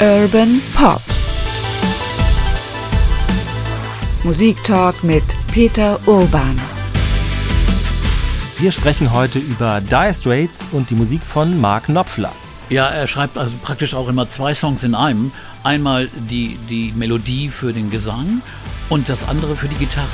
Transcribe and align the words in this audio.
Urban 0.00 0.62
Pop. 0.76 1.02
Musiktalk 4.22 5.02
mit 5.02 5.24
Peter 5.50 5.98
Urban. 6.06 6.56
Wir 8.58 8.70
sprechen 8.70 9.12
heute 9.12 9.40
über 9.40 9.80
Dire 9.80 10.14
Straits 10.14 10.66
und 10.70 10.90
die 10.90 10.94
Musik 10.94 11.20
von 11.22 11.60
Mark 11.60 11.86
Knopfler. 11.86 12.30
Ja, 12.68 12.86
er 12.86 13.08
schreibt 13.08 13.36
also 13.36 13.56
praktisch 13.60 13.94
auch 13.94 14.06
immer 14.06 14.28
zwei 14.28 14.54
Songs 14.54 14.84
in 14.84 14.94
einem. 14.94 15.32
Einmal 15.64 16.08
die, 16.30 16.56
die 16.68 16.92
Melodie 16.94 17.48
für 17.48 17.72
den 17.72 17.90
Gesang 17.90 18.40
und 18.90 19.08
das 19.08 19.26
andere 19.26 19.56
für 19.56 19.66
die 19.66 19.74
Gitarre. 19.74 20.06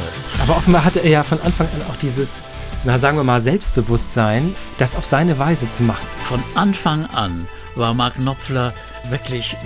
Aber 0.42 0.56
offenbar 0.56 0.86
hatte 0.86 1.00
er 1.00 1.10
ja 1.10 1.22
von 1.22 1.38
Anfang 1.42 1.66
an 1.66 1.82
auch 1.90 1.96
dieses, 1.96 2.36
na 2.84 2.96
sagen 2.98 3.18
wir 3.18 3.24
mal, 3.24 3.42
Selbstbewusstsein, 3.42 4.54
das 4.78 4.96
auf 4.96 5.04
seine 5.04 5.38
Weise 5.38 5.68
zu 5.68 5.82
machen. 5.82 6.06
Von 6.22 6.42
Anfang 6.54 7.04
an 7.04 7.46
war 7.76 7.94
Mark 7.94 8.14
Knopfler 8.14 8.72
wirklich 9.08 9.56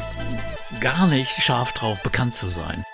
gar 0.81 1.07
nicht 1.07 1.31
scharf 1.31 1.73
drauf, 1.73 2.03
bekannt 2.03 2.35
zu 2.35 2.49
sein. 2.49 2.85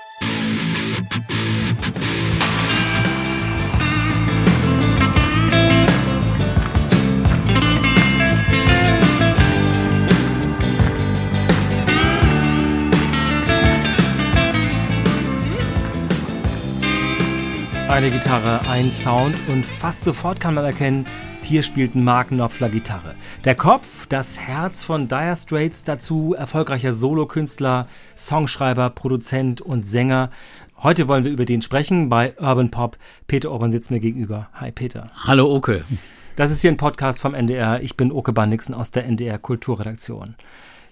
Eine 17.94 18.10
Gitarre, 18.10 18.68
ein 18.68 18.90
Sound 18.90 19.36
und 19.46 19.64
fast 19.64 20.02
sofort 20.02 20.40
kann 20.40 20.54
man 20.54 20.64
erkennen, 20.64 21.06
hier 21.42 21.62
spielt 21.62 21.94
Mark 21.94 22.30
Knopfler 22.30 22.68
Gitarre. 22.68 23.14
Der 23.44 23.54
Kopf, 23.54 24.06
das 24.08 24.40
Herz 24.40 24.82
von 24.82 25.06
Dire 25.06 25.36
Straits, 25.36 25.84
dazu 25.84 26.34
erfolgreicher 26.34 26.92
Solokünstler, 26.92 27.86
Songschreiber, 28.16 28.90
Produzent 28.90 29.60
und 29.60 29.86
Sänger. 29.86 30.30
Heute 30.82 31.06
wollen 31.06 31.24
wir 31.24 31.30
über 31.30 31.45
den 31.45 31.62
sprechen 31.62 32.09
bei 32.09 32.34
Urban 32.40 32.73
Pop. 32.73 32.98
Peter 33.28 33.52
Orban 33.52 33.70
sitzt 33.70 33.92
mir 33.92 34.01
gegenüber. 34.01 34.48
Hi 34.54 34.73
Peter. 34.73 35.12
Hallo 35.14 35.54
Oke. 35.54 35.84
Das 36.34 36.51
ist 36.51 36.62
hier 36.62 36.73
ein 36.73 36.76
Podcast 36.76 37.20
vom 37.20 37.32
NDR. 37.32 37.80
Ich 37.80 37.96
bin 37.96 38.10
Oke 38.10 38.32
Bandixen 38.32 38.74
aus 38.74 38.90
der 38.90 39.04
NDR 39.04 39.38
Kulturredaktion. 39.38 40.34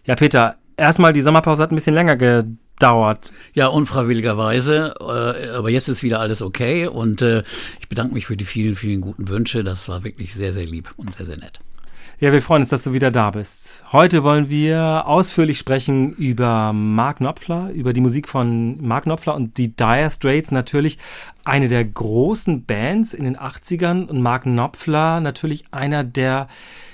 Ja, 0.05 0.15
Peter, 0.15 0.55
erstmal 0.77 1.13
die 1.13 1.23
Sommerpause 1.23 1.65
hat 1.65 1.73
ein 1.73 1.75
bisschen 1.75 1.95
länger 1.95 2.15
gedauert 2.15 2.62
dauert. 2.79 3.33
Ja, 3.55 3.69
unfreiwilligerweise. 3.69 4.95
Äh, 5.01 5.57
aber 5.57 5.71
jetzt 5.71 5.89
ist 5.89 6.03
wieder 6.03 6.21
alles 6.21 6.43
okay 6.43 6.87
und 6.87 7.23
äh, 7.23 7.43
ich 7.81 7.89
bedanke 7.89 8.15
mich 8.15 8.27
für 8.27 8.37
die 8.37 8.45
vielen, 8.45 8.77
vielen 8.77 9.01
guten 9.01 9.29
Wünsche. 9.29 9.65
Das 9.65 9.89
war 9.89 10.05
wirklich 10.05 10.35
sehr, 10.35 10.53
sehr 10.53 10.67
lieb 10.67 10.93
und 10.97 11.13
sehr, 11.13 11.27
sehr 11.27 11.37
nett. 11.37 11.61
Ja, 12.23 12.31
wir 12.31 12.41
freuen 12.41 12.63
uns, 12.63 12.69
dass 12.69 12.85
du 12.85 12.93
wieder 12.93 13.11
da 13.11 13.33
bist. 13.33 13.83
Heute 13.91 14.23
wollen 14.23 14.49
wir 14.49 15.07
ausführlich 15.07 15.59
sprechen 15.59 16.13
über 16.13 16.73
Mark 16.73 17.17
Knopfler, 17.17 17.71
über 17.73 17.93
die 17.93 18.01
Musik 18.01 18.29
von 18.29 18.81
Mark 18.81 19.05
Knopfler 19.05 19.35
und 19.35 19.59
die 19.59 19.75
Dire 19.75 20.09
Straits 20.09 20.53
natürlich 20.53 20.99
eine 21.45 21.67
der 21.67 21.85
großen 21.85 22.65
Bands 22.65 23.13
in 23.13 23.25
den 23.25 23.37
80ern 23.37 24.07
und 24.07 24.23
Mark 24.23 24.45
Knopfler 24.45 25.19
natürlich 25.19 25.65
einer, 25.73 26.05
der 26.05 26.47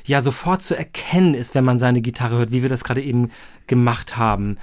ja 0.07 0.23
sofort 0.23 0.63
zu 0.63 0.75
erkennen 0.75 1.35
ist, 1.35 1.55
wenn 1.55 1.65
man 1.65 1.79
seine 1.79 2.01
Gitarre 2.01 2.39
hört, 2.39 2.51
wie 2.51 2.63
wir 2.63 2.71
das 2.71 2.83
gerade 2.83 3.03
eben 3.03 3.29
gemacht 3.67 4.17
haben. 4.17 4.57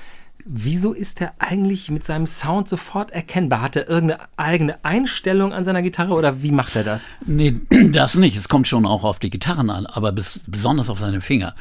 Wieso 0.47 0.93
ist 0.93 1.21
er 1.21 1.33
eigentlich 1.39 1.89
mit 1.89 2.03
seinem 2.03 2.27
Sound 2.27 2.69
sofort 2.69 3.09
erkennbar? 3.09 3.63
Hat 3.63 3.75
er 3.75 3.89
irgendeine 3.89 4.27
eigene 4.38 4.85
Einstellung 4.85 5.53
an 5.53 5.63
seiner 5.63 5.81
Gitarre 5.81 6.13
oder 6.13 6.43
wie 6.43 6.52
macht 6.52 6.75
er 6.75 6.83
das? 6.83 7.07
Nee, 7.25 7.55
das 7.91 8.13
nicht. 8.13 8.37
Es 8.37 8.47
kommt 8.47 8.67
schon 8.67 8.85
auch 8.85 9.03
auf 9.03 9.17
die 9.17 9.31
Gitarren 9.31 9.71
an, 9.71 9.87
aber 9.87 10.11
bis, 10.11 10.39
besonders 10.45 10.87
auf 10.91 10.99
seine 10.99 11.21
Finger. 11.21 11.55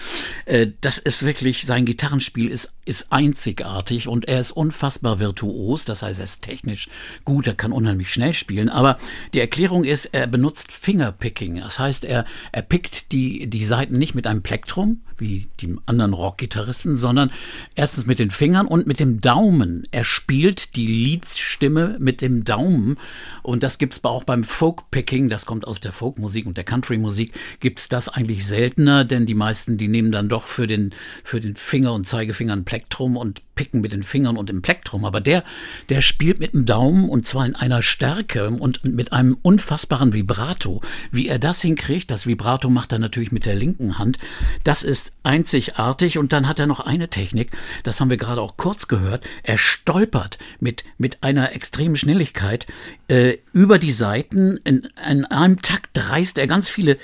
Äh, 0.44 0.66
das 0.82 0.98
ist 0.98 1.22
wirklich, 1.22 1.64
sein 1.64 1.86
Gitarrenspiel 1.86 2.50
ist, 2.50 2.74
ist 2.84 3.10
einzigartig 3.10 4.06
und 4.06 4.28
er 4.28 4.40
ist 4.40 4.50
unfassbar 4.50 5.18
virtuos. 5.18 5.86
Das 5.86 6.02
heißt, 6.02 6.20
er 6.20 6.24
ist 6.24 6.42
technisch 6.42 6.90
gut, 7.24 7.46
er 7.46 7.54
kann 7.54 7.72
unheimlich 7.72 8.12
schnell 8.12 8.34
spielen. 8.34 8.68
Aber 8.68 8.98
die 9.32 9.40
Erklärung 9.40 9.84
ist, 9.84 10.10
er 10.12 10.26
benutzt 10.26 10.70
Fingerpicking. 10.70 11.56
Das 11.56 11.78
heißt, 11.78 12.04
er, 12.04 12.26
er 12.52 12.60
pickt 12.60 13.12
die, 13.12 13.48
die 13.48 13.64
Seiten 13.64 13.96
nicht 13.96 14.14
mit 14.14 14.26
einem 14.26 14.42
Plektrum, 14.42 15.00
wie 15.16 15.48
die 15.60 15.76
anderen 15.86 16.12
Rockgitarristen, 16.12 16.96
sondern 16.96 17.30
erstens 17.74 18.06
mit 18.06 18.18
den 18.18 18.30
Fingern 18.30 18.66
und 18.74 18.88
mit 18.88 18.98
dem 18.98 19.20
Daumen. 19.20 19.86
Er 19.92 20.02
spielt 20.02 20.74
die 20.74 20.88
Leadstimme 20.88 21.96
mit 22.00 22.20
dem 22.20 22.42
Daumen. 22.42 22.98
Und 23.44 23.62
das 23.62 23.78
gibt's 23.78 24.02
auch 24.02 24.24
beim 24.24 24.42
Folkpicking, 24.42 25.28
das 25.28 25.46
kommt 25.46 25.64
aus 25.64 25.78
der 25.78 25.92
Folkmusik 25.92 26.44
und 26.44 26.56
der 26.56 26.64
Countrymusik, 26.64 27.32
gibt's 27.60 27.88
das 27.88 28.08
eigentlich 28.08 28.44
seltener, 28.44 29.04
denn 29.04 29.26
die 29.26 29.36
meisten, 29.36 29.76
die 29.76 29.86
nehmen 29.86 30.10
dann 30.10 30.28
doch 30.28 30.48
für 30.48 30.66
den, 30.66 30.92
für 31.22 31.40
den 31.40 31.54
Finger 31.54 31.92
und 31.92 32.08
Zeigefinger 32.08 32.52
ein 32.52 32.64
Plektrum 32.64 33.16
und 33.16 33.42
picken 33.54 33.80
mit 33.80 33.92
den 33.92 34.02
Fingern 34.02 34.36
und 34.36 34.50
im 34.50 34.62
Plektrum, 34.62 35.04
aber 35.04 35.20
der, 35.20 35.44
der 35.88 36.00
spielt 36.00 36.40
mit 36.40 36.52
dem 36.54 36.66
Daumen 36.66 37.08
und 37.08 37.26
zwar 37.26 37.46
in 37.46 37.54
einer 37.54 37.82
Stärke 37.82 38.48
und 38.50 38.84
mit 38.84 39.12
einem 39.12 39.36
unfassbaren 39.42 40.12
Vibrato. 40.12 40.80
Wie 41.10 41.28
er 41.28 41.38
das 41.38 41.62
hinkriegt, 41.62 42.10
das 42.10 42.26
Vibrato 42.26 42.70
macht 42.70 42.92
er 42.92 42.98
natürlich 42.98 43.32
mit 43.32 43.46
der 43.46 43.54
linken 43.54 43.98
Hand, 43.98 44.18
das 44.64 44.82
ist 44.82 45.12
einzigartig. 45.22 46.18
Und 46.18 46.32
dann 46.32 46.48
hat 46.48 46.58
er 46.58 46.66
noch 46.66 46.80
eine 46.80 47.08
Technik, 47.08 47.50
das 47.82 48.00
haben 48.00 48.10
wir 48.10 48.16
gerade 48.16 48.40
auch 48.40 48.56
kurz 48.56 48.88
gehört, 48.88 49.26
er 49.42 49.58
stolpert 49.58 50.38
mit, 50.60 50.84
mit 50.98 51.22
einer 51.22 51.52
extremen 51.52 51.96
Schnelligkeit 51.96 52.66
äh, 53.08 53.38
über 53.52 53.78
die 53.78 53.92
Seiten, 53.92 54.58
in, 54.64 54.88
in 55.08 55.24
einem 55.24 55.60
Takt 55.60 55.90
reißt 56.10 56.38
er 56.38 56.46
ganz 56.46 56.68
viele 56.68 56.98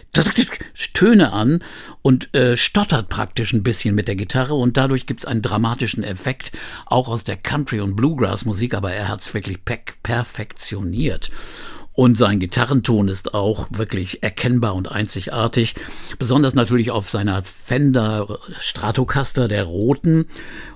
Töne 0.95 1.33
an 1.33 1.63
und 2.03 2.35
äh, 2.35 2.57
stottert 2.57 3.09
praktisch 3.09 3.53
ein 3.53 3.63
bisschen 3.63 3.95
mit 3.95 4.09
der 4.09 4.17
Gitarre 4.17 4.55
und 4.55 4.77
dadurch 4.77 5.07
gibt 5.07 5.21
es 5.21 5.27
einen 5.27 5.43
dramatischen 5.43 6.03
Effekt 6.03 6.53
auch 6.87 7.09
aus 7.09 7.25
der 7.25 7.37
Country- 7.37 7.81
und 7.81 7.97
Bluegrass-Musik, 7.97 8.75
aber 8.75 8.93
er 8.93 9.09
hat 9.09 9.21
es 9.21 9.35
wirklich 9.35 9.59
perfektioniert. 10.03 11.31
Und 11.93 12.17
sein 12.17 12.39
Gitarrenton 12.39 13.09
ist 13.09 13.35
auch 13.35 13.67
wirklich 13.71 14.23
erkennbar 14.23 14.75
und 14.75 14.91
einzigartig. 14.91 15.75
Besonders 16.19 16.55
natürlich 16.55 16.91
auf 16.91 17.11
seiner 17.11 17.43
Fender 17.43 18.39
Stratocaster 18.59 19.49
der 19.49 19.65
roten 19.65 20.27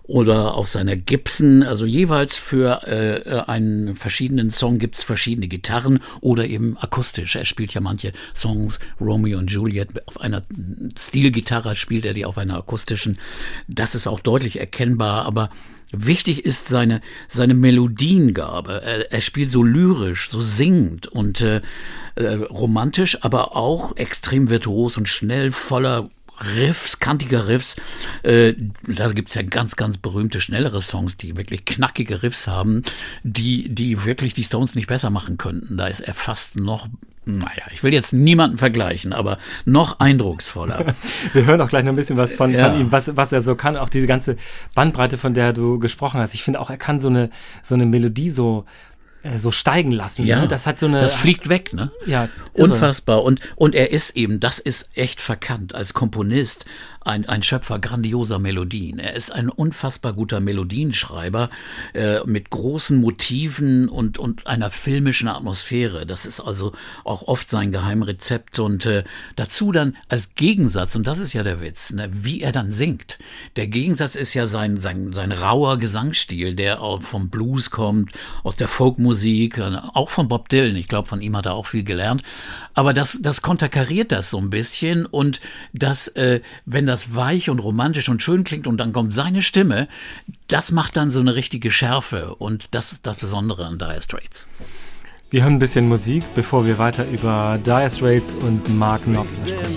oder 0.02 0.54
auf 0.54 0.68
seiner 0.68 0.96
Gibson. 0.96 1.62
Also 1.62 1.86
jeweils 1.86 2.36
für 2.36 2.86
äh, 2.86 3.40
einen 3.46 3.94
verschiedenen 3.94 4.50
Song 4.50 4.78
gibt's 4.78 5.02
verschiedene 5.02 5.48
Gitarren 5.48 6.00
oder 6.20 6.46
eben 6.46 6.76
akustisch. 6.76 7.36
Er 7.36 7.44
spielt 7.44 7.72
ja 7.74 7.80
manche 7.80 8.12
Songs, 8.34 8.80
Romeo 9.00 9.38
und 9.38 9.50
Juliet, 9.50 10.06
auf 10.06 10.20
einer 10.20 10.42
Stilgitarre 10.98 11.76
spielt 11.76 12.04
er 12.04 12.14
die 12.14 12.26
auf 12.26 12.38
einer 12.38 12.58
akustischen. 12.58 13.18
Das 13.68 13.94
ist 13.94 14.06
auch 14.06 14.20
deutlich 14.20 14.60
erkennbar, 14.60 15.24
aber 15.24 15.48
Wichtig 15.96 16.44
ist 16.44 16.68
seine, 16.68 17.00
seine 17.28 17.54
Melodiengabe. 17.54 18.82
Er, 18.82 19.12
er 19.12 19.20
spielt 19.20 19.50
so 19.50 19.62
lyrisch, 19.62 20.30
so 20.30 20.40
singend 20.40 21.06
und 21.06 21.40
äh, 21.40 21.60
äh, 22.16 22.34
romantisch, 22.34 23.18
aber 23.22 23.56
auch 23.56 23.96
extrem 23.96 24.48
virtuos 24.48 24.96
und 24.96 25.08
schnell 25.08 25.52
voller 25.52 26.10
Riffs, 26.56 26.98
kantiger 26.98 27.46
Riffs. 27.46 27.76
Äh, 28.22 28.54
da 28.86 29.12
gibt's 29.12 29.34
ja 29.34 29.42
ganz, 29.42 29.76
ganz 29.76 29.98
berühmte, 29.98 30.40
schnellere 30.40 30.82
Songs, 30.82 31.16
die 31.16 31.36
wirklich 31.36 31.64
knackige 31.64 32.22
Riffs 32.22 32.48
haben, 32.48 32.82
die, 33.22 33.68
die 33.68 34.04
wirklich 34.04 34.34
die 34.34 34.44
Stones 34.44 34.74
nicht 34.74 34.88
besser 34.88 35.10
machen 35.10 35.38
könnten. 35.38 35.76
Da 35.76 35.86
ist 35.86 36.00
er 36.00 36.14
fast 36.14 36.56
noch 36.56 36.88
naja, 37.26 37.62
ich 37.72 37.82
will 37.82 37.92
jetzt 37.92 38.12
niemanden 38.12 38.58
vergleichen, 38.58 39.12
aber 39.12 39.38
noch 39.64 40.00
eindrucksvoller. 40.00 40.94
Wir 41.32 41.46
hören 41.46 41.60
auch 41.60 41.68
gleich 41.68 41.84
noch 41.84 41.92
ein 41.92 41.96
bisschen 41.96 42.16
was 42.16 42.34
von, 42.34 42.52
ja. 42.52 42.70
von 42.70 42.80
ihm, 42.80 42.92
was, 42.92 43.16
was 43.16 43.32
er 43.32 43.42
so 43.42 43.54
kann, 43.54 43.76
auch 43.76 43.88
diese 43.88 44.06
ganze 44.06 44.36
Bandbreite, 44.74 45.18
von 45.18 45.34
der 45.34 45.52
du 45.52 45.78
gesprochen 45.78 46.20
hast. 46.20 46.34
Ich 46.34 46.42
finde 46.42 46.60
auch, 46.60 46.70
er 46.70 46.76
kann 46.76 47.00
so 47.00 47.08
eine, 47.08 47.30
so 47.62 47.74
eine 47.74 47.86
Melodie 47.86 48.30
so, 48.30 48.66
äh, 49.22 49.38
so 49.38 49.50
steigen 49.50 49.90
lassen. 49.90 50.26
Ja, 50.26 50.42
ne? 50.42 50.48
das 50.48 50.66
hat 50.66 50.78
so 50.78 50.86
eine. 50.86 51.00
Das 51.00 51.14
fliegt 51.14 51.48
weg, 51.48 51.72
ne? 51.72 51.90
Ja, 52.04 52.28
irre. 52.52 52.70
unfassbar. 52.70 53.22
Und 53.22 53.40
und 53.56 53.74
er 53.74 53.90
ist 53.90 54.16
eben, 54.16 54.38
das 54.38 54.58
ist 54.58 54.90
echt 54.94 55.20
verkannt 55.20 55.74
als 55.74 55.94
Komponist 55.94 56.66
ein, 57.04 57.28
ein 57.28 57.42
Schöpfer 57.42 57.78
grandioser 57.78 58.38
Melodien. 58.38 58.98
Er 58.98 59.14
ist 59.14 59.30
ein 59.30 59.50
unfassbar 59.50 60.14
guter 60.14 60.40
Melodienschreiber 60.40 61.50
äh, 61.92 62.20
mit 62.24 62.50
großen 62.50 62.98
Motiven 62.98 63.88
und, 63.88 64.18
und 64.18 64.46
einer 64.46 64.70
filmischen 64.70 65.28
Atmosphäre. 65.28 66.06
Das 66.06 66.24
ist 66.24 66.40
also 66.40 66.72
auch 67.04 67.22
oft 67.22 67.50
sein 67.50 67.72
Geheimrezept. 67.72 68.58
Und 68.58 68.86
äh, 68.86 69.04
dazu 69.36 69.70
dann 69.70 69.96
als 70.08 70.34
Gegensatz, 70.34 70.96
und 70.96 71.06
das 71.06 71.18
ist 71.18 71.34
ja 71.34 71.42
der 71.42 71.60
Witz, 71.60 71.92
ne, 71.92 72.08
wie 72.10 72.40
er 72.40 72.52
dann 72.52 72.72
singt. 72.72 73.18
Der 73.56 73.66
Gegensatz 73.66 74.16
ist 74.16 74.34
ja 74.34 74.46
sein, 74.46 74.80
sein, 74.80 75.12
sein 75.12 75.32
rauer 75.32 75.78
Gesangsstil, 75.78 76.54
der 76.54 76.80
auch 76.80 77.02
vom 77.02 77.28
Blues 77.28 77.70
kommt, 77.70 78.12
aus 78.42 78.56
der 78.56 78.68
Folkmusik, 78.68 79.58
äh, 79.58 79.76
auch 79.92 80.10
von 80.10 80.28
Bob 80.28 80.48
Dylan. 80.48 80.76
Ich 80.76 80.88
glaube, 80.88 81.08
von 81.08 81.20
ihm 81.20 81.36
hat 81.36 81.46
er 81.46 81.54
auch 81.54 81.66
viel 81.66 81.84
gelernt. 81.84 82.22
Aber 82.72 82.94
das, 82.94 83.18
das 83.20 83.42
konterkariert 83.42 84.10
das 84.10 84.30
so 84.30 84.38
ein 84.38 84.50
bisschen 84.50 85.06
und 85.06 85.40
das, 85.72 86.08
äh, 86.08 86.40
wenn 86.64 86.86
das 86.86 86.93
das 86.94 87.16
weich 87.16 87.50
und 87.50 87.58
romantisch 87.58 88.08
und 88.08 88.22
schön 88.22 88.44
klingt 88.44 88.68
und 88.68 88.76
dann 88.76 88.92
kommt 88.92 89.12
seine 89.12 89.42
Stimme, 89.42 89.88
das 90.46 90.70
macht 90.70 90.96
dann 90.96 91.10
so 91.10 91.18
eine 91.18 91.34
richtige 91.34 91.72
Schärfe 91.72 92.36
und 92.36 92.68
das 92.70 92.92
ist 92.92 93.04
das 93.04 93.16
Besondere 93.16 93.66
an 93.66 93.78
Dire 93.78 94.00
Straits. 94.00 94.46
Wir 95.30 95.42
hören 95.42 95.54
ein 95.54 95.58
bisschen 95.58 95.88
Musik, 95.88 96.22
bevor 96.36 96.64
wir 96.64 96.78
weiter 96.78 97.04
über 97.10 97.58
Dire 97.64 97.90
Straits 97.90 98.34
und 98.34 98.78
Mark 98.78 99.02
Knopfler 99.02 99.44
sprechen. 99.44 99.74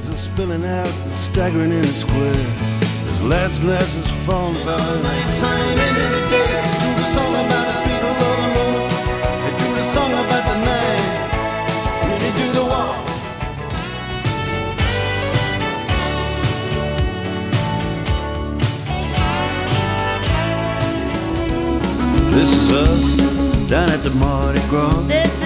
This 22.38 22.54
is 22.54 22.72
us 22.72 23.68
down 23.68 23.90
at 23.90 24.04
the 24.04 24.12
Mardi 24.12 24.62
Gras. 24.70 25.02
This 25.08 25.42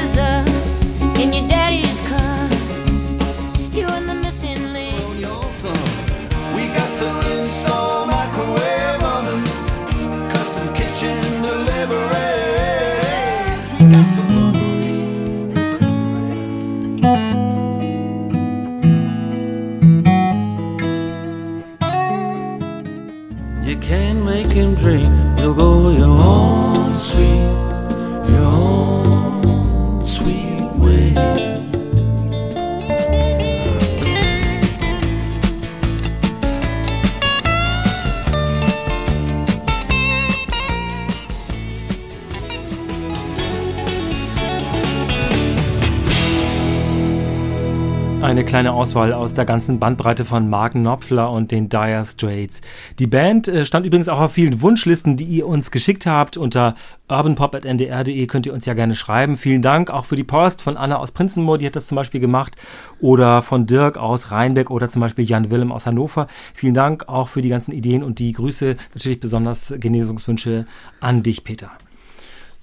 kleine 48.51 48.73
Auswahl 48.73 49.13
aus 49.13 49.33
der 49.33 49.45
ganzen 49.45 49.79
Bandbreite 49.79 50.25
von 50.25 50.49
Mark 50.49 50.73
Knopfler 50.73 51.31
und 51.31 51.51
den 51.51 51.69
Dire 51.69 52.03
Straits. 52.03 52.59
Die 52.99 53.07
Band 53.07 53.47
äh, 53.47 53.63
stand 53.63 53.85
übrigens 53.85 54.09
auch 54.09 54.19
auf 54.19 54.33
vielen 54.33 54.61
Wunschlisten, 54.61 55.15
die 55.15 55.23
ihr 55.23 55.47
uns 55.47 55.71
geschickt 55.71 56.05
habt. 56.05 56.35
Unter 56.35 56.75
urbanpop.ndr.de 57.07 58.27
könnt 58.27 58.45
ihr 58.45 58.53
uns 58.53 58.65
ja 58.65 58.73
gerne 58.73 58.93
schreiben. 58.93 59.37
Vielen 59.37 59.61
Dank 59.61 59.89
auch 59.89 60.03
für 60.03 60.17
die 60.17 60.25
Post 60.25 60.61
von 60.61 60.75
Anna 60.75 60.97
aus 60.97 61.13
Prinzenmoor, 61.13 61.59
die 61.59 61.65
hat 61.65 61.77
das 61.77 61.87
zum 61.87 61.95
Beispiel 61.95 62.19
gemacht. 62.19 62.57
Oder 62.99 63.41
von 63.41 63.67
Dirk 63.67 63.95
aus 63.97 64.31
Rheinbeck 64.31 64.69
oder 64.69 64.89
zum 64.89 64.99
Beispiel 64.99 65.23
Jan 65.23 65.49
Willem 65.49 65.71
aus 65.71 65.85
Hannover. 65.85 66.27
Vielen 66.53 66.73
Dank 66.73 67.07
auch 67.07 67.29
für 67.29 67.41
die 67.41 67.47
ganzen 67.47 67.71
Ideen 67.71 68.03
und 68.03 68.19
die 68.19 68.33
Grüße, 68.33 68.75
natürlich 68.93 69.21
besonders 69.21 69.73
Genesungswünsche 69.77 70.65
an 70.99 71.23
dich, 71.23 71.45
Peter. 71.45 71.71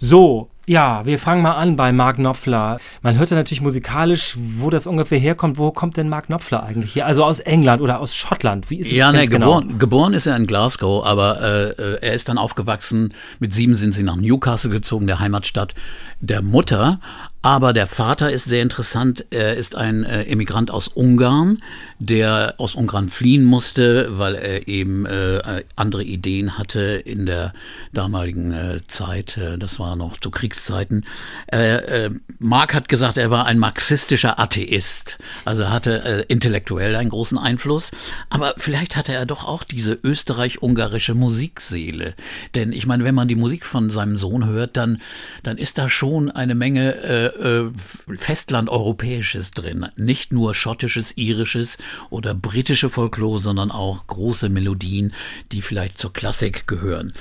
So, 0.01 0.49
ja, 0.65 1.05
wir 1.07 1.19
fangen 1.19 1.43
mal 1.43 1.55
an 1.55 1.75
bei 1.75 1.93
Mark 1.93 2.17
Knopfler. 2.17 2.79
Man 3.03 3.19
hört 3.19 3.31
ja 3.31 3.37
natürlich 3.37 3.63
musikalisch, 3.63 4.37
wo 4.39 4.71
das 4.71 4.87
ungefähr 4.87 5.19
herkommt. 5.19 5.59
Wo 5.59 5.73
kommt 5.73 5.97
denn 5.97 6.09
Mark 6.09 6.27
Knopfler 6.27 6.63
eigentlich 6.63 6.93
hier? 6.93 7.05
Also 7.05 7.25
aus 7.25 7.41
England 7.41 7.83
oder 7.83 7.99
aus 7.99 8.15
Schottland? 8.15 8.71
Wie 8.71 8.77
ist 8.79 8.87
es 8.87 8.93
Ja, 8.93 9.11
ne, 9.11 9.27
genau? 9.27 9.57
geboren, 9.57 9.79
geboren 9.79 10.15
ist 10.15 10.27
er 10.27 10.37
in 10.37 10.47
Glasgow, 10.47 11.05
aber 11.05 11.41
äh, 11.41 11.71
äh, 11.71 11.99
er 12.03 12.13
ist 12.13 12.29
dann 12.29 12.39
aufgewachsen. 12.39 13.13
Mit 13.41 13.55
sieben 13.55 13.75
sind 13.75 13.93
sie 13.93 14.05
nach 14.05 14.17
Newcastle 14.17 14.71
gezogen, 14.71 15.09
der 15.09 15.19
Heimatstadt 15.19 15.75
der 16.21 16.43
Mutter. 16.43 17.01
Aber 17.41 17.73
der 17.73 17.87
Vater 17.87 18.33
ist 18.33 18.47
sehr 18.47 18.63
interessant. 18.63 19.25
Er 19.31 19.57
ist 19.57 19.77
ein 19.77 20.03
äh, 20.03 20.25
Emigrant 20.25 20.73
aus 20.73 20.89
Ungarn, 20.89 21.59
der 22.01 22.55
aus 22.59 22.75
Ungarn 22.75 23.09
fliehen 23.09 23.45
musste, 23.45 24.19
weil 24.19 24.35
er 24.35 24.67
eben 24.67 25.07
äh, 25.07 25.63
andere 25.77 26.03
Ideen 26.03 26.59
hatte 26.59 26.81
in 26.81 27.27
der 27.27 27.53
damaligen 27.93 28.53
äh, 28.53 28.81
Zeit. 28.89 29.37
Äh, 29.37 29.57
das 29.57 29.79
war 29.79 29.95
noch 29.95 30.19
zu 30.19 30.33
Kriegszeiten. 30.33 31.07
Äh, 31.53 32.07
äh, 32.07 32.11
Mark 32.41 32.75
hat 32.75 32.89
gesagt, 32.89 33.19
er 33.19 33.31
war 33.31 33.47
ein 33.47 33.61
marxistischer 33.61 34.41
Atheist. 34.41 35.19
Also 35.45 35.69
hatte 35.69 36.05
äh, 36.05 36.25
intellektuell 36.27 36.97
einen 36.97 37.11
großen 37.11 37.39
Einfluss. 37.39 37.93
Aber 38.31 38.55
vielleicht 38.57 38.97
hatte 38.97 39.13
er 39.13 39.27
doch 39.27 39.45
auch 39.45 39.63
diese 39.63 39.93
österreich-ungarische 40.03 41.15
Musikseele. 41.15 42.15
Denn 42.57 42.73
ich 42.73 42.87
meine, 42.87 43.05
wenn 43.05 43.15
man 43.15 43.29
die 43.29 43.37
Musik 43.37 43.65
von 43.65 43.91
seinem 43.91 44.19
Sohn 44.19 44.47
hört, 44.47 44.77
dann, 44.77 45.01
dann 45.45 45.57
ist 45.57 45.79
da 45.79 45.89
schon 45.89 46.33
eine 46.33 46.57
Menge 46.57 47.28
äh, 47.37 48.17
Festlandeuropäisches 48.17 49.53
drin. 49.53 49.87
Nicht 49.97 50.33
nur 50.33 50.55
schottisches, 50.55 51.17
irisches 51.17 51.79
oder 52.11 52.35
britische 52.35 52.91
Folklore, 52.91 53.41
sondern 53.41 53.71
auch 53.71 54.07
große 54.07 54.49
Melodien, 54.49 55.13
die 55.53 55.63
vielleicht 55.63 55.99
zur 55.99 56.13
Klassik 56.13 56.67
gehören. 56.67 57.13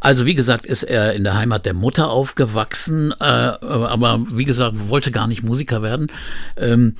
Also 0.00 0.26
wie 0.26 0.34
gesagt, 0.34 0.66
ist 0.66 0.82
er 0.82 1.14
in 1.14 1.24
der 1.24 1.34
Heimat 1.34 1.66
der 1.66 1.74
Mutter 1.74 2.10
aufgewachsen, 2.10 3.12
äh, 3.12 3.24
aber 3.24 4.24
wie 4.30 4.44
gesagt, 4.44 4.88
wollte 4.88 5.10
gar 5.10 5.26
nicht 5.26 5.42
Musiker 5.42 5.82
werden. 5.82 6.08
Ähm, 6.56 6.96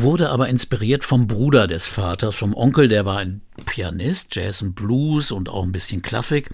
wurde 0.00 0.30
aber 0.30 0.48
inspiriert 0.48 1.04
vom 1.04 1.26
Bruder 1.26 1.66
des 1.66 1.86
Vaters, 1.86 2.34
vom 2.34 2.54
Onkel, 2.54 2.88
der 2.88 3.04
war 3.04 3.18
ein 3.18 3.40
Pianist, 3.64 4.34
Jazz 4.34 4.62
und 4.62 4.74
Blues 4.74 5.30
und 5.30 5.48
auch 5.48 5.62
ein 5.62 5.72
bisschen 5.72 6.02
Klassik. 6.02 6.50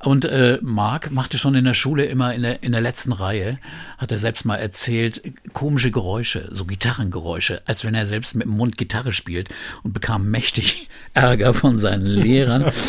Und 0.00 0.24
äh, 0.24 0.58
Mark 0.62 1.10
machte 1.12 1.38
schon 1.38 1.54
in 1.54 1.64
der 1.64 1.74
Schule 1.74 2.06
immer 2.06 2.34
in 2.34 2.42
der, 2.42 2.62
in 2.62 2.72
der 2.72 2.80
letzten 2.80 3.12
Reihe, 3.12 3.58
hat 3.98 4.10
er 4.10 4.18
selbst 4.18 4.44
mal 4.44 4.56
erzählt, 4.56 5.22
komische 5.52 5.90
Geräusche, 5.90 6.48
so 6.50 6.64
Gitarrengeräusche, 6.64 7.62
als 7.66 7.84
wenn 7.84 7.94
er 7.94 8.06
selbst 8.06 8.34
mit 8.34 8.46
dem 8.46 8.56
Mund 8.56 8.76
Gitarre 8.76 9.12
spielt 9.12 9.48
und 9.82 9.92
bekam 9.92 10.30
mächtig 10.30 10.88
Ärger 11.14 11.54
von 11.54 11.78
seinen 11.78 12.06
Lehrern. 12.06 12.70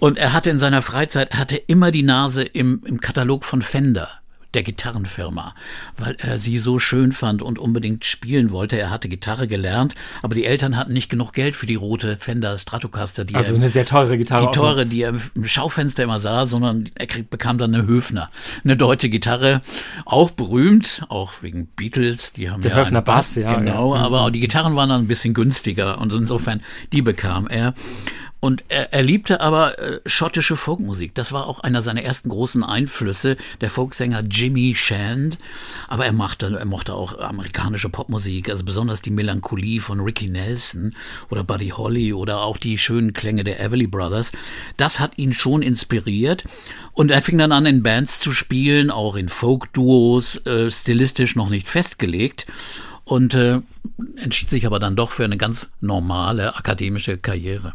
Und 0.00 0.18
er 0.18 0.34
hatte 0.34 0.50
in 0.50 0.58
seiner 0.58 0.82
Freizeit, 0.82 1.32
hatte 1.32 1.56
immer 1.56 1.90
die 1.90 2.02
Nase 2.02 2.42
im, 2.42 2.82
im 2.84 3.00
Katalog 3.00 3.42
von 3.42 3.62
Fender 3.62 4.10
der 4.54 4.62
Gitarrenfirma, 4.62 5.54
weil 5.96 6.16
er 6.18 6.38
sie 6.38 6.58
so 6.58 6.78
schön 6.78 7.12
fand 7.12 7.42
und 7.42 7.58
unbedingt 7.58 8.04
spielen 8.04 8.50
wollte. 8.50 8.78
Er 8.78 8.90
hatte 8.90 9.08
Gitarre 9.08 9.48
gelernt, 9.48 9.94
aber 10.22 10.34
die 10.34 10.44
Eltern 10.44 10.76
hatten 10.76 10.92
nicht 10.92 11.10
genug 11.10 11.32
Geld 11.32 11.54
für 11.54 11.66
die 11.66 11.74
rote 11.74 12.16
Fender 12.16 12.56
Stratocaster, 12.58 13.24
die 13.24 13.34
Also 13.34 13.52
er 13.52 13.56
eine 13.56 13.68
sehr 13.68 13.86
teure 13.86 14.18
Gitarre. 14.18 14.46
die 14.46 14.52
teure, 14.52 14.86
die 14.86 15.02
er 15.02 15.14
im 15.34 15.44
Schaufenster 15.44 16.04
immer 16.04 16.20
sah, 16.20 16.44
sondern 16.44 16.88
er 16.94 17.06
krieg, 17.06 17.30
bekam 17.30 17.58
dann 17.58 17.74
eine 17.74 17.86
Höfner, 17.86 18.30
eine 18.64 18.76
deutsche 18.76 19.08
Gitarre, 19.08 19.62
auch 20.04 20.30
berühmt, 20.30 21.04
auch 21.08 21.32
wegen 21.42 21.66
Beatles, 21.66 22.32
die 22.32 22.50
haben 22.50 22.62
Der 22.62 22.72
ja 22.72 22.78
Höfner 22.78 22.98
einen 22.98 23.04
Bass, 23.04 23.34
ja, 23.34 23.54
genau, 23.54 23.94
ja. 23.94 24.02
Aber 24.02 24.22
auch 24.22 24.30
die 24.30 24.40
Gitarren 24.40 24.76
waren 24.76 24.88
dann 24.88 25.02
ein 25.02 25.08
bisschen 25.08 25.34
günstiger 25.34 25.98
und 25.98 26.12
insofern 26.12 26.60
die 26.92 27.02
bekam 27.02 27.48
er. 27.48 27.74
Und 28.44 28.62
er, 28.68 28.92
er 28.92 29.02
liebte 29.02 29.40
aber 29.40 29.78
äh, 29.78 30.00
schottische 30.04 30.54
Folkmusik. 30.56 31.14
Das 31.14 31.32
war 31.32 31.46
auch 31.46 31.60
einer 31.60 31.80
seiner 31.80 32.02
ersten 32.02 32.28
großen 32.28 32.62
Einflüsse, 32.62 33.38
der 33.62 33.70
Folksänger 33.70 34.22
Jimmy 34.30 34.74
Shand. 34.76 35.38
Aber 35.88 36.04
er 36.04 36.12
mochte, 36.12 36.54
er 36.58 36.66
mochte 36.66 36.92
auch 36.92 37.18
amerikanische 37.18 37.88
Popmusik, 37.88 38.50
also 38.50 38.62
besonders 38.62 39.00
die 39.00 39.12
Melancholie 39.12 39.80
von 39.80 40.00
Ricky 40.00 40.28
Nelson 40.28 40.94
oder 41.30 41.42
Buddy 41.42 41.70
Holly 41.70 42.12
oder 42.12 42.42
auch 42.42 42.58
die 42.58 42.76
schönen 42.76 43.14
Klänge 43.14 43.44
der 43.44 43.60
Everly 43.60 43.86
Brothers. 43.86 44.30
Das 44.76 45.00
hat 45.00 45.16
ihn 45.16 45.32
schon 45.32 45.62
inspiriert. 45.62 46.44
Und 46.92 47.10
er 47.10 47.22
fing 47.22 47.38
dann 47.38 47.50
an, 47.50 47.64
in 47.64 47.82
Bands 47.82 48.20
zu 48.20 48.34
spielen, 48.34 48.90
auch 48.90 49.16
in 49.16 49.30
Folk-Duos, 49.30 50.44
äh, 50.44 50.70
stilistisch 50.70 51.34
noch 51.34 51.48
nicht 51.48 51.70
festgelegt. 51.70 52.44
Und 53.06 53.34
äh, 53.34 53.60
entschied 54.16 54.48
sich 54.48 54.66
aber 54.66 54.78
dann 54.78 54.96
doch 54.96 55.10
für 55.10 55.24
eine 55.24 55.36
ganz 55.36 55.70
normale 55.80 56.56
akademische 56.56 57.18
Karriere. 57.18 57.74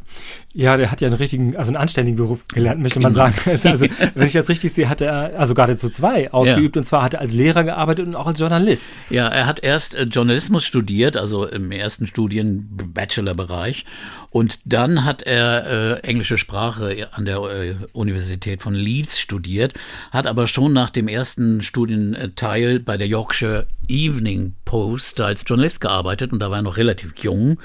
Ja, 0.53 0.77
der 0.77 0.89
hat 0.89 1.00
ja 1.01 1.08
einen 1.08 1.18
richtigen, 1.18 1.56
also 1.56 1.70
einen 1.70 1.77
anständigen 1.77 2.18
Beruf 2.18 2.48
gelernt, 2.48 2.82
möchte 2.82 3.00
man 3.00 3.13
Genau. 3.13 3.25
sagen. 3.27 3.36
Also, 3.70 3.86
wenn 4.15 4.27
ich 4.27 4.34
das 4.34 4.50
richtig 4.50 4.74
sehe, 4.74 4.89
hat 4.89 5.00
er, 5.01 5.39
also 5.39 5.53
geradezu 5.53 5.89
zwei 5.89 6.32
ausgeübt. 6.34 6.75
Und 6.75 6.86
zwar 6.86 7.03
hat 7.03 7.13
er 7.13 7.22
als 7.22 7.34
Lehrer 7.34 7.63
gearbeitet 7.63 8.08
und 8.08 8.15
auch 8.15 8.25
als 8.25 8.39
Journalist. 8.39 8.91
Ja, 9.12 9.27
er 9.27 9.46
hat 9.46 9.63
erst 9.63 9.94
äh, 9.94 10.03
Journalismus 10.03 10.65
studiert, 10.65 11.18
also 11.18 11.46
im 11.46 11.72
ersten 11.72 12.08
Studien 12.08 12.68
Bachelorbereich. 12.94 13.86
Und 14.32 14.60
dann 14.65 15.06
hat 15.06 15.22
er 15.24 16.00
äh, 16.03 16.08
englische 16.08 16.38
Sprache 16.38 17.10
an 17.12 17.25
der 17.25 17.38
äh, 17.38 17.75
Universität 17.94 18.62
von 18.62 18.74
Leeds 18.74 19.20
studiert, 19.20 19.74
hat 20.12 20.25
aber 20.27 20.48
schon 20.48 20.74
nach 20.74 20.89
dem 20.89 21.08
ersten 21.08 21.62
Studienteil 21.62 22.79
bei 22.79 22.98
der 22.98 23.08
Yorkshire 23.08 23.68
Evening 23.88 24.53
Post 24.65 25.20
als 25.22 25.44
Journalist 25.48 25.82
gearbeitet 25.82 26.32
und 26.32 26.39
da 26.39 26.50
war 26.51 26.60
er 26.60 26.63
noch 26.63 26.77
relativ 26.77 27.18
jung 27.24 27.58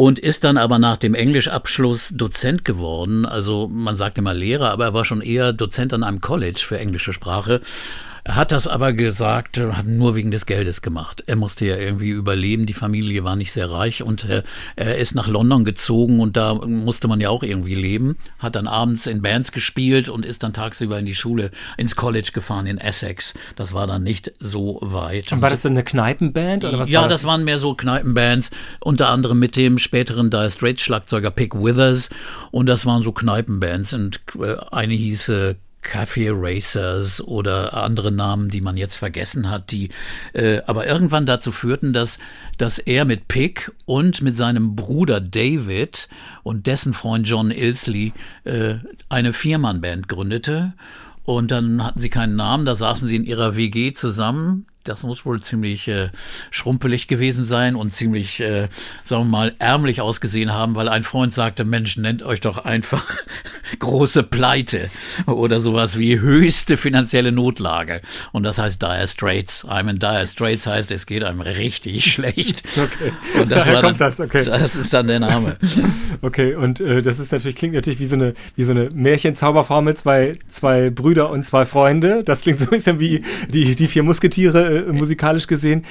und 0.00 0.18
ist 0.18 0.44
dann 0.44 0.56
aber 0.56 0.78
nach 0.78 0.96
dem 0.96 1.14
Englischabschluss 1.14 2.14
Dozent 2.16 2.64
geworden. 2.64 3.26
Also 3.26 3.68
man 3.68 3.98
sagt 3.98 4.16
immer 4.16 4.32
Lehrer, 4.32 4.70
aber 4.70 4.86
er 4.86 4.94
war 4.94 5.04
schon 5.04 5.20
eher 5.20 5.52
Dozent 5.52 5.92
an 5.92 6.04
einem 6.04 6.22
College 6.22 6.62
für 6.66 6.78
englische 6.78 7.12
Sprache. 7.12 7.60
Er 8.24 8.36
hat 8.36 8.52
das 8.52 8.66
aber 8.66 8.92
gesagt, 8.92 9.58
äh, 9.58 9.72
hat 9.72 9.86
nur 9.86 10.14
wegen 10.14 10.30
des 10.30 10.46
Geldes 10.46 10.82
gemacht. 10.82 11.24
Er 11.26 11.36
musste 11.36 11.64
ja 11.64 11.76
irgendwie 11.76 12.10
überleben. 12.10 12.66
Die 12.66 12.74
Familie 12.74 13.24
war 13.24 13.36
nicht 13.36 13.52
sehr 13.52 13.70
reich 13.70 14.02
und 14.02 14.24
äh, 14.24 14.42
er 14.76 14.98
ist 14.98 15.14
nach 15.14 15.28
London 15.28 15.64
gezogen 15.64 16.20
und 16.20 16.36
da 16.36 16.54
musste 16.54 17.08
man 17.08 17.20
ja 17.20 17.30
auch 17.30 17.42
irgendwie 17.42 17.74
leben. 17.74 18.16
Hat 18.38 18.56
dann 18.56 18.66
abends 18.66 19.06
in 19.06 19.22
Bands 19.22 19.52
gespielt 19.52 20.08
und 20.08 20.24
ist 20.26 20.42
dann 20.42 20.52
tagsüber 20.52 20.98
in 20.98 21.06
die 21.06 21.14
Schule, 21.14 21.50
ins 21.76 21.96
College 21.96 22.30
gefahren 22.32 22.66
in 22.66 22.78
Essex. 22.78 23.34
Das 23.56 23.72
war 23.72 23.86
dann 23.86 24.02
nicht 24.02 24.32
so 24.38 24.78
weit. 24.82 25.32
Und 25.32 25.42
war 25.42 25.50
das 25.50 25.62
denn 25.62 25.72
eine 25.72 25.84
Kneipenband 25.84 26.64
oder 26.64 26.78
was 26.78 26.90
ja, 26.90 27.02
war 27.02 27.08
das? 27.08 27.24
waren 27.24 27.44
mehr 27.44 27.58
so 27.58 27.74
Kneipenbands, 27.74 28.50
unter 28.80 29.08
anderem 29.08 29.38
mit 29.38 29.56
dem 29.56 29.78
späteren 29.78 30.30
Dire 30.30 30.50
Straits 30.50 30.82
Schlagzeuger 30.82 31.30
Pick 31.30 31.54
Withers 31.54 32.10
und 32.50 32.66
das 32.66 32.86
waren 32.86 33.02
so 33.02 33.12
Kneipenbands 33.12 33.92
und 33.92 34.20
äh, 34.38 34.56
eine 34.70 34.94
hieß 34.94 35.28
Café 35.82 36.30
Racers 36.32 37.20
oder 37.22 37.74
andere 37.74 38.12
Namen, 38.12 38.50
die 38.50 38.60
man 38.60 38.76
jetzt 38.76 38.96
vergessen 38.96 39.48
hat, 39.50 39.70
die 39.70 39.90
äh, 40.32 40.60
aber 40.66 40.86
irgendwann 40.86 41.26
dazu 41.26 41.52
führten, 41.52 41.92
dass, 41.92 42.18
dass 42.58 42.78
er 42.78 43.04
mit 43.04 43.28
Pick 43.28 43.72
und 43.86 44.22
mit 44.22 44.36
seinem 44.36 44.76
Bruder 44.76 45.20
David 45.20 46.08
und 46.42 46.66
dessen 46.66 46.92
Freund 46.92 47.26
John 47.26 47.50
Ilsley 47.50 48.12
äh, 48.44 48.74
eine 49.08 49.32
Viermann-Band 49.32 50.08
gründete. 50.08 50.74
Und 51.24 51.50
dann 51.50 51.84
hatten 51.84 52.00
sie 52.00 52.10
keinen 52.10 52.36
Namen, 52.36 52.66
da 52.66 52.74
saßen 52.74 53.06
sie 53.08 53.16
in 53.16 53.24
ihrer 53.24 53.54
WG 53.54 53.92
zusammen. 53.92 54.66
Das 54.84 55.02
muss 55.02 55.26
wohl 55.26 55.42
ziemlich 55.42 55.88
äh, 55.88 56.08
schrumpelig 56.50 57.06
gewesen 57.06 57.44
sein 57.44 57.76
und 57.76 57.94
ziemlich, 57.94 58.40
äh, 58.40 58.68
sagen 59.04 59.24
wir 59.24 59.30
mal, 59.30 59.54
ärmlich 59.58 60.00
ausgesehen 60.00 60.54
haben, 60.54 60.74
weil 60.74 60.88
ein 60.88 61.04
Freund 61.04 61.34
sagte, 61.34 61.64
Mensch, 61.64 61.98
nennt 61.98 62.22
euch 62.22 62.40
doch 62.40 62.56
einfach 62.64 63.04
große 63.78 64.22
Pleite 64.22 64.88
oder 65.26 65.60
sowas 65.60 65.98
wie 65.98 66.18
höchste 66.18 66.78
finanzielle 66.78 67.30
Notlage. 67.30 68.00
Und 68.32 68.44
das 68.44 68.56
heißt 68.56 68.80
Dire 68.80 69.06
Straits. 69.06 69.66
I'm 69.66 69.90
in 69.90 69.98
Dire 69.98 70.26
Straits 70.26 70.66
heißt, 70.66 70.90
es 70.92 71.04
geht 71.04 71.24
einem 71.24 71.42
richtig 71.42 72.06
schlecht. 72.12 72.62
Okay. 72.76 73.12
Und 73.38 73.50
das, 73.50 73.64
Daher 73.64 73.74
war 73.74 73.82
kommt 73.82 74.00
dann, 74.00 74.08
das, 74.08 74.20
okay. 74.20 74.44
das 74.44 74.76
ist 74.76 74.94
dann 74.94 75.06
der 75.06 75.20
Name. 75.20 75.56
Okay, 76.22 76.54
und 76.54 76.80
äh, 76.80 77.00
das 77.00 77.18
ist 77.18 77.32
natürlich, 77.32 77.56
klingt 77.56 77.74
natürlich 77.74 77.98
wie 77.98 78.06
so 78.06 78.14
eine, 78.14 78.34
wie 78.54 78.64
so 78.64 78.72
eine 78.72 78.90
Märchenzauberformel, 78.90 79.96
zwei, 79.96 80.32
zwei 80.48 80.90
Brüder 80.90 81.30
und 81.30 81.46
zwei 81.46 81.64
Freunde. 81.64 82.22
Das 82.24 82.42
klingt 82.42 82.58
so 82.58 82.66
ein 82.66 82.70
bisschen 82.70 83.00
wie 83.00 83.22
die, 83.48 83.74
die 83.74 83.88
vier 83.88 84.02
Musketiere 84.02 84.69
äh, 84.70 84.92
musikalisch 84.92 85.46
gesehen. 85.46 85.84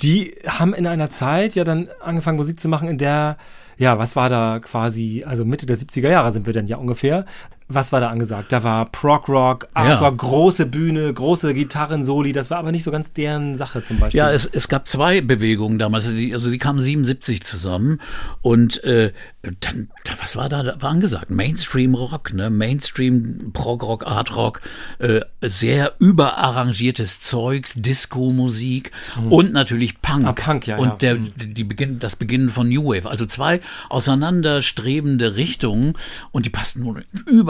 Die 0.00 0.34
haben 0.46 0.74
in 0.74 0.86
einer 0.86 1.10
Zeit 1.10 1.54
ja 1.54 1.64
dann 1.64 1.88
angefangen, 2.00 2.36
Musik 2.36 2.58
zu 2.58 2.68
machen, 2.68 2.88
in 2.88 2.98
der, 2.98 3.36
ja, 3.76 3.98
was 3.98 4.16
war 4.16 4.28
da 4.28 4.58
quasi, 4.60 5.24
also 5.26 5.44
Mitte 5.44 5.66
der 5.66 5.78
70er 5.78 6.10
Jahre 6.10 6.32
sind 6.32 6.46
wir 6.46 6.52
dann 6.52 6.66
ja 6.66 6.76
ungefähr. 6.76 7.24
Was 7.66 7.92
war 7.92 8.00
da 8.00 8.08
angesagt? 8.10 8.52
Da 8.52 8.62
war 8.62 8.84
Prog 8.92 9.26
Rock, 9.28 9.68
Art 9.72 10.00
Ja. 10.02 10.10
Große 10.10 10.66
Bühne, 10.66 11.12
große 11.12 11.54
Gitarren-Soli, 11.54 12.32
das 12.34 12.50
war 12.50 12.58
aber 12.58 12.72
nicht 12.72 12.84
so 12.84 12.90
ganz 12.90 13.14
deren 13.14 13.56
Sache 13.56 13.82
zum 13.82 13.98
Beispiel. 13.98 14.18
Ja, 14.18 14.30
es, 14.30 14.44
es 14.44 14.68
gab 14.68 14.86
zwei 14.86 15.22
Bewegungen 15.22 15.78
damals. 15.78 16.04
Also 16.04 16.16
die, 16.16 16.34
also 16.34 16.50
die 16.50 16.58
kamen 16.58 16.78
77 16.78 17.42
zusammen 17.42 18.00
und 18.42 18.84
äh, 18.84 19.12
dann, 19.60 19.88
da- 20.04 20.12
was 20.20 20.36
war 20.36 20.50
da, 20.50 20.62
da 20.62 20.76
war 20.82 20.90
angesagt? 20.90 21.30
Mainstream 21.30 21.94
Rock, 21.94 22.34
ne? 22.34 22.50
Mainstream 22.50 23.50
Prog 23.54 23.82
Rock, 23.82 24.06
Art 24.06 24.36
Rock, 24.36 24.60
äh, 24.98 25.20
sehr 25.40 25.94
überarrangiertes 25.98 27.20
Zeugs, 27.20 27.74
Disco-Musik 27.76 28.90
und 29.30 29.52
natürlich 29.54 30.02
Punk. 30.02 30.26
Ah, 30.26 30.32
Punk, 30.32 30.66
ja, 30.66 30.76
Und 30.76 31.00
der, 31.00 31.14
die 31.16 31.64
Beginn, 31.64 31.98
das 31.98 32.16
Beginnen 32.16 32.50
von 32.50 32.68
New 32.68 32.84
Wave. 32.84 33.08
Also 33.08 33.24
zwei 33.24 33.60
auseinanderstrebende 33.88 35.36
Richtungen 35.36 35.94
und 36.30 36.46
die 36.46 36.50
passten 36.50 36.82
nun 36.82 37.02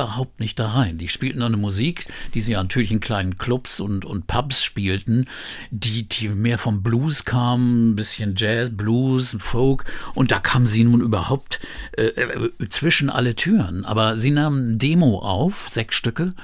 überhaupt 0.04 0.38
nicht 0.38 0.58
da 0.58 0.68
rein. 0.68 0.98
Die 0.98 1.08
spielten 1.08 1.40
eine 1.40 1.56
Musik, 1.56 2.06
die 2.34 2.42
sie 2.42 2.52
natürlich 2.52 2.92
in 2.92 3.00
kleinen 3.00 3.38
Clubs 3.38 3.80
und, 3.80 4.04
und 4.04 4.26
Pubs 4.26 4.62
spielten, 4.62 5.26
die, 5.70 6.06
die 6.06 6.28
mehr 6.28 6.58
vom 6.58 6.82
Blues 6.82 7.24
kamen, 7.24 7.90
ein 7.90 7.96
bisschen 7.96 8.34
Jazz, 8.36 8.68
Blues, 8.70 9.34
Folk 9.38 9.86
und 10.14 10.30
da 10.30 10.40
kamen 10.40 10.66
sie 10.66 10.84
nun 10.84 11.00
überhaupt 11.00 11.60
äh, 11.96 12.08
äh, 12.08 12.50
zwischen 12.68 13.08
alle 13.08 13.34
Türen. 13.34 13.86
Aber 13.86 14.18
sie 14.18 14.30
nahmen 14.30 14.78
Demo 14.78 15.20
auf, 15.20 15.68
sechs 15.70 15.96
Stücke 15.96 16.34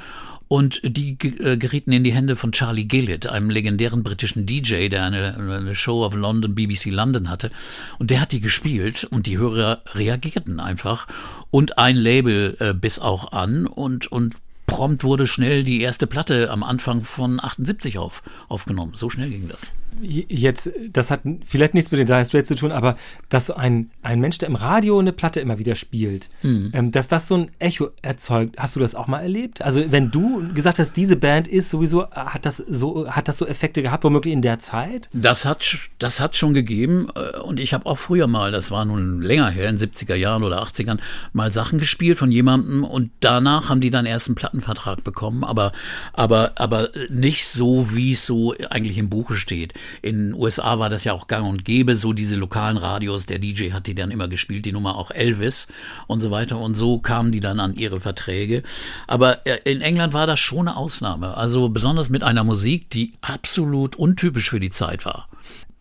und 0.50 0.80
die 0.82 1.16
äh, 1.38 1.56
gerieten 1.56 1.92
in 1.92 2.02
die 2.02 2.12
Hände 2.12 2.34
von 2.34 2.50
Charlie 2.50 2.86
Gillett, 2.86 3.28
einem 3.28 3.50
legendären 3.50 4.02
britischen 4.02 4.46
DJ, 4.46 4.88
der 4.88 5.04
eine, 5.04 5.36
eine 5.36 5.76
Show 5.76 6.04
auf 6.04 6.12
London, 6.12 6.56
BBC 6.56 6.86
London 6.86 7.30
hatte. 7.30 7.52
Und 8.00 8.10
der 8.10 8.20
hat 8.20 8.32
die 8.32 8.40
gespielt 8.40 9.04
und 9.04 9.26
die 9.26 9.38
Hörer 9.38 9.82
reagierten 9.94 10.58
einfach. 10.58 11.06
Und 11.52 11.78
ein 11.78 11.94
Label 11.94 12.56
äh, 12.58 12.74
biss 12.74 12.98
auch 12.98 13.30
an 13.30 13.68
und, 13.68 14.10
und 14.10 14.34
prompt 14.66 15.04
wurde 15.04 15.28
schnell 15.28 15.62
die 15.62 15.82
erste 15.82 16.08
Platte 16.08 16.50
am 16.50 16.64
Anfang 16.64 17.04
von 17.04 17.38
78 17.38 17.98
auf, 17.98 18.24
aufgenommen. 18.48 18.94
So 18.96 19.08
schnell 19.08 19.30
ging 19.30 19.46
das. 19.46 19.60
Jetzt, 20.02 20.70
das 20.92 21.10
hat 21.10 21.20
vielleicht 21.44 21.74
nichts 21.74 21.90
mit 21.90 21.98
den 22.00 22.06
Dire 22.06 22.24
Straits 22.24 22.48
zu 22.48 22.54
tun, 22.54 22.72
aber 22.72 22.96
dass 23.28 23.46
so 23.46 23.54
ein, 23.54 23.90
ein 24.02 24.20
Mensch, 24.20 24.38
der 24.38 24.48
im 24.48 24.54
Radio 24.54 24.98
eine 24.98 25.12
Platte 25.12 25.40
immer 25.40 25.58
wieder 25.58 25.74
spielt, 25.74 26.28
Mhm. 26.42 26.70
ähm, 26.74 26.92
dass 26.92 27.08
das 27.08 27.28
so 27.28 27.36
ein 27.36 27.50
Echo 27.58 27.90
erzeugt, 28.02 28.56
hast 28.58 28.76
du 28.76 28.80
das 28.80 28.94
auch 28.94 29.06
mal 29.06 29.20
erlebt? 29.20 29.62
Also 29.62 29.82
wenn 29.90 30.10
du 30.10 30.52
gesagt 30.54 30.78
hast, 30.78 30.96
diese 30.96 31.16
Band 31.16 31.48
ist 31.48 31.70
sowieso, 31.70 32.08
hat 32.10 32.46
das 32.46 32.56
so, 32.58 33.08
hat 33.10 33.28
das 33.28 33.38
so 33.38 33.46
Effekte 33.46 33.82
gehabt, 33.82 34.04
womöglich 34.04 34.32
in 34.32 34.42
der 34.42 34.58
Zeit? 34.58 35.08
Das 35.12 35.44
hat, 35.44 35.64
das 35.98 36.20
hat 36.20 36.36
schon 36.36 36.54
gegeben 36.54 37.08
äh, 37.14 37.38
und 37.40 37.60
ich 37.60 37.74
habe 37.74 37.86
auch 37.86 37.98
früher 37.98 38.26
mal, 38.26 38.52
das 38.52 38.70
war 38.70 38.84
nun 38.84 39.20
länger 39.22 39.50
her, 39.50 39.68
in 39.68 39.76
70er 39.76 40.14
Jahren 40.14 40.42
oder 40.44 40.62
80ern, 40.62 40.98
mal 41.32 41.52
Sachen 41.52 41.78
gespielt 41.78 42.18
von 42.18 42.30
jemandem 42.32 42.84
und 42.84 43.10
danach 43.20 43.68
haben 43.68 43.80
die 43.80 43.90
dann 43.90 44.06
erst 44.06 44.28
einen 44.28 44.34
Plattenvertrag 44.36 45.04
bekommen, 45.04 45.44
aber, 45.44 45.72
aber, 46.12 46.52
aber 46.56 46.90
nicht 47.08 47.46
so, 47.46 47.94
wie 47.94 48.12
es 48.12 48.24
so 48.24 48.54
eigentlich 48.70 48.98
im 48.98 49.08
Buche 49.10 49.34
steht. 49.34 49.74
In 50.02 50.30
den 50.30 50.34
USA 50.34 50.78
war 50.78 50.90
das 50.90 51.04
ja 51.04 51.12
auch 51.12 51.26
gang 51.26 51.48
und 51.48 51.64
gäbe, 51.64 51.96
so 51.96 52.12
diese 52.12 52.36
lokalen 52.36 52.76
Radios, 52.76 53.26
der 53.26 53.38
DJ 53.38 53.72
hat 53.72 53.86
die 53.86 53.94
dann 53.94 54.10
immer 54.10 54.28
gespielt, 54.28 54.64
die 54.64 54.72
Nummer 54.72 54.96
auch 54.96 55.10
Elvis 55.10 55.66
und 56.06 56.20
so 56.20 56.30
weiter 56.30 56.58
und 56.58 56.74
so 56.74 56.98
kamen 56.98 57.32
die 57.32 57.40
dann 57.40 57.60
an 57.60 57.74
ihre 57.74 58.00
Verträge. 58.00 58.62
Aber 59.06 59.46
äh, 59.46 59.58
in 59.64 59.80
England 59.80 60.12
war 60.12 60.26
das 60.26 60.40
schon 60.40 60.68
eine 60.68 60.76
Ausnahme, 60.76 61.36
also 61.36 61.68
besonders 61.68 62.08
mit 62.08 62.22
einer 62.22 62.44
Musik, 62.44 62.90
die 62.90 63.12
absolut 63.20 63.96
untypisch 63.96 64.50
für 64.50 64.60
die 64.60 64.70
Zeit 64.70 65.04
war. 65.04 65.28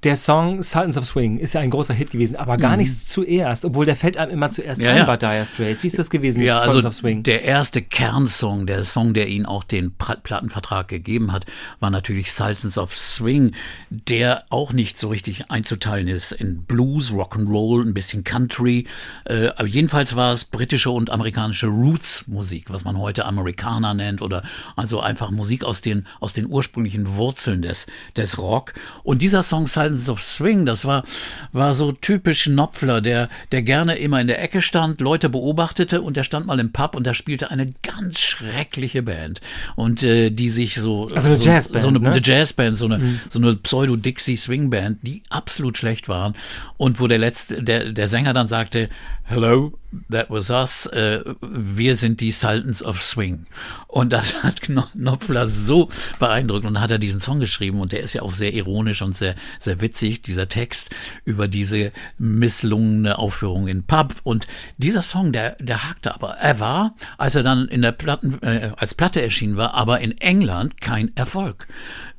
Der 0.06 0.15
Song 0.15 0.63
Sultans 0.63 0.98
of 0.98 1.06
Swing 1.06 1.39
ist 1.39 1.53
ja 1.56 1.60
ein 1.60 1.72
großer 1.72 1.94
Hit 1.94 2.12
gewesen, 2.12 2.38
aber 2.38 2.56
gar 2.56 2.77
nicht 2.77 3.10
zuerst, 3.10 3.65
obwohl 3.65 3.86
der 3.86 3.98
fällt 3.98 4.15
einem 4.15 4.32
immer 4.32 4.50
zuerst 4.50 4.79
Mhm. 4.79 4.86
Ja, 4.86 4.91
ein 4.91 4.98
ja. 5.00 5.03
bei 5.03 5.18
Dire 5.18 5.46
Straits. 5.46 5.84
Wie 5.84 5.88
ist 5.88 6.00
das 6.00 6.10
gewesen 6.10 6.41
Ja, 6.41 6.53
mit 6.53 6.60
also 6.62 6.72
Sultans 6.72 6.86
of 6.96 7.00
Swing? 7.01 7.24
der 7.24 7.44
erste 7.44 7.82
Kernsong, 7.82 8.65
der 8.65 8.86
Song, 8.86 9.13
der 9.13 9.27
ihn 9.27 9.46
auch 9.46 9.65
den 9.65 9.91
Plattenvertrag 9.91 10.88
gegeben 10.88 11.34
hat, 11.34 11.46
war 11.82 11.89
natürlich 11.89 12.32
Sultans 12.32 12.77
of 12.77 12.96
Swing, 12.96 13.51
der 13.89 14.46
auch 14.50 14.72
nicht 14.72 14.98
so 14.98 15.10
richtig 15.10 15.51
einzuteilen 15.51 16.08
ist 16.08 16.32
in 16.32 16.63
Blues, 16.63 17.12
Rock'n'Roll, 17.12 17.86
ein 17.86 17.94
bisschen 17.94 18.24
Country. 18.24 18.88
Äh, 19.25 19.48
aber 19.58 19.68
jedenfalls 19.68 20.15
war 20.15 20.32
es 20.32 20.46
britische 20.46 20.91
und 20.91 21.10
amerikanische 21.10 21.68
Roots-Musik, 21.68 22.68
was 22.70 22.86
man 22.86 22.98
heute 22.98 23.25
Amerikaner 23.25 23.94
nennt 23.94 24.22
oder 24.22 24.44
also 24.77 25.01
einfach 25.01 25.29
Musik 25.29 25.65
aus 25.65 25.82
den, 25.82 26.08
aus 26.22 26.32
den 26.32 26.48
ursprünglichen 26.50 27.15
Wurzeln 27.18 27.62
des, 27.62 27.86
des 28.15 28.38
Rock. 28.38 28.74
Und 29.03 29.22
dieser 29.22 29.44
Song 29.44 29.68
Sultans 29.68 29.88
of 30.10 30.22
Swing, 30.22 30.65
das 30.65 30.86
war, 30.86 31.03
war 31.51 31.74
so 31.74 31.91
typisch 31.91 32.43
Knopfler, 32.43 33.01
der, 33.01 33.29
der 33.51 33.62
gerne 33.63 33.96
immer 33.98 34.22
in 34.22 34.27
der 34.27 34.41
Ecke 34.41 34.62
stand, 34.62 35.01
Leute 35.01 35.29
beobachtete 35.29 36.01
und 36.01 36.17
der 36.17 36.24
stand 36.24 36.46
mal 36.46 36.60
im 36.60 36.72
Pub 36.72 36.96
und 36.96 37.05
da 37.08 37.13
spielte 37.13 37.51
eine 37.51 37.72
ganz 37.81 38.19
schreckliche 38.19 39.03
Band. 39.03 39.41
Und 39.75 40.03
äh, 40.03 40.29
die 40.29 40.50
sich 40.50 40.75
so 40.75 41.08
Also 41.13 41.27
eine 41.27 41.38
so, 41.38 41.50
Jazzband, 41.50 41.81
so 41.81 41.88
eine, 41.88 42.00
ne? 42.00 42.12
eine 42.12 42.22
Jazzband, 42.24 42.77
so 42.77 42.86
eine, 42.86 43.01
so 43.29 43.39
eine 43.39 43.55
Pseudo-Dixie-Swing-Band, 43.55 45.00
die 45.01 45.24
absolut 45.29 45.77
schlecht 45.77 46.10
waren. 46.10 46.34
Und 46.77 47.00
wo 47.00 47.08
der 47.08 47.17
letzte, 47.17 47.63
der, 47.63 47.91
der 47.91 48.08
Sänger 48.08 48.34
dann 48.34 48.48
sagte, 48.48 48.89
Hello, 49.32 49.74
that 50.10 50.32
was 50.32 50.50
us, 50.50 50.88
äh, 50.88 51.24
wir 51.42 51.96
sind 51.98 52.20
die 52.20 52.32
Sultans 52.32 52.82
of 52.82 53.04
Swing. 53.04 53.46
Und 53.88 54.12
das 54.12 54.42
hat 54.44 54.64
Kno- 54.64 54.88
Knopfler 54.94 55.46
so 55.48 55.90
beeindruckt 56.18 56.66
und 56.66 56.82
hat 56.82 56.90
er 56.90 56.98
diesen 56.98 57.22
Song 57.22 57.40
geschrieben 57.40 57.80
und 57.80 57.92
der 57.92 58.00
ist 58.00 58.14
ja 58.14 58.24
auch 58.24 58.32
sehr 58.32 58.52
ironisch 58.56 59.04
und 59.04 59.16
sehr, 59.16 59.36
sehr 59.60 59.82
witzig, 59.82 60.24
dieser 60.24 60.50
Text 60.50 60.90
über 61.26 61.48
diese 61.48 61.92
misslungene 62.18 63.20
Aufführung 63.20 63.68
in 63.68 63.84
Pub. 63.84 64.16
Und 64.24 64.48
dieser 64.80 65.04
Song, 65.04 65.32
der, 65.32 65.58
der 65.60 65.88
hakte 65.88 66.16
aber. 66.16 66.32
Er 66.38 66.60
war, 66.60 66.96
als 67.20 67.36
er 67.36 67.44
dann 67.44 67.68
in 67.68 67.84
der 67.84 67.92
Platten, 67.92 68.42
äh, 68.42 68.72
als 68.78 68.96
Platte 68.96 69.22
erschienen 69.22 69.58
war, 69.58 69.76
aber 69.76 70.00
in 70.00 70.18
England 70.18 70.82
kein 70.82 71.16
Erfolg. 71.16 71.68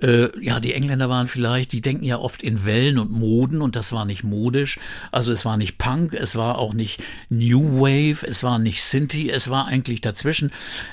Äh, 0.03 0.29
ja, 0.41 0.61
die 0.61 0.75
Engländer 0.75 1.09
waren 1.09 1.29
vielleicht, 1.29 1.73
die 1.73 1.81
denken 1.81 2.05
ja 2.05 2.19
oft 2.19 2.43
in 2.43 2.65
Wellen 2.65 2.99
und 2.99 3.11
Moden 3.11 3.63
und 3.63 3.77
das 3.77 3.93
war 3.93 4.05
nicht 4.05 4.25
modisch. 4.25 4.79
Also 5.13 5.33
es 5.33 5.45
war 5.45 5.57
nicht 5.57 5.79
Punk, 5.79 6.15
es 6.15 6.37
war 6.37 6.59
auch 6.59 6.73
nicht 6.73 7.03
New 7.29 7.81
Wave, 7.81 8.27
es 8.27 8.43
war 8.43 8.59
nicht 8.59 8.83
Sinti, 8.83 9.31
es 9.31 9.51
war 9.51 9.67
eigentlich 9.67 10.01
dazwischen. 10.01 10.51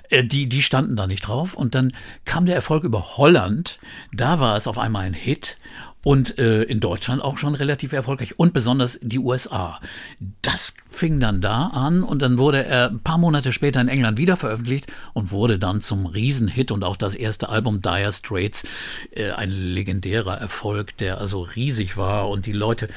Äh, 0.09 0.23
die, 0.23 0.47
die 0.47 0.61
standen 0.61 0.95
da 0.95 1.07
nicht 1.07 1.27
drauf. 1.27 1.53
Und 1.53 1.75
dann 1.75 1.93
kam 2.25 2.45
der 2.45 2.55
Erfolg 2.55 2.83
über 2.83 3.17
Holland. 3.17 3.79
Da 4.13 4.39
war 4.39 4.57
es 4.57 4.67
auf 4.67 4.77
einmal 4.77 5.05
ein 5.05 5.13
Hit. 5.13 5.57
Und 6.03 6.37
äh, 6.37 6.63
in 6.63 6.79
Deutschland 6.79 7.21
auch 7.21 7.37
schon 7.37 7.53
relativ 7.53 7.91
erfolgreich 7.91 8.39
und 8.39 8.53
besonders 8.53 8.97
die 9.01 9.19
USA. 9.19 9.81
Das 10.41 10.73
fing 10.89 11.19
dann 11.19 11.41
da 11.41 11.67
an 11.67 12.01
und 12.01 12.21
dann 12.21 12.37
wurde 12.37 12.65
er 12.65 12.89
ein 12.89 12.99
paar 12.99 13.17
Monate 13.17 13.51
später 13.51 13.81
in 13.81 13.89
England 13.89 14.17
wieder 14.17 14.37
veröffentlicht 14.37 14.91
und 15.13 15.31
wurde 15.31 15.59
dann 15.59 15.81
zum 15.81 16.05
Riesenhit 16.05 16.71
und 16.71 16.83
auch 16.83 16.95
das 16.95 17.13
erste 17.13 17.49
Album 17.49 17.81
Dire 17.81 18.13
Straits 18.13 18.63
äh, 19.11 19.31
ein 19.31 19.51
legendärer 19.51 20.37
Erfolg, 20.37 20.95
der 20.97 21.19
also 21.19 21.41
riesig 21.41 21.97
war 21.97 22.29
und 22.29 22.45
die 22.45 22.53
Leute 22.53 22.87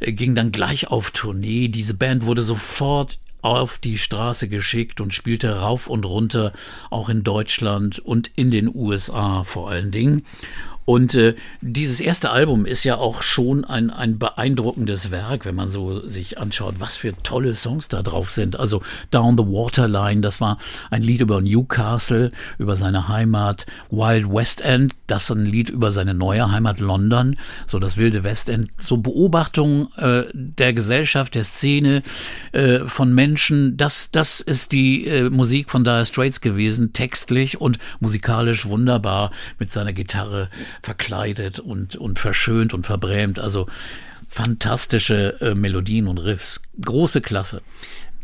äh, 0.00 0.12
gingen 0.12 0.34
dann 0.34 0.52
gleich 0.52 0.88
auf 0.88 1.10
Tournee. 1.10 1.68
Diese 1.68 1.94
Band 1.94 2.24
wurde 2.24 2.42
sofort 2.42 3.18
auf 3.44 3.78
die 3.78 3.98
Straße 3.98 4.48
geschickt 4.48 5.02
und 5.02 5.12
spielte 5.12 5.58
rauf 5.58 5.88
und 5.88 6.06
runter, 6.06 6.54
auch 6.88 7.10
in 7.10 7.24
Deutschland 7.24 7.98
und 7.98 8.30
in 8.36 8.50
den 8.50 8.74
USA 8.74 9.44
vor 9.44 9.68
allen 9.68 9.90
Dingen. 9.90 10.24
Und 10.84 11.14
äh, 11.14 11.34
dieses 11.60 12.00
erste 12.00 12.30
Album 12.30 12.66
ist 12.66 12.84
ja 12.84 12.96
auch 12.96 13.22
schon 13.22 13.64
ein, 13.64 13.90
ein 13.90 14.18
beeindruckendes 14.18 15.10
Werk, 15.10 15.44
wenn 15.46 15.54
man 15.54 15.70
so 15.70 16.06
sich 16.06 16.38
anschaut, 16.38 16.76
was 16.78 16.96
für 16.96 17.14
tolle 17.22 17.54
Songs 17.54 17.88
da 17.88 18.02
drauf 18.02 18.30
sind. 18.30 18.58
Also 18.58 18.82
Down 19.10 19.38
the 19.38 19.44
Waterline, 19.44 20.20
das 20.20 20.40
war 20.40 20.58
ein 20.90 21.02
Lied 21.02 21.22
über 21.22 21.40
Newcastle, 21.40 22.32
über 22.58 22.76
seine 22.76 23.08
Heimat. 23.08 23.66
Wild 23.90 24.30
West 24.30 24.60
End, 24.60 24.94
das 25.06 25.30
ein 25.30 25.46
Lied 25.46 25.70
über 25.70 25.90
seine 25.90 26.14
neue 26.14 26.50
Heimat 26.50 26.80
London, 26.80 27.36
so 27.66 27.78
das 27.78 27.96
wilde 27.96 28.22
Westend. 28.22 28.70
So 28.82 28.98
Beobachtungen 28.98 29.88
äh, 29.96 30.24
der 30.32 30.74
Gesellschaft, 30.74 31.34
der 31.34 31.44
Szene, 31.44 32.02
äh, 32.52 32.80
von 32.80 33.14
Menschen. 33.14 33.76
Das, 33.76 34.10
das 34.10 34.40
ist 34.40 34.72
die 34.72 35.06
äh, 35.06 35.30
Musik 35.30 35.70
von 35.70 35.84
Dire 35.84 36.04
Straits 36.04 36.40
gewesen, 36.40 36.92
textlich 36.92 37.60
und 37.60 37.78
musikalisch 38.00 38.66
wunderbar 38.66 39.30
mit 39.58 39.72
seiner 39.72 39.92
Gitarre 39.92 40.50
verkleidet 40.82 41.58
und, 41.58 41.96
und 41.96 42.18
verschönt 42.18 42.74
und 42.74 42.86
verbrämt. 42.86 43.38
Also 43.38 43.66
fantastische 44.30 45.40
äh, 45.40 45.54
Melodien 45.54 46.08
und 46.08 46.18
Riffs. 46.18 46.60
Große 46.80 47.20
Klasse. 47.20 47.62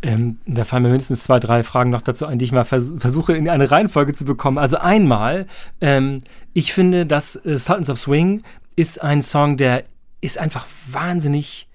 Ähm, 0.03 0.39
da 0.47 0.65
fallen 0.65 0.83
mir 0.83 0.89
mindestens 0.89 1.25
zwei, 1.25 1.39
drei 1.39 1.63
Fragen 1.63 1.91
noch 1.91 2.01
dazu 2.01 2.27
ein, 2.27 2.39
die 2.39 2.47
ich 2.47 2.53
mal 2.53 2.65
vers 2.65 2.93
versuche 2.99 3.35
in 3.35 3.49
eine 3.49 3.71
Reihenfolge 3.71 4.15
zu 4.15 4.25
bekommen. 4.25 4.59
Also 4.59 4.79
einmal, 4.79 5.47
ähm, 5.81 6.21
ich 6.55 6.73
finde, 6.73 7.05
dass 7.05 7.37
äh, 7.37 7.59
Sultans 7.59 7.91
of 7.91 7.99
Swing 7.99 8.43
ist 8.77 9.03
ein 9.03 9.21
Song, 9.21 9.57
der 9.57 9.85
ist 10.23 10.39
einfach 10.39 10.67
wahnsinnig, 10.91 11.67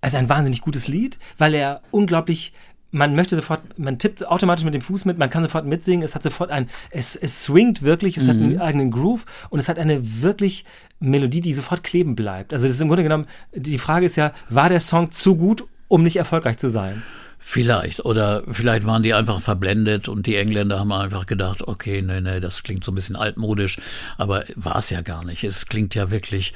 also 0.00 0.16
ein 0.16 0.28
wahnsinnig 0.28 0.60
gutes 0.60 0.86
Lied, 0.86 1.18
weil 1.38 1.54
er 1.54 1.82
unglaublich 1.90 2.52
man 2.92 3.16
möchte 3.16 3.34
sofort, 3.34 3.78
man 3.78 3.98
tippt 3.98 4.26
automatisch 4.26 4.64
mit 4.64 4.74
dem 4.74 4.82
Fuß 4.82 5.06
mit, 5.06 5.18
man 5.18 5.30
kann 5.30 5.42
sofort 5.42 5.66
mitsingen, 5.66 6.04
es 6.04 6.14
hat 6.14 6.22
sofort 6.22 6.50
ein, 6.50 6.68
es, 6.90 7.16
es 7.16 7.44
swingt 7.44 7.82
wirklich, 7.82 8.16
es 8.18 8.24
mhm. 8.24 8.28
hat 8.28 8.36
einen 8.36 8.60
eigenen 8.60 8.90
Groove 8.90 9.24
und 9.50 9.58
es 9.58 9.68
hat 9.68 9.78
eine 9.78 10.22
wirklich 10.22 10.64
Melodie, 11.00 11.40
die 11.40 11.54
sofort 11.54 11.82
kleben 11.82 12.14
bleibt. 12.14 12.52
Also 12.52 12.66
das 12.66 12.74
ist 12.74 12.80
im 12.80 12.88
Grunde 12.88 13.02
genommen, 13.02 13.26
die 13.54 13.78
Frage 13.78 14.06
ist 14.06 14.16
ja, 14.16 14.32
war 14.50 14.68
der 14.68 14.80
Song 14.80 15.10
zu 15.10 15.36
gut, 15.36 15.64
um 15.88 16.02
nicht 16.02 16.16
erfolgreich 16.16 16.58
zu 16.58 16.68
sein? 16.68 17.02
Vielleicht. 17.44 18.04
Oder 18.04 18.44
vielleicht 18.46 18.86
waren 18.86 19.02
die 19.02 19.14
einfach 19.14 19.40
verblendet 19.40 20.08
und 20.08 20.26
die 20.26 20.36
Engländer 20.36 20.78
haben 20.78 20.92
einfach 20.92 21.26
gedacht, 21.26 21.66
okay, 21.66 22.00
nee, 22.00 22.20
nee, 22.20 22.38
das 22.38 22.62
klingt 22.62 22.84
so 22.84 22.92
ein 22.92 22.94
bisschen 22.94 23.16
altmodisch. 23.16 23.78
Aber 24.16 24.44
war 24.54 24.76
es 24.76 24.90
ja 24.90 25.00
gar 25.00 25.24
nicht. 25.24 25.42
Es 25.42 25.66
klingt 25.66 25.96
ja 25.96 26.12
wirklich 26.12 26.54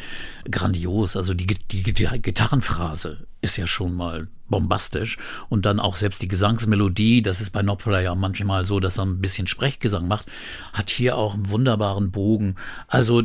grandios. 0.49 1.17
Also 1.17 1.35
die, 1.35 1.47
die, 1.47 1.83
die 1.83 1.93
Gitarrenphrase 2.23 3.27
ist 3.47 3.57
ja 3.57 3.67
schon 3.67 3.95
mal 3.95 4.29
bombastisch. 4.49 5.17
Und 5.49 5.67
dann 5.67 5.81
auch 5.81 5.97
selbst 5.97 6.23
die 6.23 6.29
Gesangsmelodie, 6.29 7.23
das 7.23 7.41
ist 7.41 7.51
bei 7.51 7.63
Knopfler 7.63 8.01
ja 8.01 8.15
manchmal 8.15 8.65
so, 8.65 8.81
dass 8.81 8.99
er 8.99 9.07
ein 9.07 9.21
bisschen 9.21 9.47
Sprechgesang 9.47 10.07
macht, 10.09 10.27
hat 10.73 10.91
hier 10.91 11.17
auch 11.17 11.35
einen 11.35 11.49
wunderbaren 11.49 12.11
Bogen. 12.11 12.57
Also 12.89 13.23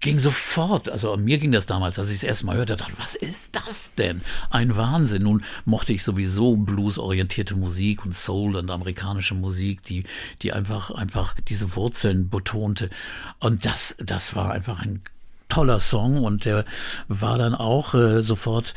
ging 0.00 0.18
sofort, 0.18 0.88
also 0.88 1.16
mir 1.16 1.38
ging 1.38 1.52
das 1.52 1.66
damals, 1.66 1.98
als 1.98 2.08
ich 2.08 2.16
es 2.16 2.22
erstmal 2.22 2.56
hörte, 2.56 2.76
dachte, 2.76 2.94
was 2.98 3.14
ist 3.14 3.54
das 3.54 3.92
denn? 3.96 4.22
Ein 4.50 4.76
Wahnsinn. 4.76 5.22
Nun 5.22 5.44
mochte 5.64 5.92
ich 5.92 6.02
sowieso 6.02 6.56
bluesorientierte 6.56 7.54
Musik 7.54 8.04
und 8.04 8.14
Soul 8.14 8.56
und 8.56 8.70
amerikanische 8.70 9.34
Musik, 9.34 9.82
die, 9.82 10.04
die 10.42 10.52
einfach, 10.52 10.90
einfach 10.90 11.34
diese 11.34 11.76
Wurzeln 11.76 12.28
betonte. 12.30 12.90
Und 13.38 13.66
das, 13.66 13.96
das 14.02 14.34
war 14.34 14.50
einfach 14.50 14.80
ein 14.80 15.02
toller 15.48 15.80
Song 15.80 16.22
und 16.24 16.44
der 16.44 16.64
war 17.08 17.38
dann 17.38 17.54
auch 17.54 17.94
äh, 17.94 18.22
sofort 18.22 18.74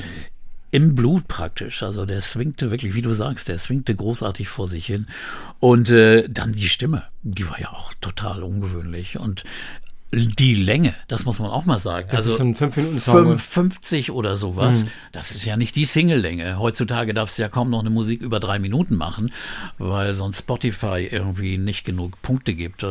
im 0.71 0.95
Blut 0.95 1.27
praktisch. 1.27 1.83
Also 1.83 2.05
der 2.05 2.21
swingte 2.21 2.71
wirklich, 2.71 2.95
wie 2.95 3.01
du 3.01 3.13
sagst, 3.13 3.49
der 3.49 3.59
swingte 3.59 3.93
großartig 3.93 4.47
vor 4.47 4.67
sich 4.67 4.85
hin. 4.85 5.07
Und 5.59 5.89
äh, 5.89 6.27
dann 6.29 6.53
die 6.53 6.69
Stimme, 6.69 7.03
die 7.23 7.47
war 7.49 7.59
ja 7.59 7.71
auch 7.71 7.93
total 8.01 8.43
ungewöhnlich. 8.43 9.19
Und 9.19 9.43
die 10.13 10.55
Länge, 10.55 10.93
das 11.07 11.23
muss 11.23 11.39
man 11.39 11.49
auch 11.49 11.65
mal 11.65 11.79
sagen. 11.79 12.07
Das 12.11 12.21
also 12.21 12.31
ist 12.31 12.37
so 12.37 12.43
ein 12.43 12.55
5-Minuten-Song. 12.55 13.37
50 13.37 14.11
oder 14.11 14.35
sowas. 14.35 14.83
Mhm. 14.83 14.89
Das 15.13 15.31
ist 15.31 15.45
ja 15.45 15.55
nicht 15.55 15.75
die 15.77 15.85
Single-Länge. 15.85 16.59
Heutzutage 16.59 17.13
darfst 17.13 17.37
du 17.37 17.43
ja 17.43 17.49
kaum 17.49 17.69
noch 17.69 17.79
eine 17.79 17.89
Musik 17.89 18.21
über 18.21 18.41
drei 18.41 18.59
Minuten 18.59 18.97
machen, 18.97 19.31
weil 19.77 20.13
sonst 20.15 20.39
Spotify 20.39 21.07
irgendwie 21.09 21.57
nicht 21.57 21.85
genug 21.85 22.21
Punkte 22.21 22.53
gibt. 22.53 22.85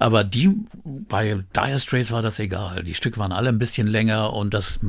Aber 0.00 0.24
die, 0.24 0.50
bei 0.84 1.44
Dire 1.54 1.78
Straits 1.78 2.10
war 2.10 2.22
das 2.22 2.40
egal. 2.40 2.82
Die 2.82 2.94
Stücke 2.94 3.20
waren 3.20 3.32
alle 3.32 3.50
ein 3.50 3.58
bisschen 3.58 3.86
länger 3.86 4.32
und 4.32 4.52
das 4.52 4.80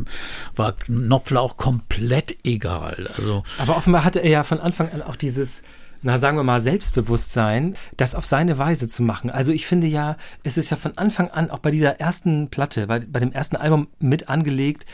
war 0.55 0.71
Knopfler 0.73 1.41
auch 1.41 1.57
komplett 1.57 2.35
egal. 2.43 3.07
Also. 3.15 3.43
Aber 3.59 3.77
offenbar 3.77 4.03
hatte 4.03 4.19
er 4.19 4.29
ja 4.29 4.43
von 4.43 4.59
Anfang 4.59 4.91
an 4.91 5.03
auch 5.03 5.15
dieses, 5.15 5.61
na 6.03 6.17
sagen 6.17 6.37
wir 6.37 6.43
mal, 6.43 6.61
Selbstbewusstsein, 6.61 7.75
das 7.97 8.15
auf 8.15 8.25
seine 8.25 8.57
Weise 8.57 8.87
zu 8.87 9.03
machen. 9.03 9.29
Also 9.29 9.51
ich 9.51 9.65
finde 9.67 9.87
ja, 9.87 10.17
es 10.43 10.57
ist 10.57 10.69
ja 10.71 10.77
von 10.77 10.97
Anfang 10.97 11.29
an 11.29 11.49
auch 11.51 11.59
bei 11.59 11.71
dieser 11.71 11.99
ersten 11.99 12.49
Platte, 12.49 12.87
bei, 12.87 12.99
bei 12.99 13.19
dem 13.19 13.31
ersten 13.31 13.55
Album 13.55 13.87
mit 13.99 14.29
angelegt, 14.29 14.85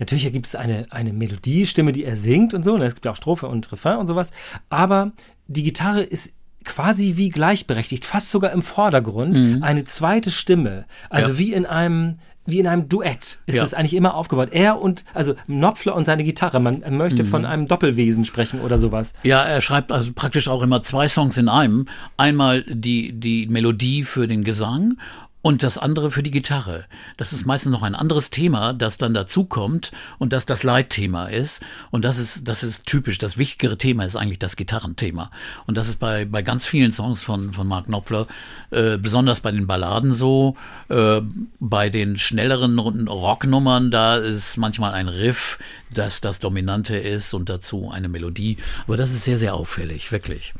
Natürlich 0.00 0.30
gibt 0.32 0.46
es 0.46 0.54
eine, 0.54 0.86
eine 0.90 1.12
Melodiestimme, 1.12 1.90
die 1.90 2.04
er 2.04 2.16
singt 2.16 2.54
und 2.54 2.64
so, 2.64 2.74
und 2.74 2.82
es 2.82 2.94
gibt 2.94 3.04
ja 3.04 3.10
auch 3.10 3.16
Strophe 3.16 3.48
und 3.48 3.72
Refrain 3.72 3.96
und 3.98 4.06
sowas, 4.06 4.30
aber 4.70 5.10
die 5.48 5.64
Gitarre 5.64 6.02
ist 6.02 6.34
quasi 6.64 7.14
wie 7.16 7.30
gleichberechtigt, 7.30 8.04
fast 8.04 8.30
sogar 8.30 8.52
im 8.52 8.62
Vordergrund, 8.62 9.36
Mhm. 9.36 9.62
eine 9.64 9.82
zweite 9.86 10.30
Stimme. 10.30 10.84
Also 11.10 11.32
Ja. 11.32 11.38
wie 11.38 11.52
in 11.52 11.66
einem 11.66 12.20
wie 12.50 12.58
in 12.60 12.66
einem 12.66 12.88
Duett 12.88 13.38
ist 13.46 13.56
Ja. 13.56 13.62
es 13.62 13.74
eigentlich 13.74 13.94
immer 13.94 14.14
aufgebaut. 14.14 14.48
Er 14.52 14.80
und, 14.80 15.04
also 15.14 15.34
Knopfler 15.46 15.94
und 15.94 16.06
seine 16.06 16.24
Gitarre. 16.24 16.60
Man 16.60 16.82
möchte 16.96 17.22
Mhm. 17.24 17.28
von 17.28 17.44
einem 17.44 17.66
Doppelwesen 17.66 18.24
sprechen 18.24 18.60
oder 18.60 18.78
sowas. 18.78 19.12
Ja, 19.22 19.42
er 19.42 19.60
schreibt 19.60 19.92
also 19.92 20.12
praktisch 20.14 20.48
auch 20.48 20.62
immer 20.62 20.82
zwei 20.82 21.08
Songs 21.08 21.36
in 21.36 21.48
einem. 21.48 21.86
Einmal 22.16 22.62
die, 22.66 23.12
die 23.12 23.46
Melodie 23.48 24.02
für 24.02 24.26
den 24.26 24.44
Gesang 24.44 24.96
und 25.40 25.62
das 25.62 25.78
andere 25.78 26.10
für 26.10 26.22
die 26.22 26.30
Gitarre. 26.30 26.86
Das 27.16 27.32
ist 27.32 27.46
meistens 27.46 27.70
noch 27.70 27.82
ein 27.82 27.94
anderes 27.94 28.30
Thema, 28.30 28.72
das 28.72 28.98
dann 28.98 29.14
dazukommt 29.14 29.92
und 30.18 30.32
das 30.32 30.46
das 30.46 30.64
Leitthema 30.64 31.26
ist. 31.26 31.62
Und 31.90 32.04
das 32.04 32.18
ist, 32.18 32.48
das 32.48 32.64
ist 32.64 32.86
typisch. 32.86 33.18
Das 33.18 33.38
wichtigere 33.38 33.78
Thema 33.78 34.04
ist 34.04 34.16
eigentlich 34.16 34.40
das 34.40 34.56
Gitarrenthema. 34.56 35.30
Und 35.66 35.76
das 35.76 35.88
ist 35.88 35.96
bei, 35.96 36.24
bei 36.24 36.42
ganz 36.42 36.66
vielen 36.66 36.92
Songs 36.92 37.22
von, 37.22 37.52
von 37.52 37.68
Mark 37.68 37.86
Knopfler, 37.86 38.26
äh, 38.70 38.98
besonders 38.98 39.40
bei 39.40 39.52
den 39.52 39.66
Balladen 39.68 40.14
so, 40.14 40.56
äh, 40.88 41.20
bei 41.60 41.88
den 41.88 42.16
schnelleren 42.16 42.78
Rocknummern, 42.78 43.90
da 43.90 44.16
ist 44.16 44.56
manchmal 44.56 44.92
ein 44.92 45.08
Riff, 45.08 45.58
das 45.90 46.20
das 46.20 46.40
Dominante 46.40 46.96
ist 46.96 47.32
und 47.32 47.48
dazu 47.48 47.90
eine 47.90 48.08
Melodie. 48.08 48.58
Aber 48.86 48.96
das 48.96 49.12
ist 49.12 49.24
sehr, 49.24 49.38
sehr 49.38 49.54
auffällig, 49.54 50.10
wirklich. 50.10 50.52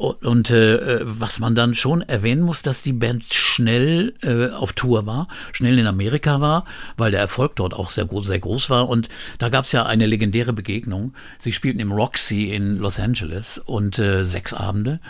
Und, 0.00 0.24
und 0.24 0.50
äh, 0.50 1.00
was 1.02 1.40
man 1.40 1.54
dann 1.54 1.74
schon 1.74 2.00
erwähnen 2.00 2.40
muss, 2.40 2.62
dass 2.62 2.80
die 2.80 2.94
Band 2.94 3.22
schnell 3.34 4.14
äh, 4.22 4.48
auf 4.48 4.72
Tour 4.72 5.04
war, 5.04 5.28
schnell 5.52 5.78
in 5.78 5.86
Amerika 5.86 6.40
war, 6.40 6.64
weil 6.96 7.10
der 7.10 7.20
Erfolg 7.20 7.54
dort 7.56 7.74
auch 7.74 7.90
sehr 7.90 8.06
groß, 8.06 8.28
sehr 8.28 8.38
groß 8.38 8.70
war. 8.70 8.88
Und 8.88 9.10
da 9.36 9.50
gab 9.50 9.66
es 9.66 9.72
ja 9.72 9.84
eine 9.84 10.06
legendäre 10.06 10.54
Begegnung. 10.54 11.12
Sie 11.36 11.52
spielten 11.52 11.80
im 11.80 11.92
Roxy 11.92 12.44
in 12.44 12.78
Los 12.78 12.98
Angeles 12.98 13.58
und 13.58 13.98
äh, 13.98 14.24
sechs 14.24 14.54
Abende. 14.54 15.00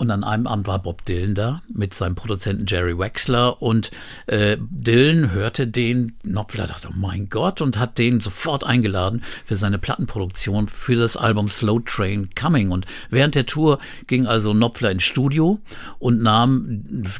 Und 0.00 0.10
an 0.10 0.24
einem 0.24 0.46
Abend 0.46 0.66
war 0.66 0.78
Bob 0.78 1.04
Dylan 1.04 1.34
da 1.34 1.60
mit 1.68 1.92
seinem 1.92 2.14
Produzenten 2.14 2.64
Jerry 2.66 2.98
Wexler 2.98 3.60
und 3.60 3.90
äh, 4.28 4.56
Dylan 4.58 5.32
hörte 5.32 5.66
den, 5.66 6.16
Knopfler 6.22 6.66
dachte, 6.66 6.88
oh 6.90 6.96
mein 6.96 7.28
Gott, 7.28 7.60
und 7.60 7.78
hat 7.78 7.98
den 7.98 8.20
sofort 8.20 8.64
eingeladen 8.64 9.22
für 9.44 9.56
seine 9.56 9.78
Plattenproduktion 9.78 10.68
für 10.68 10.96
das 10.96 11.18
Album 11.18 11.50
Slow 11.50 11.80
Train 11.84 12.30
Coming. 12.34 12.70
Und 12.70 12.86
während 13.10 13.34
der 13.34 13.44
Tour 13.44 13.78
ging 14.06 14.26
also 14.26 14.54
Knopfler 14.54 14.90
ins 14.90 15.02
Studio 15.02 15.60
und 15.98 16.22
nahm 16.22 16.64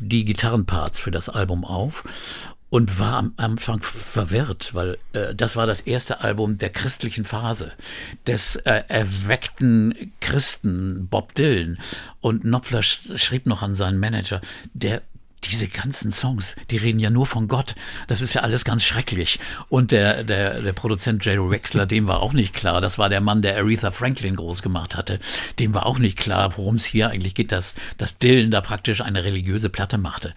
die 0.00 0.24
Gitarrenparts 0.24 1.00
für 1.00 1.10
das 1.10 1.28
Album 1.28 1.66
auf 1.66 2.02
und 2.70 3.00
war 3.00 3.18
am 3.18 3.34
Anfang 3.36 3.82
verwirrt, 3.82 4.74
weil 4.74 4.96
äh, 5.12 5.34
das 5.34 5.56
war 5.56 5.66
das 5.66 5.80
erste 5.80 6.20
Album 6.20 6.56
der 6.56 6.70
christlichen 6.70 7.24
Phase, 7.24 7.72
des 8.26 8.56
äh, 8.56 8.84
erweckten 8.88 10.12
Christen 10.20 11.08
Bob 11.08 11.34
Dylan. 11.34 11.78
Und 12.20 12.42
Knopfler 12.42 12.82
sch 12.82 13.00
schrieb 13.16 13.46
noch 13.46 13.62
an 13.62 13.74
seinen 13.74 13.98
Manager, 13.98 14.40
der 14.72 15.02
diese 15.44 15.68
ganzen 15.68 16.12
Songs, 16.12 16.56
die 16.70 16.76
reden 16.76 16.98
ja 16.98 17.10
nur 17.10 17.26
von 17.26 17.48
Gott. 17.48 17.74
Das 18.06 18.20
ist 18.20 18.34
ja 18.34 18.42
alles 18.42 18.64
ganz 18.64 18.84
schrecklich. 18.84 19.38
Und 19.68 19.90
der, 19.92 20.24
der, 20.24 20.60
der 20.60 20.72
Produzent 20.72 21.24
Jerry 21.24 21.50
Wexler, 21.50 21.86
dem 21.86 22.06
war 22.06 22.20
auch 22.20 22.32
nicht 22.32 22.54
klar. 22.54 22.80
Das 22.80 22.98
war 22.98 23.08
der 23.08 23.20
Mann, 23.20 23.42
der 23.42 23.56
Aretha 23.56 23.90
Franklin 23.90 24.36
groß 24.36 24.62
gemacht 24.62 24.96
hatte. 24.96 25.18
Dem 25.58 25.74
war 25.74 25.86
auch 25.86 25.98
nicht 25.98 26.18
klar, 26.18 26.56
worum 26.56 26.76
es 26.76 26.84
hier 26.84 27.08
eigentlich 27.10 27.34
geht, 27.34 27.52
dass, 27.52 27.74
dass 27.96 28.18
Dylan 28.18 28.50
da 28.50 28.60
praktisch 28.60 29.00
eine 29.00 29.24
religiöse 29.24 29.70
Platte 29.70 29.98
machte. 29.98 30.34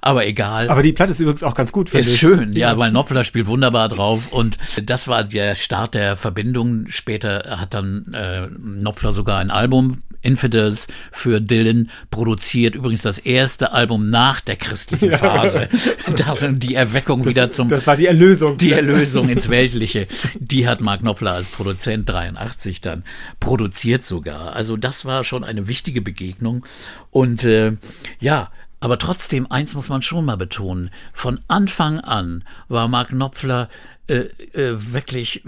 Aber 0.00 0.26
egal. 0.26 0.68
Aber 0.68 0.82
die 0.82 0.92
Platte 0.92 1.12
ist 1.12 1.20
übrigens 1.20 1.42
auch 1.42 1.54
ganz 1.54 1.72
gut, 1.72 1.88
finde 1.88 2.06
Ist 2.06 2.14
ich. 2.14 2.20
schön, 2.20 2.52
ja, 2.54 2.76
weil 2.78 2.90
Knopfler 2.90 3.24
spielt 3.24 3.46
wunderbar 3.46 3.88
drauf 3.88 4.32
und 4.32 4.58
das 4.82 5.08
war 5.08 5.24
der 5.24 5.54
Start 5.54 5.94
der 5.94 6.16
Verbindung. 6.16 6.86
Später 6.88 7.58
hat 7.58 7.74
dann 7.74 8.12
äh, 8.12 8.48
Knopfler 8.78 9.12
sogar 9.12 9.38
ein 9.38 9.50
Album 9.50 10.02
Infidels 10.22 10.86
für 11.10 11.40
Dylan 11.40 11.90
produziert. 12.10 12.74
Übrigens 12.74 13.02
das 13.02 13.18
erste 13.18 13.72
Album 13.72 14.08
nach 14.08 14.40
der 14.46 14.56
christlichen 14.56 15.10
Phase. 15.18 15.68
Da 16.16 16.36
sind 16.36 16.62
die 16.62 16.74
Erweckung 16.74 17.24
wieder 17.24 17.50
zum 17.50 17.68
Das 17.68 17.86
war 17.86 17.96
die 17.96 18.06
Erlösung. 18.06 18.56
die 18.58 18.72
Erlösung 18.72 19.28
ins 19.28 19.48
Weltliche, 19.48 20.06
die 20.38 20.66
hat 20.68 20.80
Mark 20.80 21.00
Knopfler 21.00 21.32
als 21.32 21.48
Produzent 21.48 22.08
83 22.08 22.80
dann 22.80 23.04
produziert 23.40 24.04
sogar. 24.04 24.54
Also 24.54 24.76
das 24.76 25.04
war 25.04 25.24
schon 25.24 25.44
eine 25.44 25.68
wichtige 25.68 26.02
Begegnung. 26.02 26.64
Und 27.10 27.44
äh, 27.44 27.76
ja, 28.20 28.50
aber 28.80 28.98
trotzdem, 28.98 29.46
eins 29.50 29.76
muss 29.76 29.88
man 29.88 30.02
schon 30.02 30.24
mal 30.24 30.36
betonen, 30.36 30.90
von 31.12 31.38
Anfang 31.46 32.00
an 32.00 32.42
war 32.68 32.88
Mark 32.88 33.10
Knopfler 33.10 33.68
äh, 34.08 34.24
äh, 34.54 34.92
wirklich 34.92 35.44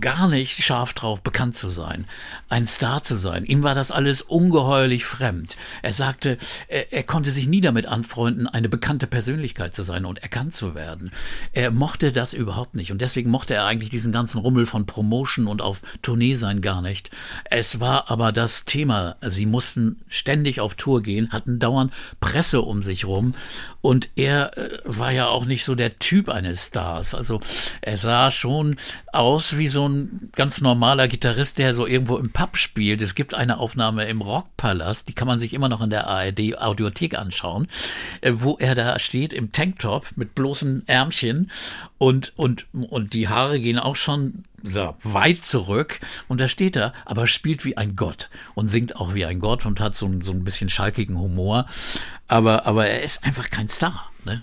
gar 0.00 0.28
nicht 0.28 0.62
scharf 0.62 0.92
drauf, 0.92 1.20
bekannt 1.20 1.56
zu 1.56 1.70
sein, 1.70 2.06
ein 2.48 2.66
Star 2.66 3.02
zu 3.02 3.16
sein. 3.16 3.44
Ihm 3.44 3.62
war 3.62 3.74
das 3.74 3.90
alles 3.90 4.22
ungeheuerlich 4.22 5.04
fremd. 5.04 5.56
Er 5.82 5.92
sagte, 5.92 6.38
er, 6.68 6.92
er 6.92 7.02
konnte 7.02 7.30
sich 7.30 7.46
nie 7.46 7.60
damit 7.60 7.86
anfreunden, 7.86 8.46
eine 8.46 8.68
bekannte 8.68 9.06
Persönlichkeit 9.06 9.74
zu 9.74 9.82
sein 9.82 10.04
und 10.04 10.22
erkannt 10.22 10.54
zu 10.54 10.74
werden. 10.74 11.12
Er 11.52 11.70
mochte 11.70 12.12
das 12.12 12.34
überhaupt 12.34 12.74
nicht 12.74 12.92
und 12.92 13.00
deswegen 13.00 13.30
mochte 13.30 13.54
er 13.54 13.66
eigentlich 13.66 13.90
diesen 13.90 14.12
ganzen 14.12 14.38
Rummel 14.38 14.66
von 14.66 14.86
Promotion 14.86 15.46
und 15.46 15.62
auf 15.62 15.82
Tournee 16.02 16.34
sein 16.34 16.60
gar 16.60 16.82
nicht. 16.82 17.10
Es 17.44 17.80
war 17.80 18.10
aber 18.10 18.32
das 18.32 18.64
Thema. 18.64 19.16
Sie 19.22 19.46
mussten 19.46 20.00
ständig 20.08 20.60
auf 20.60 20.74
Tour 20.74 21.02
gehen, 21.02 21.30
hatten 21.30 21.58
dauernd 21.58 21.92
Presse 22.20 22.62
um 22.62 22.82
sich 22.82 23.04
rum 23.04 23.34
und 23.80 24.08
er 24.16 24.56
äh, 24.56 24.78
war 24.84 25.12
ja 25.12 25.28
auch 25.28 25.44
nicht 25.44 25.64
so 25.64 25.74
der 25.74 25.98
Typ 25.98 26.28
eines 26.28 26.66
Stars. 26.66 27.14
Also 27.14 27.40
er 27.80 27.98
sah 27.98 28.30
schon 28.30 28.76
aus 29.12 29.58
wie 29.58 29.68
so 29.68 29.83
ein 29.88 30.30
ganz 30.34 30.60
normaler 30.60 31.08
Gitarrist, 31.08 31.58
der 31.58 31.74
so 31.74 31.86
irgendwo 31.86 32.16
im 32.16 32.30
Pub 32.30 32.56
spielt. 32.56 33.02
Es 33.02 33.14
gibt 33.14 33.34
eine 33.34 33.58
Aufnahme 33.58 34.04
im 34.04 34.20
Rockpalast, 34.20 35.08
die 35.08 35.12
kann 35.12 35.28
man 35.28 35.38
sich 35.38 35.52
immer 35.54 35.68
noch 35.68 35.80
in 35.80 35.90
der 35.90 36.06
ARD 36.06 36.58
Audiothek 36.58 37.16
anschauen, 37.18 37.68
äh, 38.20 38.32
wo 38.36 38.56
er 38.58 38.74
da 38.74 38.98
steht 38.98 39.32
im 39.32 39.52
Tanktop 39.52 40.06
mit 40.16 40.34
bloßen 40.34 40.82
Ärmchen 40.86 41.50
und, 41.98 42.32
und, 42.36 42.66
und 42.72 43.12
die 43.14 43.28
Haare 43.28 43.60
gehen 43.60 43.78
auch 43.78 43.96
schon 43.96 44.44
so, 44.62 44.96
weit 45.02 45.42
zurück 45.42 46.00
und 46.26 46.40
da 46.40 46.48
steht 46.48 46.76
er, 46.76 46.94
aber 47.04 47.26
spielt 47.26 47.64
wie 47.66 47.76
ein 47.76 47.96
Gott 47.96 48.30
und 48.54 48.68
singt 48.68 48.96
auch 48.96 49.14
wie 49.14 49.26
ein 49.26 49.38
Gott 49.40 49.66
und 49.66 49.78
hat 49.80 49.94
so, 49.94 50.06
ein- 50.06 50.22
so 50.22 50.32
ein 50.32 50.42
bisschen 50.44 50.70
schalkigen 50.70 51.18
Humor. 51.18 51.66
Aber, 52.28 52.64
aber 52.66 52.86
er 52.86 53.02
ist 53.02 53.24
einfach 53.24 53.50
kein 53.50 53.68
Star. 53.68 54.10
Ne? 54.24 54.42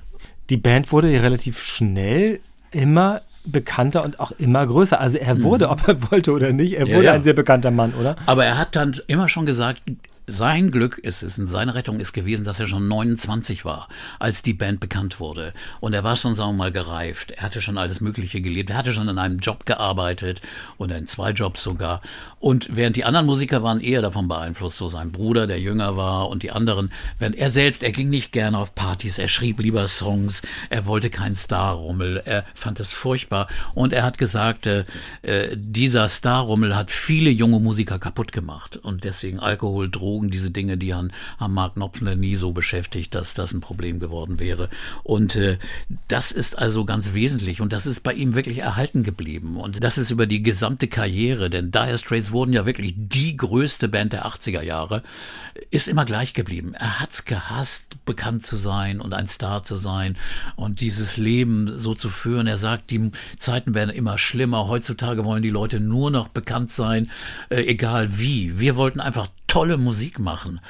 Die 0.52 0.58
Band 0.58 0.92
wurde 0.92 1.12
ja 1.12 1.22
relativ 1.22 1.64
schnell 1.64 2.40
immer 2.70 3.22
bekannter 3.46 4.04
und 4.04 4.20
auch 4.20 4.32
immer 4.38 4.66
größer. 4.66 5.00
Also 5.00 5.18
er 5.18 5.42
wurde, 5.42 5.70
ob 5.70 5.88
er 5.88 6.12
wollte 6.12 6.32
oder 6.32 6.52
nicht, 6.52 6.74
er 6.74 6.86
Mhm. 6.86 6.92
Ja, 6.92 6.96
wurde 6.98 7.06
ja. 7.08 7.14
ein 7.14 7.24
sehr 7.24 7.34
bekannter 7.34 7.72
Mann, 7.72 7.94
oder? 7.94 8.16
Aber 8.26 8.46
er 8.46 8.58
hat 8.58 8.76
dann 8.76 9.00
immer 9.08 9.28
schon 9.30 9.46
gesagt, 9.46 9.82
sein 10.28 10.72
Glück 10.72 10.98
ist 10.98 11.24
es 11.24 11.38
und 11.40 11.48
seine 11.48 11.76
Rettung 11.76 12.00
ist 12.00 12.14
gewesen, 12.14 12.46
dass 12.46 12.60
er 12.60 12.68
schon 12.68 12.88
29 12.88 13.66
war, 13.66 13.90
als 14.20 14.42
die 14.42 14.54
Band 14.54 14.80
bekannt 14.80 15.20
wurde. 15.20 15.52
Und 15.80 15.94
er 15.94 16.04
war 16.04 16.16
schon, 16.16 16.36
sagen 16.36 16.52
wir 16.52 16.58
mal, 16.58 16.72
gereift. 16.72 17.32
Er 17.32 17.44
hatte 17.44 17.62
schon 17.62 17.78
alles 17.78 18.02
Mögliche 18.02 18.40
gelebt. 18.40 18.70
Er 18.70 18.78
hatte 18.78 18.94
schon 18.94 19.10
in 19.10 19.18
einem 19.18 19.40
Job 19.40 19.66
gearbeitet 19.66 20.42
oder 20.78 20.98
in 20.98 21.08
zwei 21.08 21.32
Jobs 21.32 21.64
sogar. 21.64 22.02
Und 22.42 22.76
während 22.76 22.96
die 22.96 23.06
anderen 23.06 23.28
Musiker 23.28 23.62
waren 23.62 23.80
eher 23.80 24.02
davon 24.02 24.28
beeinflusst, 24.28 24.78
so 24.78 24.90
sein 24.90 25.12
Bruder, 25.12 25.46
der 25.46 25.60
jünger 25.60 25.96
war 25.96 26.28
und 26.28 26.42
die 26.42 26.50
anderen, 26.50 26.92
während 27.20 27.36
er 27.36 27.52
selbst, 27.52 27.84
er 27.84 27.92
ging 27.92 28.10
nicht 28.10 28.32
gerne 28.32 28.58
auf 28.58 28.74
Partys, 28.74 29.20
er 29.20 29.28
schrieb 29.28 29.60
lieber 29.60 29.88
Songs, 29.88 30.42
er 30.72 30.88
wollte 30.88 31.12
keinen 31.12 31.36
Starrummel, 31.36 32.24
er 32.26 32.44
fand 32.56 32.80
es 32.80 32.92
furchtbar. 32.92 33.48
Und 33.76 33.94
er 33.94 34.02
hat 34.02 34.18
gesagt, 34.18 34.66
äh, 34.66 34.86
äh, 35.22 35.56
dieser 35.56 36.10
Starrummel 36.10 36.76
hat 36.76 36.90
viele 36.90 37.30
junge 37.30 37.60
Musiker 37.60 38.00
kaputt 38.00 38.32
gemacht. 38.32 38.76
Und 38.76 39.04
deswegen 39.04 39.40
Alkohol, 39.40 39.92
Drogen, 39.92 40.32
diese 40.32 40.50
Dinge, 40.50 40.78
die 40.78 40.96
haben, 40.96 41.12
haben 41.38 41.54
Mark 41.54 41.76
Knopfler 41.76 42.16
nie 42.16 42.36
so 42.36 42.54
beschäftigt, 42.54 43.14
dass 43.14 43.36
das 43.36 43.54
ein 43.54 43.62
Problem 43.62 44.00
geworden 44.00 44.40
wäre. 44.40 44.70
Und 45.04 45.36
äh, 45.36 45.60
das 46.08 46.32
ist 46.32 46.58
also 46.58 46.86
ganz 46.86 47.14
wesentlich. 47.14 47.62
Und 47.62 47.72
das 47.72 47.86
ist 47.86 48.00
bei 48.00 48.14
ihm 48.14 48.34
wirklich 48.34 48.58
erhalten 48.58 49.04
geblieben. 49.04 49.58
Und 49.58 49.84
das 49.84 50.00
ist 50.00 50.10
über 50.10 50.26
die 50.26 50.42
gesamte 50.42 50.88
Karriere, 50.88 51.52
denn 51.52 51.70
Dire 51.70 52.00
Straits 52.00 52.31
wurden 52.32 52.54
ja 52.54 52.66
wirklich 52.66 52.94
die 52.96 53.38
größte 53.38 53.88
Band 53.88 54.14
der 54.14 54.26
80er 54.26 54.62
Jahre, 54.62 55.04
ist 55.70 55.88
immer 55.88 56.06
gleich 56.06 56.34
geblieben. 56.34 56.74
Er 56.74 57.00
hat's 57.00 57.26
gehasst, 57.26 58.04
bekannt 58.06 58.46
zu 58.46 58.58
sein 58.58 59.02
und 59.02 59.14
ein 59.14 59.28
Star 59.28 59.64
zu 59.64 59.78
sein 59.78 60.18
und 60.56 60.82
dieses 60.82 61.18
Leben 61.18 61.80
so 61.80 61.94
zu 61.94 62.10
führen. 62.10 62.48
Er 62.48 62.58
sagt, 62.58 62.92
die 62.92 63.12
Zeiten 63.38 63.74
werden 63.74 63.90
immer 63.90 64.18
schlimmer. 64.18 64.68
Heutzutage 64.68 65.26
wollen 65.26 65.44
die 65.44 65.50
Leute 65.50 65.80
nur 65.80 66.12
noch 66.12 66.28
bekannt 66.28 66.72
sein, 66.72 67.10
äh, 67.50 67.64
egal 67.64 68.18
wie. 68.18 68.60
Wir 68.60 68.76
wollten 68.76 69.00
einfach 69.00 69.28
tolle 69.52 69.78
Musik 69.78 70.18
machen. 70.18 70.62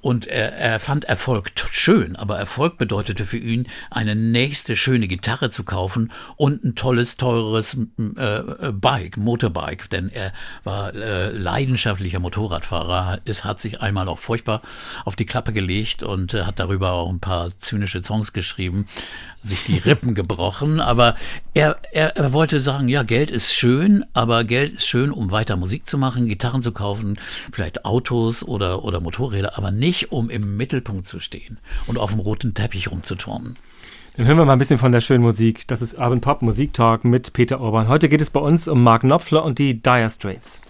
Und 0.00 0.28
er, 0.28 0.52
er 0.56 0.78
fand 0.78 1.06
Erfolg 1.06 1.50
schön, 1.72 2.14
aber 2.14 2.38
Erfolg 2.38 2.78
bedeutete 2.78 3.26
für 3.26 3.36
ihn, 3.36 3.66
eine 3.90 4.14
nächste 4.14 4.76
schöne 4.76 5.08
Gitarre 5.08 5.50
zu 5.50 5.64
kaufen 5.64 6.12
und 6.36 6.62
ein 6.62 6.76
tolles, 6.76 7.16
teures 7.16 7.74
m, 7.74 8.14
äh, 8.16 8.70
Bike, 8.70 9.16
Motorbike, 9.16 9.90
denn 9.90 10.08
er 10.08 10.32
war 10.62 10.94
äh, 10.94 11.30
leidenschaftlicher 11.30 12.20
Motorradfahrer, 12.20 13.18
es 13.24 13.44
hat 13.44 13.58
sich 13.58 13.80
einmal 13.80 14.06
auch 14.06 14.20
furchtbar 14.20 14.62
auf 15.04 15.16
die 15.16 15.26
Klappe 15.26 15.52
gelegt 15.52 16.04
und 16.04 16.32
äh, 16.32 16.44
hat 16.44 16.60
darüber 16.60 16.92
auch 16.92 17.10
ein 17.10 17.18
paar 17.18 17.50
zynische 17.58 18.04
Songs 18.04 18.32
geschrieben, 18.32 18.86
sich 19.42 19.64
die 19.64 19.78
Rippen 19.84 20.14
gebrochen, 20.14 20.78
aber 20.78 21.16
er, 21.54 21.76
er, 21.90 22.16
er 22.16 22.32
wollte 22.32 22.60
sagen, 22.60 22.88
ja, 22.88 23.02
Geld 23.02 23.32
ist 23.32 23.52
schön, 23.52 24.04
aber 24.12 24.44
Geld 24.44 24.74
ist 24.74 24.86
schön, 24.86 25.10
um 25.10 25.32
weiter 25.32 25.56
Musik 25.56 25.86
zu 25.86 25.98
machen, 25.98 26.28
Gitarren 26.28 26.62
zu 26.62 26.70
kaufen, 26.70 27.18
vielleicht 27.52 27.84
Autos 27.84 28.27
oder, 28.46 28.84
oder 28.84 29.00
Motorräder, 29.00 29.56
aber 29.56 29.70
nicht, 29.70 30.12
um 30.12 30.30
im 30.30 30.56
Mittelpunkt 30.56 31.06
zu 31.06 31.20
stehen 31.20 31.58
und 31.86 31.98
auf 31.98 32.10
dem 32.10 32.20
roten 32.20 32.54
Teppich 32.54 32.90
rumzuturnen. 32.90 33.56
Dann 34.16 34.26
hören 34.26 34.38
wir 34.38 34.44
mal 34.44 34.54
ein 34.54 34.58
bisschen 34.58 34.80
von 34.80 34.92
der 34.92 35.00
schönen 35.00 35.22
Musik. 35.22 35.68
Das 35.68 35.80
ist 35.80 35.94
Urban 35.94 36.20
Pop 36.20 36.42
Musik 36.42 36.72
Talk 36.72 37.04
mit 37.04 37.32
Peter 37.32 37.60
Urban. 37.60 37.86
Heute 37.86 38.08
geht 38.08 38.20
es 38.20 38.30
bei 38.30 38.40
uns 38.40 38.66
um 38.66 38.82
Mark 38.82 39.02
Knopfler 39.02 39.44
und 39.44 39.58
die 39.58 39.80
Dire 39.80 40.10
Straits. 40.10 40.60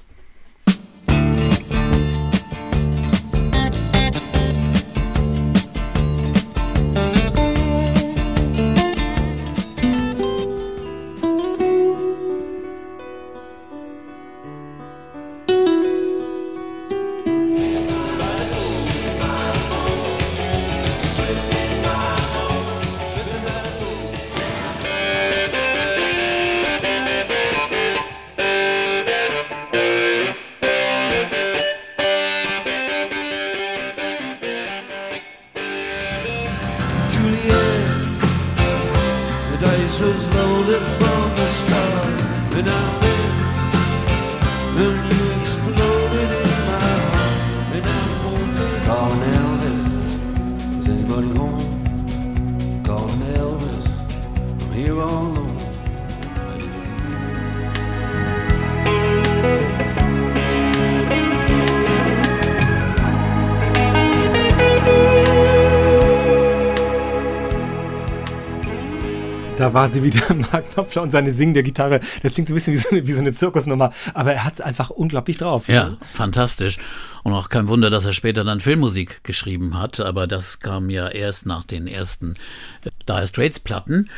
Da 69.59 69.75
war 69.75 69.89
sie 69.89 70.05
wieder, 70.05 70.23
Mark 70.35 70.73
Knopfler 70.73 71.03
und 71.03 71.11
seine 71.11 71.33
singende 71.33 71.65
Gitarre. 71.65 71.99
Das 72.23 72.33
klingt 72.33 72.49
so 72.49 72.55
ein 72.55 72.57
bisschen 72.57 72.75
wie 72.75 72.79
so 72.79 72.91
eine, 72.91 73.07
wie 73.09 73.13
so 73.13 73.19
eine 73.19 73.33
Zirkusnummer, 73.33 73.93
aber 74.15 74.33
er 74.33 74.45
hat 74.45 74.55
es 74.55 74.61
einfach 74.61 74.91
unglaublich 74.91 75.37
drauf. 75.37 75.67
Ja, 75.67 75.97
fantastisch. 76.15 76.79
Und 77.25 77.33
auch 77.33 77.49
kein 77.49 77.67
Wunder, 77.67 77.91
dass 77.91 78.05
er 78.05 78.13
später 78.13 78.45
dann 78.45 78.61
Filmmusik 78.61 79.25
geschrieben 79.25 79.77
hat, 79.77 79.99
aber 79.99 80.29
das 80.29 80.61
kam 80.61 80.91
ja 80.91 81.09
erst 81.09 81.45
nach 81.45 81.65
den 81.65 81.89
ersten 81.89 82.37
äh, 82.85 82.91
Dire 83.09 83.27
Straits 83.27 83.59
Platten, 83.59 84.09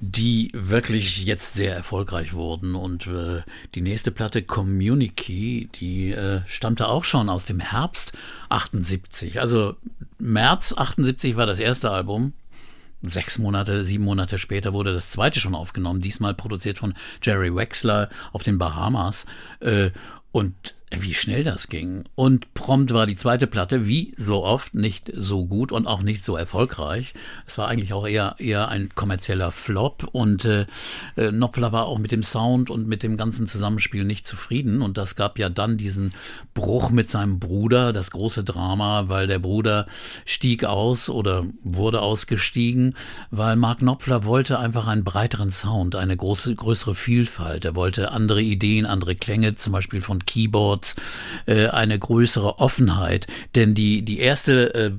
die 0.00 0.50
wirklich 0.52 1.24
jetzt 1.24 1.54
sehr 1.54 1.74
erfolgreich 1.74 2.34
wurden. 2.34 2.74
Und 2.74 3.06
äh, 3.06 3.40
die 3.74 3.80
nächste 3.80 4.10
Platte, 4.10 4.42
Community, 4.42 5.70
die 5.80 6.12
äh, 6.12 6.40
stammte 6.46 6.88
auch 6.88 7.04
schon 7.04 7.30
aus 7.30 7.46
dem 7.46 7.60
Herbst 7.60 8.12
78. 8.50 9.40
Also 9.40 9.76
März 10.18 10.74
78 10.76 11.36
war 11.36 11.46
das 11.46 11.58
erste 11.58 11.90
Album. 11.90 12.34
Sechs 13.02 13.38
Monate, 13.38 13.84
sieben 13.84 14.04
Monate 14.04 14.38
später 14.38 14.72
wurde 14.72 14.92
das 14.92 15.10
zweite 15.10 15.40
schon 15.40 15.54
aufgenommen, 15.54 16.00
diesmal 16.00 16.34
produziert 16.34 16.78
von 16.78 16.94
Jerry 17.22 17.54
Wexler 17.54 18.10
auf 18.32 18.42
den 18.42 18.58
Bahamas. 18.58 19.26
Äh, 19.60 19.90
und 20.32 20.74
wie 20.90 21.14
schnell 21.14 21.44
das 21.44 21.68
ging. 21.68 22.04
Und 22.16 22.52
prompt 22.54 22.92
war 22.92 23.06
die 23.06 23.16
zweite 23.16 23.46
Platte, 23.46 23.86
wie 23.86 24.12
so 24.16 24.44
oft, 24.44 24.74
nicht 24.74 25.10
so 25.14 25.46
gut 25.46 25.70
und 25.70 25.86
auch 25.86 26.02
nicht 26.02 26.24
so 26.24 26.36
erfolgreich. 26.36 27.14
Es 27.46 27.58
war 27.58 27.68
eigentlich 27.68 27.92
auch 27.92 28.06
eher, 28.06 28.34
eher 28.38 28.68
ein 28.68 28.88
kommerzieller 28.94 29.52
Flop 29.52 30.08
und 30.10 30.44
äh, 30.44 30.66
äh, 31.14 31.30
Knopfler 31.30 31.70
war 31.70 31.86
auch 31.86 31.98
mit 31.98 32.10
dem 32.10 32.24
Sound 32.24 32.70
und 32.70 32.88
mit 32.88 33.04
dem 33.04 33.16
ganzen 33.16 33.46
Zusammenspiel 33.46 34.04
nicht 34.04 34.26
zufrieden. 34.26 34.82
Und 34.82 34.98
das 34.98 35.14
gab 35.14 35.38
ja 35.38 35.48
dann 35.48 35.76
diesen 35.76 36.12
Bruch 36.54 36.90
mit 36.90 37.08
seinem 37.08 37.38
Bruder, 37.38 37.92
das 37.92 38.10
große 38.10 38.42
Drama, 38.42 39.08
weil 39.08 39.28
der 39.28 39.38
Bruder 39.38 39.86
stieg 40.24 40.64
aus 40.64 41.08
oder 41.08 41.46
wurde 41.62 42.02
ausgestiegen, 42.02 42.96
weil 43.30 43.54
Mark 43.54 43.78
Knopfler 43.78 44.24
wollte 44.24 44.58
einfach 44.58 44.88
einen 44.88 45.04
breiteren 45.04 45.52
Sound, 45.52 45.94
eine 45.94 46.16
große, 46.16 46.54
größere 46.54 46.96
Vielfalt. 46.96 47.64
Er 47.64 47.76
wollte 47.76 48.10
andere 48.10 48.42
Ideen, 48.42 48.86
andere 48.86 49.14
Klänge, 49.14 49.54
zum 49.54 49.72
Beispiel 49.72 50.00
von 50.00 50.26
Keyboard 50.26 50.79
Records 50.80 50.96
äh, 51.46 51.68
eine 51.68 51.98
größere 51.98 52.58
Offenheit. 52.58 53.26
Denn 53.54 53.74
die, 53.74 54.02
die 54.02 54.20
erste 54.20 54.74
äh, 54.74 54.90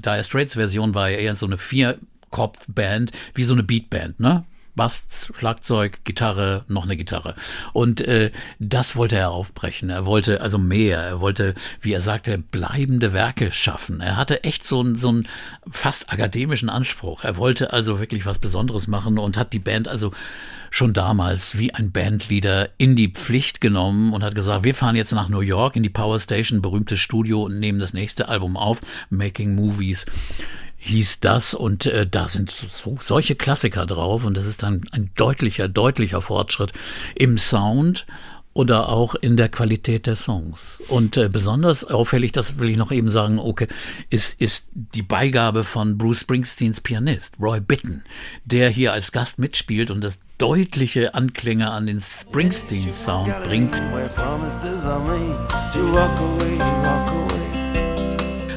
Dire 0.00 0.24
Straits 0.24 0.54
Version 0.54 0.94
war 0.94 1.10
ja 1.10 1.18
eher 1.18 1.36
so 1.36 1.46
eine 1.46 1.58
Vier-Kopf-Band, 1.58 3.12
wie 3.34 3.44
so 3.44 3.54
eine 3.54 3.62
Beatband, 3.62 4.20
ne? 4.20 4.44
Bass, 4.76 5.30
Schlagzeug, 5.38 6.00
Gitarre, 6.02 6.64
noch 6.66 6.82
eine 6.82 6.96
Gitarre. 6.96 7.36
Und 7.72 8.00
äh, 8.00 8.32
das 8.58 8.96
wollte 8.96 9.14
er 9.14 9.30
aufbrechen. 9.30 9.88
Er 9.88 10.04
wollte 10.04 10.40
also 10.40 10.58
mehr. 10.58 10.98
Er 10.98 11.20
wollte, 11.20 11.54
wie 11.80 11.92
er 11.92 12.00
sagte, 12.00 12.38
bleibende 12.38 13.12
Werke 13.12 13.52
schaffen. 13.52 14.00
Er 14.00 14.16
hatte 14.16 14.42
echt 14.42 14.64
so, 14.64 14.80
einen 14.80 14.98
so 14.98 15.10
einen 15.10 15.28
fast 15.70 16.12
akademischen 16.12 16.70
Anspruch. 16.70 17.22
Er 17.22 17.36
wollte 17.36 17.72
also 17.72 18.00
wirklich 18.00 18.26
was 18.26 18.40
Besonderes 18.40 18.88
machen 18.88 19.16
und 19.16 19.36
hat 19.36 19.52
die 19.52 19.60
Band 19.60 19.86
also 19.86 20.10
schon 20.74 20.92
damals 20.92 21.56
wie 21.56 21.72
ein 21.72 21.92
Bandleader 21.92 22.68
in 22.78 22.96
die 22.96 23.06
Pflicht 23.12 23.60
genommen 23.60 24.12
und 24.12 24.24
hat 24.24 24.34
gesagt, 24.34 24.64
wir 24.64 24.74
fahren 24.74 24.96
jetzt 24.96 25.12
nach 25.12 25.28
New 25.28 25.38
York 25.38 25.76
in 25.76 25.84
die 25.84 25.88
Power 25.88 26.18
Station, 26.18 26.62
berühmtes 26.62 26.98
Studio 26.98 27.44
und 27.44 27.60
nehmen 27.60 27.78
das 27.78 27.94
nächste 27.94 28.26
Album 28.26 28.56
auf, 28.56 28.80
Making 29.08 29.54
Movies. 29.54 30.04
Hieß 30.78 31.20
das 31.20 31.54
und 31.54 31.86
äh, 31.86 32.08
da 32.08 32.26
sind 32.26 32.50
so, 32.50 32.98
solche 33.00 33.36
Klassiker 33.36 33.86
drauf 33.86 34.24
und 34.24 34.36
das 34.36 34.46
ist 34.46 34.64
dann 34.64 34.82
ein 34.90 35.12
deutlicher, 35.14 35.68
deutlicher 35.68 36.20
Fortschritt 36.20 36.72
im 37.14 37.38
Sound 37.38 38.04
oder 38.54 38.88
auch 38.88 39.16
in 39.16 39.36
der 39.36 39.48
Qualität 39.48 40.06
der 40.06 40.16
Songs. 40.16 40.78
Und 40.88 41.16
äh, 41.16 41.28
besonders 41.28 41.84
auffällig, 41.84 42.32
das 42.32 42.58
will 42.58 42.70
ich 42.70 42.76
noch 42.76 42.92
eben 42.92 43.10
sagen, 43.10 43.38
okay, 43.38 43.66
ist, 44.10 44.40
ist 44.40 44.68
die 44.72 45.02
Beigabe 45.02 45.64
von 45.64 45.98
Bruce 45.98 46.20
Springsteens 46.20 46.80
Pianist, 46.80 47.34
Roy 47.40 47.60
Bitton, 47.60 48.02
der 48.44 48.70
hier 48.70 48.92
als 48.92 49.12
Gast 49.12 49.38
mitspielt 49.38 49.90
und 49.90 50.02
das 50.02 50.18
deutliche 50.38 51.14
Anklänge 51.14 51.70
an 51.70 51.86
den 51.86 52.00
Springsteen-Sound 52.00 53.32
bringt. 53.44 53.76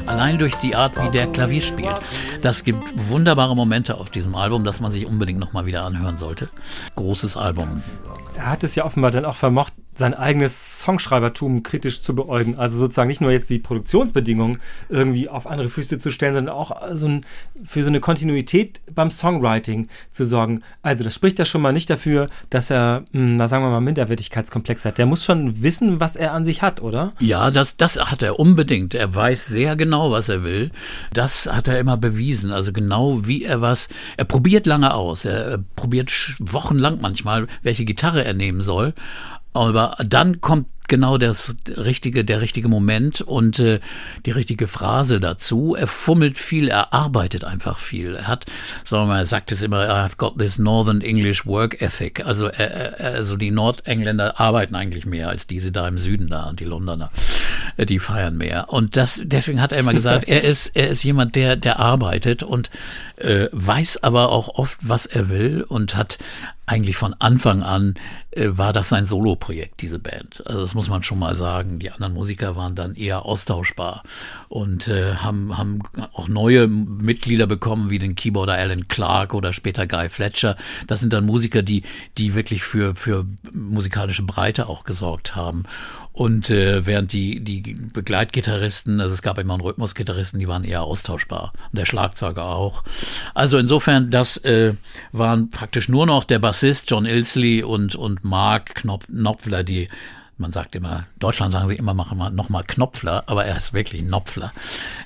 Allein 0.06 0.38
durch 0.38 0.54
die 0.56 0.74
Art, 0.74 0.96
wie 1.04 1.10
der 1.10 1.26
Klavier 1.26 1.60
spielt. 1.60 1.94
Das 2.42 2.64
gibt 2.64 2.80
wunderbare 2.94 3.54
Momente 3.54 3.98
auf 3.98 4.10
diesem 4.10 4.34
Album, 4.34 4.64
das 4.64 4.80
man 4.80 4.90
sich 4.90 5.06
unbedingt 5.06 5.38
nochmal 5.38 5.66
wieder 5.66 5.84
anhören 5.84 6.18
sollte. 6.18 6.48
Großes 6.96 7.36
Album. 7.36 7.82
Er 8.34 8.46
hat 8.46 8.64
es 8.64 8.74
ja 8.74 8.84
offenbar 8.84 9.10
dann 9.10 9.24
auch 9.24 9.36
vermocht, 9.36 9.74
sein 9.98 10.14
eigenes 10.14 10.80
Songschreibertum 10.80 11.64
kritisch 11.64 12.02
zu 12.02 12.14
beäugen. 12.14 12.56
Also 12.56 12.78
sozusagen 12.78 13.08
nicht 13.08 13.20
nur 13.20 13.32
jetzt 13.32 13.50
die 13.50 13.58
Produktionsbedingungen 13.58 14.60
irgendwie 14.88 15.28
auf 15.28 15.48
andere 15.48 15.68
Füße 15.68 15.98
zu 15.98 16.10
stellen, 16.12 16.34
sondern 16.34 16.54
auch 16.54 16.80
so 16.92 17.08
ein, 17.08 17.24
für 17.64 17.82
so 17.82 17.88
eine 17.88 17.98
Kontinuität 17.98 18.80
beim 18.94 19.10
Songwriting 19.10 19.88
zu 20.10 20.24
sorgen. 20.24 20.62
Also 20.82 21.02
das 21.02 21.14
spricht 21.14 21.38
ja 21.40 21.44
schon 21.44 21.62
mal 21.62 21.72
nicht 21.72 21.90
dafür, 21.90 22.28
dass 22.50 22.70
er, 22.70 23.04
hm, 23.12 23.36
na 23.36 23.48
sagen 23.48 23.64
wir 23.64 23.70
mal, 23.70 23.80
Minderwertigkeitskomplex 23.80 24.84
hat. 24.84 24.98
Der 24.98 25.06
muss 25.06 25.24
schon 25.24 25.62
wissen, 25.62 25.98
was 25.98 26.14
er 26.14 26.32
an 26.32 26.44
sich 26.44 26.62
hat, 26.62 26.80
oder? 26.80 27.12
Ja, 27.18 27.50
das, 27.50 27.76
das 27.76 27.96
hat 27.96 28.22
er 28.22 28.38
unbedingt. 28.38 28.94
Er 28.94 29.12
weiß 29.12 29.46
sehr 29.46 29.74
genau, 29.74 30.12
was 30.12 30.28
er 30.28 30.44
will. 30.44 30.70
Das 31.12 31.46
hat 31.52 31.66
er 31.66 31.80
immer 31.80 31.96
bewiesen. 31.96 32.52
Also 32.52 32.72
genau 32.72 33.26
wie 33.26 33.42
er 33.42 33.60
was, 33.60 33.88
er 34.16 34.26
probiert 34.26 34.66
lange 34.66 34.94
aus. 34.94 35.24
Er 35.24 35.58
probiert 35.74 36.12
wochenlang 36.38 37.00
manchmal, 37.00 37.48
welche 37.62 37.84
Gitarre 37.84 38.24
er 38.24 38.34
nehmen 38.34 38.60
soll. 38.60 38.94
Aber 39.52 39.96
dann 40.04 40.40
kommt 40.40 40.66
genau 40.88 41.18
das 41.18 41.54
richtige, 41.68 42.24
der 42.24 42.40
richtige 42.40 42.68
Moment 42.68 43.20
und 43.20 43.58
äh, 43.60 43.78
die 44.26 44.30
richtige 44.30 44.66
Phrase 44.66 45.20
dazu. 45.20 45.76
Er 45.78 45.86
fummelt 45.86 46.38
viel, 46.38 46.68
er 46.68 46.92
arbeitet 46.92 47.44
einfach 47.44 47.78
viel. 47.78 48.16
Er 48.16 48.26
hat, 48.26 48.46
sagen 48.84 49.02
wir 49.02 49.06
mal, 49.06 49.18
er 49.20 49.26
sagt 49.26 49.52
es 49.52 49.62
immer, 49.62 49.88
I've 49.88 50.16
got 50.16 50.38
this 50.38 50.58
Northern 50.58 51.02
English 51.02 51.46
Work 51.46 51.80
Ethic. 51.80 52.26
Also, 52.26 52.46
er, 52.46 52.98
er, 52.98 53.14
also 53.14 53.36
die 53.36 53.50
Nordengländer 53.50 54.40
arbeiten 54.40 54.74
eigentlich 54.74 55.06
mehr 55.06 55.28
als 55.28 55.46
diese 55.46 55.70
da 55.70 55.86
im 55.86 55.98
Süden 55.98 56.28
da, 56.28 56.52
die 56.58 56.64
Londoner, 56.64 57.10
äh, 57.76 57.86
die 57.86 58.00
feiern 58.00 58.36
mehr. 58.36 58.72
Und 58.72 58.96
das, 58.96 59.20
deswegen 59.24 59.60
hat 59.60 59.72
er 59.72 59.78
immer 59.78 59.92
gesagt, 59.92 60.24
er 60.28 60.42
ist, 60.42 60.68
er 60.74 60.88
ist 60.88 61.04
jemand, 61.04 61.36
der, 61.36 61.56
der 61.56 61.78
arbeitet 61.78 62.42
und 62.42 62.70
äh, 63.20 63.48
weiß 63.52 64.02
aber 64.02 64.30
auch 64.30 64.48
oft, 64.48 64.78
was 64.80 65.06
er 65.06 65.28
will 65.28 65.62
und 65.62 65.96
hat 65.96 66.18
eigentlich 66.66 66.96
von 66.96 67.14
Anfang 67.18 67.62
an 67.62 67.94
äh, 68.30 68.48
war 68.50 68.72
das 68.72 68.90
sein 68.90 69.04
Solo-Projekt, 69.04 69.80
diese 69.80 69.98
Band. 69.98 70.42
Also 70.46 70.60
das 70.60 70.74
muss 70.74 70.88
man 70.88 71.02
schon 71.02 71.18
mal 71.18 71.34
sagen. 71.34 71.78
Die 71.78 71.90
anderen 71.90 72.12
Musiker 72.12 72.56
waren 72.56 72.74
dann 72.74 72.94
eher 72.94 73.24
austauschbar 73.24 74.02
und 74.48 74.86
äh, 74.86 75.14
haben, 75.14 75.56
haben 75.56 75.80
auch 76.12 76.28
neue 76.28 76.68
Mitglieder 76.68 77.46
bekommen, 77.46 77.90
wie 77.90 77.98
den 77.98 78.14
Keyboarder 78.14 78.54
Alan 78.54 78.86
Clark 78.88 79.34
oder 79.34 79.52
später 79.52 79.86
Guy 79.86 80.08
Fletcher. 80.08 80.56
Das 80.86 81.00
sind 81.00 81.12
dann 81.12 81.26
Musiker, 81.26 81.62
die, 81.62 81.82
die 82.18 82.34
wirklich 82.34 82.62
für, 82.62 82.94
für 82.94 83.26
musikalische 83.52 84.22
Breite 84.22 84.68
auch 84.68 84.84
gesorgt 84.84 85.34
haben. 85.36 85.64
Und 86.18 86.50
äh, 86.50 86.84
während 86.84 87.12
die, 87.12 87.38
die 87.38 87.60
Begleitgitarristen, 87.62 89.00
also 89.00 89.14
es 89.14 89.22
gab 89.22 89.38
immer 89.38 89.54
einen 89.54 89.62
Rhythmusgitarristen, 89.62 90.40
die 90.40 90.48
waren 90.48 90.64
eher 90.64 90.82
austauschbar. 90.82 91.52
Und 91.70 91.78
der 91.78 91.86
Schlagzeuger 91.86 92.44
auch. 92.44 92.82
Also 93.34 93.58
insofern, 93.58 94.10
das 94.10 94.36
äh, 94.38 94.74
waren 95.12 95.50
praktisch 95.50 95.88
nur 95.88 96.06
noch 96.06 96.24
der 96.24 96.38
Bassist 96.38 96.90
John 96.90 97.06
Ilsley 97.06 97.62
und, 97.62 97.94
und 97.94 98.24
Mark 98.24 98.76
Knopf, 98.76 99.06
Knopfler, 99.06 99.64
die 99.64 99.88
man 100.40 100.52
sagt 100.52 100.76
immer, 100.76 101.06
Deutschland 101.18 101.52
sagen 101.52 101.66
sie 101.66 101.74
immer, 101.74 101.94
machen 101.94 102.16
wir 102.16 102.30
nochmal 102.30 102.62
Knopfler, 102.64 103.24
aber 103.26 103.44
er 103.44 103.56
ist 103.56 103.72
wirklich 103.72 104.02
Knopfler. 104.02 104.52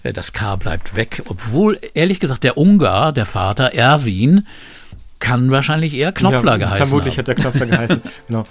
Äh, 0.02 0.12
das 0.12 0.32
K 0.34 0.56
bleibt 0.56 0.94
weg. 0.94 1.22
Obwohl, 1.26 1.80
ehrlich 1.94 2.20
gesagt, 2.20 2.44
der 2.44 2.58
Ungar, 2.58 3.12
der 3.12 3.24
Vater, 3.24 3.72
Erwin, 3.72 4.46
kann 5.18 5.50
wahrscheinlich 5.50 5.94
eher 5.94 6.12
Knopfler 6.12 6.52
ja, 6.52 6.56
geheißen 6.58 6.86
Vermutlich 6.86 7.14
haben. 7.14 7.22
hat 7.22 7.28
er 7.28 7.34
Knopfler 7.36 7.66
geheißen, 7.66 8.02
genau. 8.28 8.44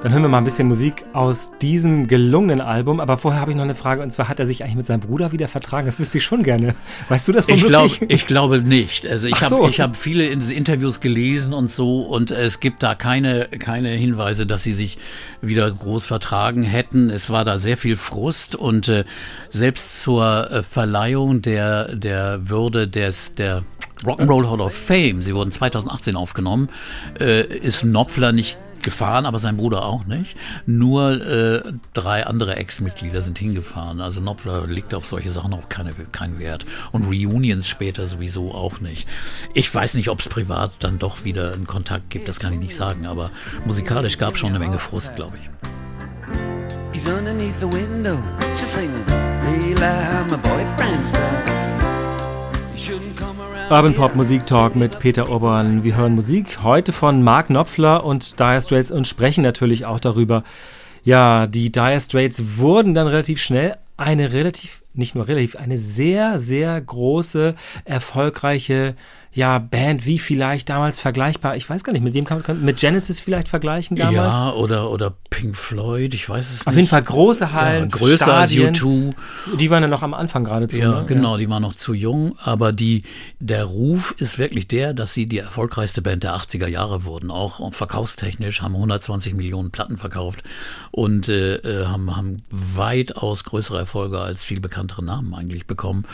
Dann 0.00 0.12
hören 0.12 0.22
wir 0.22 0.28
mal 0.28 0.38
ein 0.38 0.44
bisschen 0.44 0.68
Musik 0.68 1.04
aus 1.12 1.50
diesem 1.60 2.06
gelungenen 2.06 2.60
Album. 2.60 3.00
Aber 3.00 3.16
vorher 3.16 3.40
habe 3.40 3.50
ich 3.50 3.56
noch 3.56 3.64
eine 3.64 3.74
Frage. 3.74 4.00
Und 4.00 4.12
zwar 4.12 4.28
hat 4.28 4.38
er 4.38 4.46
sich 4.46 4.62
eigentlich 4.62 4.76
mit 4.76 4.86
seinem 4.86 5.00
Bruder 5.00 5.32
wieder 5.32 5.48
vertragen. 5.48 5.86
Das 5.86 5.98
wüsste 5.98 6.18
ich 6.18 6.24
schon 6.24 6.44
gerne. 6.44 6.76
Weißt 7.08 7.26
du 7.26 7.32
das 7.32 7.48
Ich, 7.48 7.64
womöglich? 7.64 7.98
glaub, 7.98 8.10
ich 8.12 8.26
glaube 8.28 8.60
nicht. 8.60 9.04
Also 9.08 9.26
ich 9.26 9.42
habe 9.42 9.56
so. 9.56 9.68
ich 9.68 9.80
hab 9.80 9.96
viele 9.96 10.26
Interviews 10.26 11.00
gelesen 11.00 11.52
und 11.52 11.72
so 11.72 12.02
und 12.02 12.30
es 12.30 12.60
gibt 12.60 12.84
da 12.84 12.94
keine, 12.94 13.48
keine 13.48 13.88
Hinweise, 13.88 14.46
dass 14.46 14.62
sie 14.62 14.72
sich 14.72 14.98
wieder 15.42 15.68
groß 15.68 16.06
vertragen 16.06 16.62
hätten. 16.62 17.10
Es 17.10 17.28
war 17.28 17.44
da 17.44 17.58
sehr 17.58 17.76
viel 17.76 17.96
Frust 17.96 18.54
und 18.54 18.86
äh, 18.86 19.02
selbst 19.50 20.00
zur 20.02 20.48
äh, 20.48 20.62
Verleihung 20.62 21.42
der, 21.42 21.96
der 21.96 22.48
Würde 22.48 22.86
des, 22.86 23.34
der 23.34 23.64
Rock'n'Roll 24.04 24.48
Hall 24.48 24.60
of 24.60 24.72
Fame, 24.72 25.22
sie 25.22 25.34
wurden 25.34 25.50
2018 25.50 26.14
aufgenommen, 26.14 26.68
äh, 27.18 27.42
ist 27.44 27.80
Knopfler 27.80 28.30
nicht 28.30 28.58
gefahren, 28.82 29.26
aber 29.26 29.38
sein 29.38 29.56
Bruder 29.56 29.84
auch 29.84 30.06
nicht. 30.06 30.36
Nur 30.66 31.24
äh, 31.24 31.62
drei 31.94 32.26
andere 32.26 32.56
Ex-Mitglieder 32.56 33.22
sind 33.22 33.38
hingefahren. 33.38 34.00
Also 34.00 34.20
Knopfler 34.20 34.66
legt 34.66 34.94
auf 34.94 35.06
solche 35.06 35.30
Sachen 35.30 35.52
auch 35.54 35.68
keine, 35.68 35.92
keinen 36.12 36.38
Wert. 36.38 36.66
Und 36.92 37.04
Reunions 37.04 37.68
später 37.68 38.06
sowieso 38.06 38.52
auch 38.52 38.80
nicht. 38.80 39.06
Ich 39.54 39.72
weiß 39.72 39.94
nicht, 39.94 40.08
ob 40.08 40.20
es 40.20 40.28
privat 40.28 40.72
dann 40.80 40.98
doch 40.98 41.24
wieder 41.24 41.52
einen 41.52 41.66
Kontakt 41.66 42.10
gibt, 42.10 42.28
das 42.28 42.40
kann 42.40 42.52
ich 42.52 42.58
nicht 42.58 42.74
sagen, 42.74 43.06
aber 43.06 43.30
musikalisch 43.64 44.18
gab 44.18 44.34
es 44.34 44.40
schon 44.40 44.50
eine 44.50 44.58
Menge 44.58 44.78
Frust, 44.78 45.16
glaube 45.16 45.36
ich. 45.36 45.50
He's 46.92 47.06
underneath 47.06 47.58
the 47.60 47.68
window. 47.68 48.18
She's 48.56 48.74
singing, 48.74 49.06
Leila, 49.06 50.26
my 50.28 50.36
boyfriend's 50.36 51.10
back. 51.12 51.48
You 52.72 52.78
shouldn't 52.78 53.16
come 53.16 53.40
around. 53.40 53.47
Urban 53.70 53.92
Pop 53.92 54.16
Musik 54.16 54.46
Talk 54.46 54.76
mit 54.76 54.98
Peter 54.98 55.28
Urban. 55.28 55.84
Wir 55.84 55.94
hören 55.94 56.14
Musik 56.14 56.62
heute 56.62 56.90
von 56.90 57.22
Mark 57.22 57.48
Knopfler 57.48 58.02
und 58.02 58.40
Dire 58.40 58.62
Straits 58.62 58.90
und 58.90 59.06
sprechen 59.06 59.42
natürlich 59.42 59.84
auch 59.84 60.00
darüber. 60.00 60.42
Ja, 61.04 61.46
die 61.46 61.70
Dire 61.70 62.00
Straits 62.00 62.56
wurden 62.56 62.94
dann 62.94 63.06
relativ 63.06 63.42
schnell 63.42 63.76
eine 63.98 64.32
relativ, 64.32 64.82
nicht 64.94 65.14
nur 65.14 65.28
relativ, 65.28 65.54
eine 65.56 65.76
sehr, 65.76 66.40
sehr 66.40 66.80
große, 66.80 67.54
erfolgreiche 67.84 68.94
ja, 69.38 69.60
Band 69.60 70.04
wie 70.04 70.18
vielleicht 70.18 70.68
damals 70.68 70.98
vergleichbar, 70.98 71.54
ich 71.54 71.70
weiß 71.70 71.84
gar 71.84 71.92
nicht, 71.92 72.02
mit 72.02 72.12
wem 72.12 72.24
kann 72.24 72.42
man, 72.44 72.64
mit 72.64 72.78
Genesis 72.78 73.20
vielleicht 73.20 73.46
vergleichen 73.46 73.96
damals? 73.96 74.36
Ja, 74.36 74.52
oder, 74.52 74.90
oder 74.90 75.14
Pink 75.30 75.54
Floyd, 75.54 76.12
ich 76.12 76.28
weiß 76.28 76.52
es 76.52 76.62
Auf 76.62 76.66
nicht. 76.66 76.76
jeden 76.76 76.88
Fall 76.88 77.04
große 77.04 77.52
Hallen, 77.52 77.88
ja, 77.88 77.96
größer 77.96 78.16
Stadien. 78.24 78.68
als 78.70 78.80
U2. 78.80 79.14
Die 79.56 79.70
waren 79.70 79.84
ja 79.84 79.88
noch 79.88 80.02
am 80.02 80.12
Anfang 80.12 80.42
geradezu. 80.42 80.78
Ja, 80.78 81.02
ne? 81.02 81.04
genau, 81.06 81.36
die 81.36 81.48
waren 81.48 81.62
noch 81.62 81.76
zu 81.76 81.94
jung, 81.94 82.36
aber 82.42 82.72
die, 82.72 83.04
der 83.38 83.62
Ruf 83.62 84.12
ist 84.18 84.40
wirklich 84.40 84.66
der, 84.66 84.92
dass 84.92 85.14
sie 85.14 85.26
die 85.26 85.38
erfolgreichste 85.38 86.02
Band 86.02 86.24
der 86.24 86.34
80er 86.34 86.66
Jahre 86.66 87.04
wurden, 87.04 87.30
auch 87.30 87.72
verkaufstechnisch, 87.72 88.60
haben 88.60 88.74
120 88.74 89.34
Millionen 89.34 89.70
Platten 89.70 89.98
verkauft 89.98 90.42
und 90.90 91.28
äh, 91.28 91.58
äh, 91.58 91.86
haben, 91.86 92.16
haben 92.16 92.42
weitaus 92.50 93.44
größere 93.44 93.78
Erfolge 93.78 94.18
als 94.18 94.42
viel 94.42 94.58
bekanntere 94.58 95.04
Namen 95.04 95.32
eigentlich 95.32 95.68
bekommen 95.68 96.06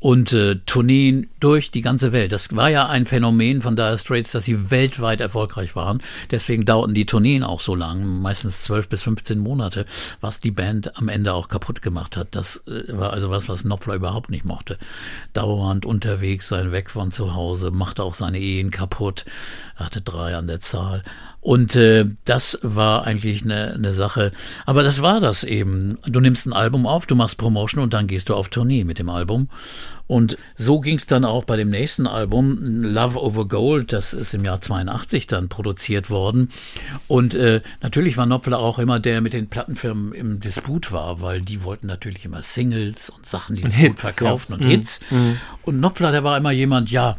und 0.00 0.32
äh, 0.32 0.56
Tourneen 0.66 1.30
durch 1.38 1.70
die 1.70 1.82
ganze 1.82 2.10
Welt. 2.10 2.32
Das 2.32 2.56
war 2.56 2.71
ja 2.72 2.88
ein 2.88 3.06
Phänomen 3.06 3.62
von 3.62 3.76
Dire 3.76 3.96
Straits, 3.96 4.32
dass 4.32 4.44
sie 4.44 4.70
weltweit 4.70 5.20
erfolgreich 5.20 5.76
waren. 5.76 6.02
Deswegen 6.30 6.64
dauerten 6.64 6.94
die 6.94 7.06
Tourneen 7.06 7.44
auch 7.44 7.60
so 7.60 7.74
lang, 7.74 8.20
meistens 8.20 8.62
12 8.62 8.88
bis 8.88 9.02
15 9.04 9.38
Monate, 9.38 9.86
was 10.20 10.40
die 10.40 10.50
Band 10.50 10.96
am 10.96 11.08
Ende 11.08 11.34
auch 11.34 11.48
kaputt 11.48 11.82
gemacht 11.82 12.16
hat. 12.16 12.28
Das 12.32 12.62
äh, 12.66 12.98
war 12.98 13.12
also 13.12 13.30
was, 13.30 13.48
was 13.48 13.62
Knopfler 13.62 13.94
überhaupt 13.94 14.30
nicht 14.30 14.44
mochte. 14.44 14.76
Dauernd 15.32 15.86
unterwegs 15.86 16.48
sein, 16.48 16.72
weg 16.72 16.90
von 16.90 17.12
zu 17.12 17.34
Hause, 17.34 17.70
machte 17.70 18.02
auch 18.02 18.14
seine 18.14 18.40
Ehen 18.40 18.70
kaputt, 18.70 19.24
er 19.76 19.86
hatte 19.86 20.00
drei 20.00 20.34
an 20.34 20.46
der 20.46 20.60
Zahl. 20.60 21.02
Und 21.42 21.74
äh, 21.74 22.06
das 22.24 22.60
war 22.62 23.04
eigentlich 23.04 23.42
eine, 23.42 23.74
eine 23.74 23.92
Sache. 23.92 24.30
Aber 24.64 24.84
das 24.84 25.02
war 25.02 25.20
das 25.20 25.42
eben. 25.42 25.98
Du 26.06 26.20
nimmst 26.20 26.46
ein 26.46 26.52
Album 26.52 26.86
auf, 26.86 27.06
du 27.06 27.16
machst 27.16 27.36
Promotion 27.36 27.82
und 27.82 27.92
dann 27.92 28.06
gehst 28.06 28.28
du 28.28 28.34
auf 28.34 28.48
Tournee 28.48 28.84
mit 28.84 29.00
dem 29.00 29.10
Album. 29.10 29.48
Und 30.06 30.36
so 30.56 30.80
ging 30.80 30.96
es 30.96 31.06
dann 31.06 31.24
auch 31.24 31.44
bei 31.44 31.56
dem 31.56 31.70
nächsten 31.70 32.06
Album, 32.06 32.82
Love 32.82 33.22
Over 33.22 33.48
Gold, 33.48 33.92
das 33.92 34.12
ist 34.12 34.34
im 34.34 34.44
Jahr 34.44 34.60
82 34.60 35.26
dann 35.26 35.48
produziert 35.48 36.10
worden. 36.10 36.50
Und 37.08 37.34
äh, 37.34 37.62
natürlich 37.80 38.16
war 38.16 38.26
Knopfler 38.26 38.58
auch 38.58 38.78
immer 38.78 39.00
der 39.00 39.20
mit 39.20 39.32
den 39.32 39.48
Plattenfirmen 39.48 40.12
im 40.12 40.40
Disput 40.40 40.92
war, 40.92 41.20
weil 41.20 41.40
die 41.40 41.64
wollten 41.64 41.86
natürlich 41.86 42.24
immer 42.24 42.42
Singles 42.42 43.10
und 43.10 43.26
Sachen, 43.26 43.56
die 43.56 43.62
sich 43.62 43.88
gut 43.88 44.00
verkauften 44.00 44.56
ja. 44.56 44.60
und 44.60 44.70
Hits. 44.70 45.00
Und 45.62 45.78
Knopfler, 45.78 46.12
der 46.12 46.24
war 46.24 46.36
immer 46.36 46.50
jemand, 46.50 46.90
ja, 46.90 47.16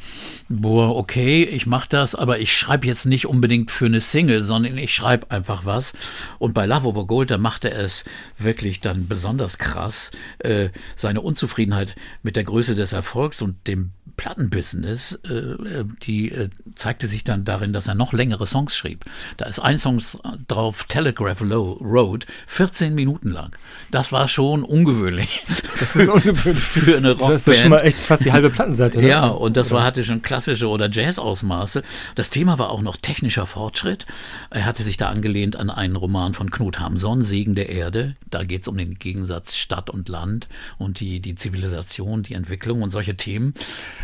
boah, 0.50 0.96
okay, 0.96 1.44
ich 1.44 1.66
mach 1.66 1.86
das, 1.86 2.16
aber 2.16 2.40
ich 2.40 2.56
schreibe 2.56 2.88
jetzt 2.88 3.06
nicht 3.06 3.28
unbedingt 3.28 3.72
für 3.72 3.86
eine 3.86 4.02
Single, 4.02 4.44
sondern 4.44 4.78
ich 4.78 4.94
schreibe 4.94 5.32
einfach 5.32 5.66
was. 5.66 5.94
Und 6.40 6.54
bei 6.54 6.66
Love 6.66 6.88
Over 6.90 7.08
Gold, 7.08 7.32
da 7.32 7.38
machte 7.38 7.72
er 7.72 7.84
es 7.84 8.06
wirklich 8.38 8.80
dann 8.82 9.08
besonders 9.08 9.58
krass, 9.58 10.12
äh, 10.40 10.70
seine 10.96 11.22
Unzufriedenheit 11.22 11.96
mit 12.22 12.36
der 12.36 12.44
Größe 12.44 12.73
des 12.76 12.94
Erfolgs 12.94 13.42
und 13.42 13.68
dem 13.68 13.92
Plattenbusiness, 14.16 15.20
äh, 15.28 15.34
äh, 15.34 15.86
die 16.04 16.32
äh, 16.32 16.50
zeigte 16.76 17.08
sich 17.08 17.24
dann 17.24 17.46
darin, 17.46 17.74
dass 17.74 17.88
er 17.88 17.96
noch 17.96 18.14
längere 18.14 18.46
Songs 18.48 18.76
schrieb. 18.76 19.06
Da 19.38 19.46
ist 19.46 19.60
ein 19.60 19.78
Song 19.80 20.02
drauf, 20.48 20.86
Telegraph 20.88 21.42
Low 21.42 21.74
Road, 21.82 22.26
14 22.48 22.94
Minuten 22.96 23.32
lang. 23.32 23.56
Das 23.92 24.12
war 24.12 24.28
schon 24.28 24.64
ungewöhnlich. 24.64 25.44
Das 25.80 25.96
ist 25.98 26.08
ungewöhnlich. 26.08 26.64
für 26.64 26.98
eine 26.98 27.12
Rockband. 27.12 27.34
Das 27.34 27.48
ist 27.48 27.60
schon 27.60 27.70
mal 27.72 27.80
echt 27.80 27.98
fast 27.98 28.24
die 28.24 28.32
halbe 28.32 28.50
Plattenseite. 28.50 29.02
Ne? 29.02 29.08
Ja, 29.08 29.28
und 29.28 29.58
das 29.58 29.72
war, 29.72 29.84
hatte 29.84 30.04
schon 30.04 30.22
klassische 30.22 30.70
oder 30.70 30.90
Jazz-Ausmaße. 30.90 31.84
Das 32.16 32.30
Thema 32.30 32.58
war 32.58 32.70
auch 32.70 32.82
noch 32.82 32.96
technischer 32.96 33.46
Fortschritt. 33.46 34.06
Er 34.50 34.66
hatte 34.66 34.84
sich 34.84 34.96
da 34.96 35.10
angelehnt 35.10 35.58
an 35.58 35.70
einen 35.70 35.96
Roman 35.98 36.34
von 36.34 36.52
Knut 36.52 36.80
Hamson, 36.80 37.24
Segen 37.24 37.56
der 37.56 37.70
Erde. 37.70 38.16
Da 38.30 38.44
geht 38.44 38.62
es 38.62 38.68
um 38.68 38.78
den 38.78 38.98
Gegensatz 38.98 39.56
Stadt 39.56 39.90
und 39.90 40.08
Land 40.08 40.48
und 40.78 41.00
die, 41.00 41.20
die 41.20 41.36
Zivilisation, 41.36 42.24
die 42.24 42.36
Entwicklung 42.36 42.82
und 42.82 42.92
solche 42.92 43.16
Themen. 43.18 43.54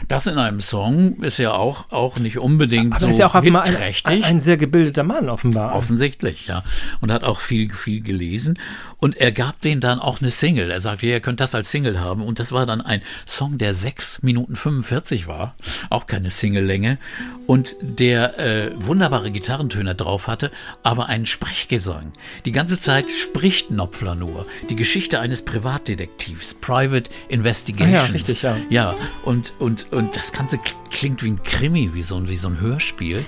Das 0.08 0.28
in 0.28 0.38
einem 0.38 0.62
Song 0.62 1.22
ist 1.22 1.38
ja 1.38 1.54
auch, 1.54 1.92
auch 1.92 2.18
nicht 2.20 2.38
unbedingt 2.38 2.94
Aber 2.94 3.00
so 3.02 3.08
ist 3.08 3.20
ja 3.20 3.28
auch 3.28 3.36
offenbar 3.36 3.66
ein, 3.66 3.76
ein, 4.04 4.24
ein 4.24 4.40
sehr 4.40 4.58
gebildeter 4.58 5.04
Mann, 5.04 5.30
offenbar. 5.30 5.76
Offensichtlich, 5.76 6.48
ja. 6.48 6.64
Und 7.02 7.12
hat 7.12 7.24
auch 7.24 7.42
viel, 7.42 7.72
viel 7.74 8.02
gelesen. 8.02 8.58
Und 8.98 9.18
er 9.18 9.32
gab 9.32 9.62
denen 9.62 9.82
dann 9.82 10.00
auch 10.00 10.22
eine 10.22 10.30
Single. 10.30 10.72
Er 10.72 10.82
sagte, 10.82 11.06
ihr 11.06 11.20
könnt 11.20 11.40
das 11.40 11.56
als 11.56 11.72
Single 11.72 12.00
haben. 12.00 12.22
Und 12.24 12.40
das 12.40 12.52
war 12.52 12.66
dann 12.66 12.82
ein 12.82 13.02
Song, 13.26 13.58
der 13.58 13.74
6 13.74 14.24
Minuten 14.24 14.56
45 14.56 15.28
war. 15.28 15.56
Auch 15.90 16.06
keine 16.06 16.32
Single-Länge. 16.32 16.98
Und 17.48 17.76
der 17.82 18.38
äh, 18.38 18.72
wunderbare 18.76 19.32
Gitarrentöne 19.32 19.96
drauf 19.96 20.28
hatte, 20.28 20.52
aber 20.84 21.08
einen 21.08 21.26
Sprechgesang. 21.26 22.14
Die 22.46 22.52
ganze 22.52 22.80
Zeit 22.80 23.10
spricht 23.10 23.70
Knopfler 23.70 24.16
nur. 24.16 24.46
Die 24.70 24.76
Geschichte 24.76 25.20
eines 25.20 25.44
Privatdetektivs. 25.44 26.56
Private 26.56 27.10
Investigations. 27.30 28.00
Ah 28.00 28.06
ja, 28.06 28.12
richtig, 28.12 28.42
ja. 28.42 28.58
Ja, 28.70 28.96
und, 29.24 29.54
und, 29.60 29.88
und 29.92 30.16
das 30.16 30.32
Ganze 30.32 30.58
kl- 30.58 30.74
klingt 30.92 31.24
wie 31.24 31.32
ein 31.32 31.44
Krimi, 31.44 31.92
wie 31.94 32.04
so 32.04 32.16
ein, 32.16 32.28
wie 32.30 32.38
so 32.38 32.48
ein 32.50 32.60
Hörspiel. 32.60 33.24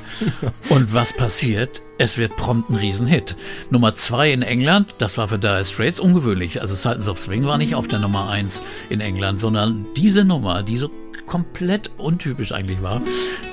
und 0.69 0.93
was 0.93 1.13
passiert? 1.13 1.81
Es 1.97 2.17
wird 2.17 2.35
prompt 2.35 2.69
ein 2.69 2.75
Riesenhit. 2.75 3.35
Nummer 3.69 3.93
zwei 3.93 4.31
in 4.31 4.41
England, 4.41 4.95
das 4.97 5.17
war 5.17 5.27
für 5.27 5.37
Dire 5.39 5.63
Straits 5.65 5.99
ungewöhnlich. 5.99 6.61
Also 6.61 6.75
Sultans 6.75 7.07
of 7.09 7.19
Swing 7.19 7.45
war 7.45 7.57
nicht 7.57 7.75
auf 7.75 7.87
der 7.87 7.99
Nummer 7.99 8.29
eins 8.29 8.63
in 8.89 9.01
England, 9.01 9.39
sondern 9.39 9.85
diese 9.95 10.23
Nummer, 10.25 10.63
die 10.63 10.77
so 10.77 10.89
komplett 11.27 11.91
untypisch 11.97 12.51
eigentlich 12.51 12.81
war, 12.81 13.01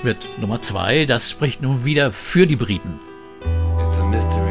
wird 0.03 0.17
Nummer 0.41 0.61
zwei. 0.61 1.05
Das 1.05 1.31
spricht 1.31 1.63
nun 1.63 1.85
wieder 1.85 2.11
für 2.13 2.47
die 2.47 2.57
Briten. 2.57 2.99
It's 3.87 3.99
a 3.99 4.05
mystery 4.05 4.48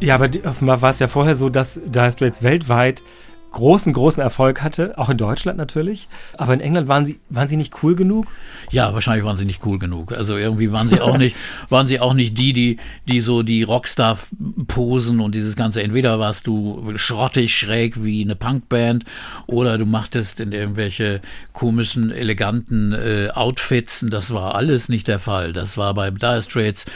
Ja, 0.00 0.14
aber 0.14 0.28
die, 0.28 0.44
offenbar 0.44 0.80
war 0.80 0.90
es 0.90 1.00
ja 1.00 1.08
vorher 1.08 1.34
so, 1.34 1.48
dass 1.48 1.80
Dire 1.84 2.12
Straits 2.12 2.42
weltweit 2.42 3.02
großen, 3.50 3.92
großen 3.92 4.22
Erfolg 4.22 4.62
hatte, 4.62 4.96
auch 4.98 5.08
in 5.08 5.16
Deutschland 5.16 5.58
natürlich. 5.58 6.08
Aber 6.36 6.54
in 6.54 6.60
England 6.60 6.86
waren 6.86 7.06
sie, 7.06 7.18
waren 7.30 7.48
sie 7.48 7.56
nicht 7.56 7.82
cool 7.82 7.96
genug? 7.96 8.26
Ja, 8.70 8.92
wahrscheinlich 8.92 9.24
waren 9.24 9.36
sie 9.36 9.46
nicht 9.46 9.64
cool 9.64 9.78
genug. 9.78 10.12
Also 10.12 10.36
irgendwie 10.36 10.70
waren 10.70 10.88
sie 10.88 11.00
auch 11.00 11.16
nicht, 11.16 11.34
waren 11.68 11.86
sie 11.86 11.98
auch 11.98 12.14
nicht 12.14 12.38
die, 12.38 12.52
die, 12.52 12.76
die 13.08 13.20
so 13.20 13.42
die 13.42 13.62
Rockstar-Posen 13.62 15.20
und 15.20 15.34
dieses 15.34 15.56
Ganze. 15.56 15.82
Entweder 15.82 16.18
warst 16.18 16.46
du 16.46 16.92
schrottig, 16.96 17.56
schräg 17.56 18.04
wie 18.04 18.22
eine 18.22 18.36
Punkband 18.36 19.04
oder 19.46 19.78
du 19.78 19.86
machtest 19.86 20.40
in 20.40 20.52
irgendwelche 20.52 21.20
komischen, 21.52 22.10
eleganten 22.10 22.92
äh, 22.92 23.30
Outfits. 23.32 24.02
Und 24.02 24.12
das 24.12 24.32
war 24.32 24.54
alles 24.54 24.88
nicht 24.88 25.08
der 25.08 25.18
Fall. 25.18 25.52
Das 25.52 25.76
war 25.78 25.94
bei 25.94 26.10
Dire 26.10 26.42
Straits 26.42 26.86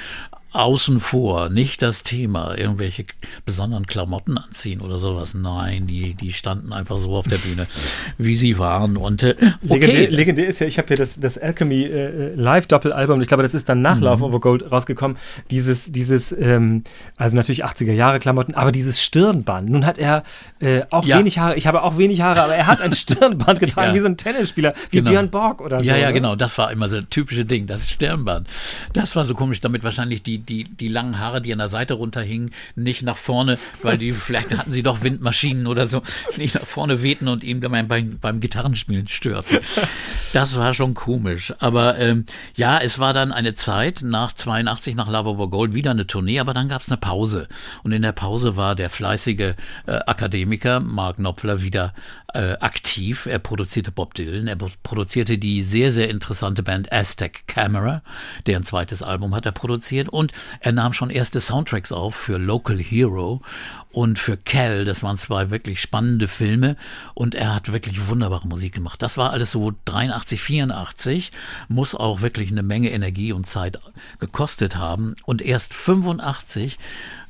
außen 0.52 1.00
vor, 1.00 1.48
nicht 1.48 1.80
das 1.82 2.02
Thema, 2.02 2.56
irgendwelche 2.56 3.04
besonderen 3.44 3.86
Klamotten 3.86 4.36
anziehen 4.38 4.80
oder 4.80 4.98
sowas. 5.00 5.34
Nein, 5.34 5.86
die, 5.86 6.14
die 6.14 6.32
standen 6.32 6.72
einfach 6.72 6.98
so 6.98 7.16
auf 7.16 7.26
der 7.26 7.38
Bühne, 7.38 7.66
wie 8.18 8.36
sie 8.36 8.58
waren. 8.58 8.96
Und 8.96 9.22
äh, 9.22 9.34
okay, 9.68 9.76
Legendär, 9.86 10.10
legendär 10.10 10.46
ist 10.48 10.58
ja, 10.60 10.66
ich 10.66 10.78
habe 10.78 10.88
hier 10.88 10.96
das, 10.98 11.18
das 11.18 11.38
Alchemy 11.38 11.84
äh, 11.84 12.34
Live-Doppelalbum, 12.34 13.20
ich 13.22 13.28
glaube, 13.28 13.42
das 13.42 13.54
ist 13.54 13.68
dann 13.68 13.82
nach 13.82 13.98
Love 13.98 14.24
Over 14.24 14.40
Gold 14.40 14.70
rausgekommen. 14.70 15.16
Dieses, 15.50 15.90
dieses, 15.92 16.32
ähm, 16.32 16.84
also 17.16 17.34
natürlich 17.36 17.64
80er 17.64 17.92
Jahre 17.92 18.18
Klamotten, 18.18 18.54
aber 18.54 18.72
dieses 18.72 19.02
Stirnband. 19.02 19.70
Nun 19.70 19.86
hat 19.86 19.98
er 19.98 20.22
äh, 20.60 20.82
auch 20.90 21.04
Ja. 21.04 21.18
wenig 21.18 21.38
Haare, 21.38 21.56
ich 21.56 21.66
habe 21.66 21.82
auch 21.82 21.96
wenig 21.98 22.20
Haare, 22.20 22.42
aber 22.42 22.54
er 22.54 22.66
hat 22.66 22.82
ein 22.82 22.92
Stirnband 22.94 23.58
getragen, 23.60 23.88
Ja. 23.90 23.94
wie 23.94 24.00
so 24.00 24.06
ein 24.06 24.16
Tennisspieler, 24.16 24.74
wie 24.90 24.98
Genau. 24.98 25.10
Björn 25.10 25.30
Borg 25.30 25.60
oder 25.60 25.80
Ja, 25.80 25.94
so. 25.94 26.00
ja, 26.00 26.06
ne? 26.08 26.12
genau. 26.12 26.36
Das 26.36 26.58
war 26.58 26.70
immer 26.70 26.88
so 26.88 26.98
ein 26.98 27.08
typische 27.10 27.44
Ding, 27.44 27.66
das 27.66 27.90
Stirnband. 27.90 28.46
Das 28.92 29.16
war 29.16 29.24
so 29.24 29.34
komisch, 29.34 29.60
damit 29.60 29.82
wahrscheinlich 29.84 30.22
die, 30.22 30.38
die, 30.48 30.64
die 30.64 30.88
langen 30.88 31.18
Haare, 31.18 31.40
die 31.40 31.52
an 31.52 31.58
der 31.58 31.68
Seite 31.68 31.94
runterhingen, 31.94 32.52
nicht 32.74 33.02
nach 33.02 33.16
vorne, 33.16 33.58
weil 33.82 33.98
die, 33.98 34.12
vielleicht 34.12 34.56
hatten 34.56 34.72
sie 34.72 34.82
doch 34.82 35.02
Windmaschinen 35.02 35.66
oder 35.66 35.86
so, 35.86 36.02
nicht 36.36 36.54
nach 36.54 36.66
vorne 36.66 37.02
wehten 37.02 37.28
und 37.28 37.44
ihm 37.44 37.60
dann 37.60 37.88
beim, 37.88 38.18
beim 38.18 38.40
Gitarrenspielen 38.40 39.08
störten. 39.08 39.58
Das 40.32 40.56
war 40.56 40.74
schon 40.74 40.94
komisch. 40.94 41.52
Aber 41.58 41.98
ähm, 41.98 42.24
ja, 42.56 42.78
es 42.78 42.98
war 42.98 43.12
dann 43.12 43.32
eine 43.32 43.54
Zeit 43.54 44.02
nach 44.02 44.32
82, 44.32 44.94
nach 44.94 45.10
Love 45.10 45.30
Over 45.30 45.50
Gold, 45.50 45.74
wieder 45.74 45.90
eine 45.90 46.06
Tournee, 46.06 46.40
aber 46.40 46.54
dann 46.54 46.68
gab 46.68 46.80
es 46.80 46.88
eine 46.88 46.96
Pause. 46.96 47.48
Und 47.82 47.92
in 47.92 48.02
der 48.02 48.12
Pause 48.12 48.56
war 48.56 48.74
der 48.74 48.90
fleißige 48.90 49.40
äh, 49.40 49.54
Akademiker 49.86 50.80
Mark 50.80 51.16
Knopfler 51.16 51.62
wieder 51.62 51.94
äh, 52.34 52.54
aktiv. 52.60 53.26
Er 53.26 53.38
produzierte 53.38 53.90
Bob 53.92 54.14
Dylan, 54.14 54.46
er 54.46 54.56
pro- 54.56 54.70
produzierte 54.82 55.38
die 55.38 55.62
sehr, 55.62 55.92
sehr 55.92 56.08
interessante 56.10 56.62
Band 56.62 56.92
Aztec 56.92 57.46
Camera, 57.46 58.02
deren 58.46 58.62
zweites 58.64 59.02
Album 59.02 59.34
hat 59.34 59.46
er 59.46 59.52
produziert. 59.52 60.08
Und 60.08 60.32
er 60.60 60.72
nahm 60.72 60.92
schon 60.92 61.10
erste 61.10 61.40
Soundtracks 61.40 61.92
auf 61.92 62.14
für 62.14 62.38
Local 62.38 62.78
Hero 62.78 63.42
und 63.90 64.18
für 64.18 64.36
Cal. 64.36 64.84
Das 64.84 65.02
waren 65.02 65.18
zwei 65.18 65.50
wirklich 65.50 65.80
spannende 65.80 66.28
Filme 66.28 66.76
und 67.14 67.34
er 67.34 67.54
hat 67.54 67.72
wirklich 67.72 68.08
wunderbare 68.08 68.48
Musik 68.48 68.72
gemacht. 68.74 69.02
Das 69.02 69.16
war 69.18 69.30
alles 69.30 69.50
so 69.50 69.72
83, 69.84 70.40
84, 70.40 71.32
muss 71.68 71.94
auch 71.94 72.20
wirklich 72.22 72.50
eine 72.50 72.62
Menge 72.62 72.90
Energie 72.90 73.32
und 73.32 73.46
Zeit 73.46 73.78
gekostet 74.18 74.76
haben. 74.76 75.14
Und 75.26 75.42
erst 75.42 75.74
85 75.74 76.78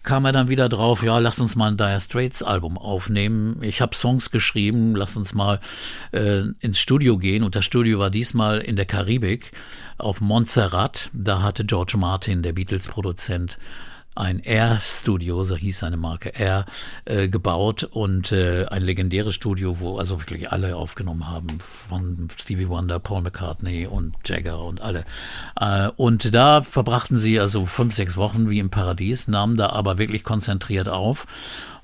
kam 0.03 0.25
er 0.25 0.33
dann 0.33 0.49
wieder 0.49 0.69
drauf, 0.69 1.03
ja, 1.03 1.19
lass 1.19 1.39
uns 1.39 1.55
mal 1.55 1.71
ein 1.71 1.77
Dire 1.77 2.01
Straits 2.01 2.43
Album 2.43 2.77
aufnehmen. 2.77 3.63
Ich 3.63 3.81
habe 3.81 3.95
Songs 3.95 4.31
geschrieben, 4.31 4.97
lass 4.97 5.17
uns 5.17 5.35
mal 5.35 5.61
äh, 6.13 6.43
ins 6.61 6.79
Studio 6.79 7.19
gehen. 7.19 7.45
Und 7.45 7.55
das 7.55 7.65
Studio 7.65 7.99
war 7.99 8.11
diesmal 8.11 8.61
in 8.61 8.77
der 8.77 8.87
Karibik 8.87 9.53
auf 9.99 10.21
Montserrat. 10.21 11.11
Da 11.13 11.43
hatte 11.43 11.65
George 11.65 11.97
Martin, 11.97 12.43
der 12.43 12.53
Beatles-Produzent, 12.53 13.59
ein 14.15 14.41
Air-Studio, 14.41 15.45
so 15.45 15.57
hieß 15.57 15.79
seine 15.79 15.97
Marke 15.97 16.31
Air, 16.31 16.67
äh, 17.05 17.29
gebaut 17.29 17.85
und 17.85 18.33
äh, 18.33 18.67
ein 18.67 18.83
legendäres 18.83 19.35
Studio, 19.35 19.81
wo 19.81 19.99
also 19.99 20.21
wirklich 20.21 20.53
alle 20.53 20.77
aufgenommen 20.77 21.29
haben, 21.29 21.59
von 21.61 22.29
Stevie 22.37 22.69
Wonder, 22.69 22.99
Paul 22.99 23.23
McCartney 23.23 23.87
und 23.87 24.15
Jagger 24.25 24.63
und 24.63 24.83
alle. 24.83 25.05
Äh, 25.59 25.89
und 25.97 26.35
da 26.35 26.63
verbrachten 26.63 27.19
sie 27.19 27.41
also 27.41 27.65
fünf, 27.67 27.95
sechs 27.95 28.17
Wochen 28.17 28.51
wie 28.51 28.59
im 28.59 28.71
Paradies, 28.71 29.29
nahmen 29.29 29.57
da 29.57 29.71
aber 29.71 29.99
wirklich 29.99 30.25
konzentriert 30.25 30.89
auf. 30.89 31.27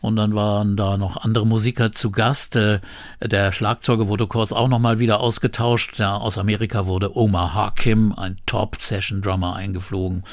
Und 0.01 0.16
dann 0.16 0.34
waren 0.34 0.76
da 0.76 0.96
noch 0.96 1.16
andere 1.16 1.46
Musiker 1.46 1.90
zu 1.92 2.11
Gast. 2.11 2.57
Äh, 2.57 2.80
Der 3.20 3.53
Schlagzeuger 3.53 4.09
wurde 4.09 4.26
kurz 4.26 4.53
auch 4.53 4.68
nochmal 4.68 4.99
wieder 4.99 5.20
ausgetauscht. 5.20 5.99
Ja, 5.99 6.16
aus 6.16 6.38
Amerika 6.38 6.86
wurde 6.86 7.16
Omar 7.16 7.55
Hakim, 7.55 8.12
ein 8.16 8.38
Top-Session-Drummer, 8.46 9.57
eingeflogen. 9.57 10.24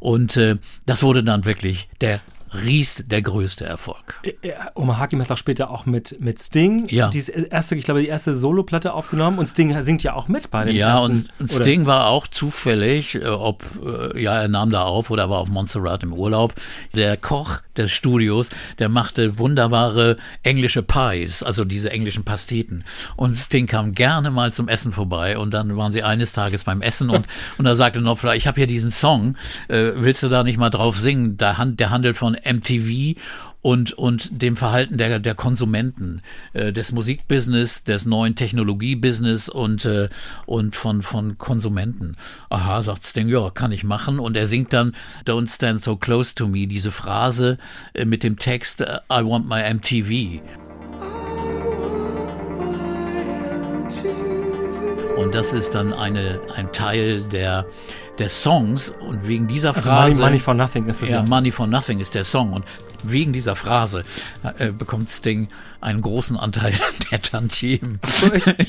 Und 0.00 0.36
äh, 0.36 0.56
das 0.86 1.02
wurde 1.02 1.22
dann 1.22 1.44
wirklich 1.44 1.88
der 2.00 2.20
Ries 2.64 3.04
der 3.06 3.22
größte 3.22 3.64
Erfolg. 3.64 4.20
Ja, 4.42 4.70
Omar 4.74 4.98
Hakim 4.98 5.20
hat 5.20 5.30
auch 5.30 5.36
später 5.36 5.70
auch 5.70 5.86
mit, 5.86 6.20
mit 6.20 6.40
Sting 6.40 6.86
Ja. 6.88 7.08
die 7.08 7.24
erste, 7.50 7.74
ich 7.74 7.84
glaube, 7.84 8.00
die 8.02 8.08
erste 8.08 8.34
Soloplatte 8.34 8.92
aufgenommen 8.92 9.38
und 9.38 9.46
Sting 9.46 9.80
singt 9.82 10.02
ja 10.02 10.14
auch 10.14 10.28
mit 10.28 10.50
bei 10.50 10.64
den 10.64 10.76
Ja, 10.76 10.94
ersten. 10.94 11.12
und, 11.12 11.30
und 11.40 11.50
Sting 11.50 11.86
war 11.86 12.06
auch 12.08 12.26
zufällig, 12.26 13.14
äh, 13.14 13.24
ob, 13.26 13.64
äh, 13.84 14.20
ja, 14.22 14.40
er 14.42 14.48
nahm 14.48 14.70
da 14.70 14.82
auf 14.84 15.10
oder 15.10 15.30
war 15.30 15.38
auf 15.38 15.48
Montserrat 15.48 16.02
im 16.02 16.12
Urlaub. 16.12 16.54
Der 16.94 17.16
Koch 17.16 17.58
des 17.76 17.90
Studios, 17.92 18.50
der 18.78 18.88
machte 18.90 19.38
wunderbare 19.38 20.18
englische 20.42 20.82
Pies, 20.82 21.42
also 21.42 21.64
diese 21.64 21.90
englischen 21.90 22.24
Pasteten. 22.24 22.84
Und 23.16 23.34
Sting 23.36 23.66
kam 23.66 23.94
gerne 23.94 24.30
mal 24.30 24.52
zum 24.52 24.68
Essen 24.68 24.92
vorbei 24.92 25.38
und 25.38 25.54
dann 25.54 25.74
waren 25.76 25.92
sie 25.92 26.02
eines 26.02 26.32
Tages 26.32 26.64
beim 26.64 26.82
Essen 26.82 27.08
und, 27.08 27.26
und 27.58 27.64
da 27.64 27.74
sagte 27.74 28.00
Knopfler, 28.00 28.34
ich 28.36 28.46
habe 28.46 28.56
hier 28.60 28.66
diesen 28.66 28.90
Song, 28.90 29.36
äh, 29.68 29.92
willst 29.94 30.22
du 30.22 30.28
da 30.28 30.42
nicht 30.44 30.58
mal 30.58 30.70
drauf 30.70 30.98
singen? 30.98 31.36
Der 31.38 31.58
handelt 31.58 32.18
von 32.18 32.34
MTV 32.44 33.18
und, 33.62 33.92
und 33.92 34.42
dem 34.42 34.56
Verhalten 34.56 34.98
der, 34.98 35.20
der 35.20 35.34
Konsumenten, 35.34 36.20
äh, 36.52 36.72
des 36.72 36.92
Musikbusiness, 36.92 37.84
des 37.84 38.04
neuen 38.04 38.34
Technologiebusiness 38.34 39.48
und, 39.48 39.84
äh, 39.84 40.08
und 40.46 40.74
von, 40.74 41.02
von 41.02 41.38
Konsumenten. 41.38 42.16
Aha, 42.50 42.82
sagt 42.82 43.06
Sting, 43.06 43.28
ja, 43.28 43.50
kann 43.50 43.72
ich 43.72 43.84
machen. 43.84 44.18
Und 44.18 44.36
er 44.36 44.48
singt 44.48 44.72
dann 44.72 44.94
Don't 45.24 45.48
Stand 45.48 45.82
So 45.82 45.96
Close 45.96 46.34
to 46.34 46.48
Me, 46.48 46.66
diese 46.66 46.90
Phrase 46.90 47.58
äh, 47.94 48.04
mit 48.04 48.24
dem 48.24 48.36
Text 48.36 48.80
I 48.80 49.24
want 49.24 49.48
my 49.48 49.62
MTV. 49.62 50.40
Und 55.16 55.36
das 55.36 55.52
ist 55.52 55.76
dann 55.76 55.92
eine, 55.92 56.40
ein 56.56 56.72
Teil 56.72 57.22
der, 57.22 57.66
der 58.18 58.28
Songs. 58.28 58.92
Und 59.00 59.26
wegen 59.26 59.46
dieser 59.46 59.74
also 59.74 59.90
Money, 59.90 60.10
Phrase. 60.10 60.22
Money 60.22 60.38
for 60.38 60.54
Nothing 60.54 60.86
ist 60.86 61.02
das 61.02 61.10
Ja, 61.10 61.16
ja. 61.16 61.22
Money 61.22 61.50
for 61.50 61.66
Nothing 61.66 62.00
ist 62.00 62.14
der 62.14 62.24
Song. 62.24 62.52
Und 62.52 62.64
wegen 63.02 63.32
dieser 63.32 63.56
Phrase 63.56 64.04
äh, 64.58 64.72
bekommt 64.72 65.10
Sting 65.10 65.48
einen 65.82 66.00
großen 66.00 66.36
Anteil 66.36 66.72
der 67.10 67.20
Tantiemen. 67.20 67.98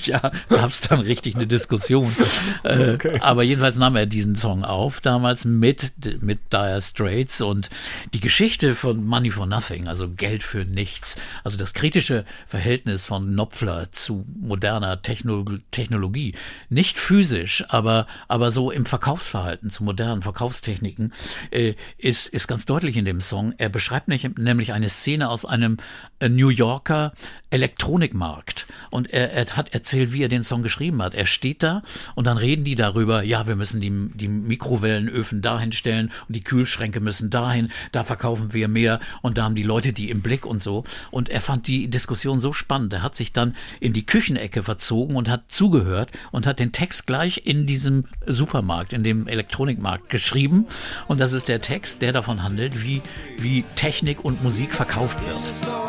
ja, 0.04 0.32
gab 0.50 0.72
es 0.72 0.82
dann 0.82 1.00
richtig 1.00 1.36
eine 1.36 1.48
Diskussion. 1.48 2.14
Äh, 2.64 2.94
Okay. 2.94 3.20
Aber 3.22 3.44
jedenfalls 3.44 3.76
nahm 3.78 3.96
er 3.96 4.06
diesen 4.06 4.36
Song 4.36 4.64
auf, 4.64 5.02
damals 5.02 5.46
mit, 5.46 5.94
mit 6.22 6.40
Dire 6.52 6.82
Straits. 6.82 7.42
Und 7.42 7.70
die 8.14 8.20
Geschichte 8.20 8.76
von 8.76 9.06
Money 9.06 9.32
for 9.32 9.46
Nothing, 9.46 9.88
also 9.88 10.10
Geld 10.10 10.44
für 10.44 10.66
nichts, 10.66 11.18
also 11.44 11.58
das 11.58 11.74
kritische 11.74 12.26
Verhältnis 12.46 13.06
von 13.06 13.28
Knopfler 13.32 13.92
zu 13.92 14.26
moderner 14.40 15.02
Techno 15.02 15.46
Technologie, 15.72 16.34
nicht 16.70 16.98
physisch, 16.98 17.64
aber, 17.70 18.08
aber 18.28 18.52
so 18.52 18.72
im 18.72 18.86
Verkaufsverhalten, 18.86 19.70
zu 19.70 19.84
modernen 19.84 20.22
Verkaufstechniken, 20.22 21.14
äh, 21.52 21.74
ist, 21.98 22.28
ist 22.28 22.48
ganz 22.48 22.66
deutlich 22.66 22.98
in 22.98 23.06
dem 23.06 23.22
Song. 23.22 23.54
Er 23.58 23.70
beschreibt 23.70 24.08
nicht, 24.08 24.23
nämlich 24.38 24.74
eine 24.74 24.90
Szene 24.90 25.30
aus 25.30 25.46
einem 25.46 25.78
äh, 26.20 26.30
New 26.30 26.50
Yorker 26.50 27.14
Elektronikmarkt. 27.54 28.66
Und 28.90 29.14
er, 29.14 29.32
er 29.32 29.46
hat 29.56 29.74
erzählt, 29.74 30.12
wie 30.12 30.24
er 30.24 30.28
den 30.28 30.44
Song 30.44 30.64
geschrieben 30.64 31.02
hat. 31.04 31.14
Er 31.14 31.28
steht 31.28 31.62
da 31.62 31.84
und 32.16 32.26
dann 32.26 32.38
reden 32.38 32.64
die 32.64 32.76
darüber, 32.76 33.22
ja, 33.22 33.48
wir 33.48 33.56
müssen 33.56 33.80
die, 33.80 33.92
die 34.16 34.28
Mikrowellenöfen 34.28 35.42
dahin 35.44 35.72
stellen 35.72 36.12
und 36.28 36.36
die 36.36 36.44
Kühlschränke 36.44 37.00
müssen 37.00 37.30
dahin, 37.30 37.70
da 37.92 38.04
verkaufen 38.04 38.54
wir 38.54 38.68
mehr 38.68 39.00
und 39.22 39.38
da 39.38 39.44
haben 39.44 39.54
die 39.54 39.64
Leute 39.64 39.94
die 39.94 40.10
im 40.10 40.22
Blick 40.22 40.48
und 40.48 40.64
so. 40.64 40.84
Und 41.12 41.30
er 41.30 41.42
fand 41.42 41.68
die 41.68 41.90
Diskussion 41.90 42.40
so 42.40 42.54
spannend. 42.54 42.94
Er 42.94 43.04
hat 43.04 43.14
sich 43.14 43.34
dann 43.34 43.56
in 43.80 43.94
die 43.94 44.06
Küchenecke 44.06 44.64
verzogen 44.64 45.16
und 45.16 45.30
hat 45.30 45.44
zugehört 45.48 46.10
und 46.32 46.48
hat 46.48 46.60
den 46.60 46.72
Text 46.72 47.06
gleich 47.06 47.46
in 47.46 47.68
diesem 47.68 48.06
Supermarkt, 48.26 48.94
in 48.94 49.04
dem 49.04 49.28
Elektronikmarkt 49.28 50.10
geschrieben. 50.10 50.66
Und 51.08 51.20
das 51.20 51.34
ist 51.34 51.48
der 51.48 51.62
Text, 51.62 52.02
der 52.02 52.14
davon 52.14 52.42
handelt, 52.42 52.84
wie, 52.84 53.02
wie 53.38 53.64
Technik 53.76 54.13
und 54.22 54.44
Musik 54.44 54.74
verkauft 54.74 55.18
wird. 55.26 55.83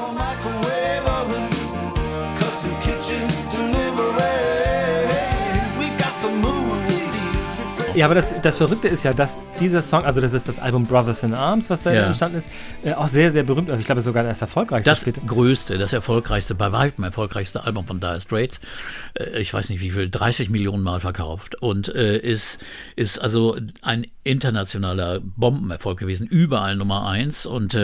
Ja, 7.95 8.07
aber 8.07 8.17
das, 8.17 8.33
das 8.43 8.57
Verrückte 8.57 8.89
ist 8.89 9.05
ja, 9.05 9.15
dass 9.15 9.39
dieser 9.61 9.81
Song, 9.81 10.05
also 10.05 10.21
das 10.21 10.33
ist 10.33 10.49
das 10.49 10.59
Album 10.59 10.85
Brothers 10.87 11.23
in 11.23 11.33
Arms, 11.33 11.71
was 11.71 11.83
da 11.85 11.93
Ja. 11.93 12.07
entstanden 12.07 12.39
ist, 12.39 12.49
äh, 12.83 12.93
auch 12.93 13.07
sehr, 13.07 13.31
sehr 13.31 13.45
berühmt. 13.45 13.71
Also 13.71 13.79
ich 13.79 13.87
glaube 13.87 14.01
sogar 14.01 14.25
das 14.25 14.41
erfolgreichste 14.41 14.91
Das 14.91 15.03
später. 15.03 15.21
größte, 15.21 15.79
das 15.79 15.93
erfolgreichste, 15.93 16.57
bei 16.57 16.73
weitem 16.73 17.05
erfolgreichste 17.05 17.65
Album 17.65 17.87
von 17.87 18.01
Dire 18.01 18.21
Straits, 18.21 18.59
äh, 19.15 19.39
ich 19.41 19.55
weiß 19.55 19.69
nicht 19.71 19.81
wie 19.81 19.91
viel, 19.93 20.11
30 20.11 20.51
Millionen 20.51 20.83
Mal 20.83 20.99
verkauft 20.99 21.63
und 21.63 21.95
äh, 21.95 22.19
ist, 22.19 22.59
ist 22.97 23.19
also 23.19 23.57
ein 23.83 24.07
internationaler 24.25 25.21
Bombenerfolg 25.21 25.99
gewesen, 25.99 26.27
überall 26.27 26.75
Nummer 26.77 27.07
eins 27.07 27.45
und 27.47 27.77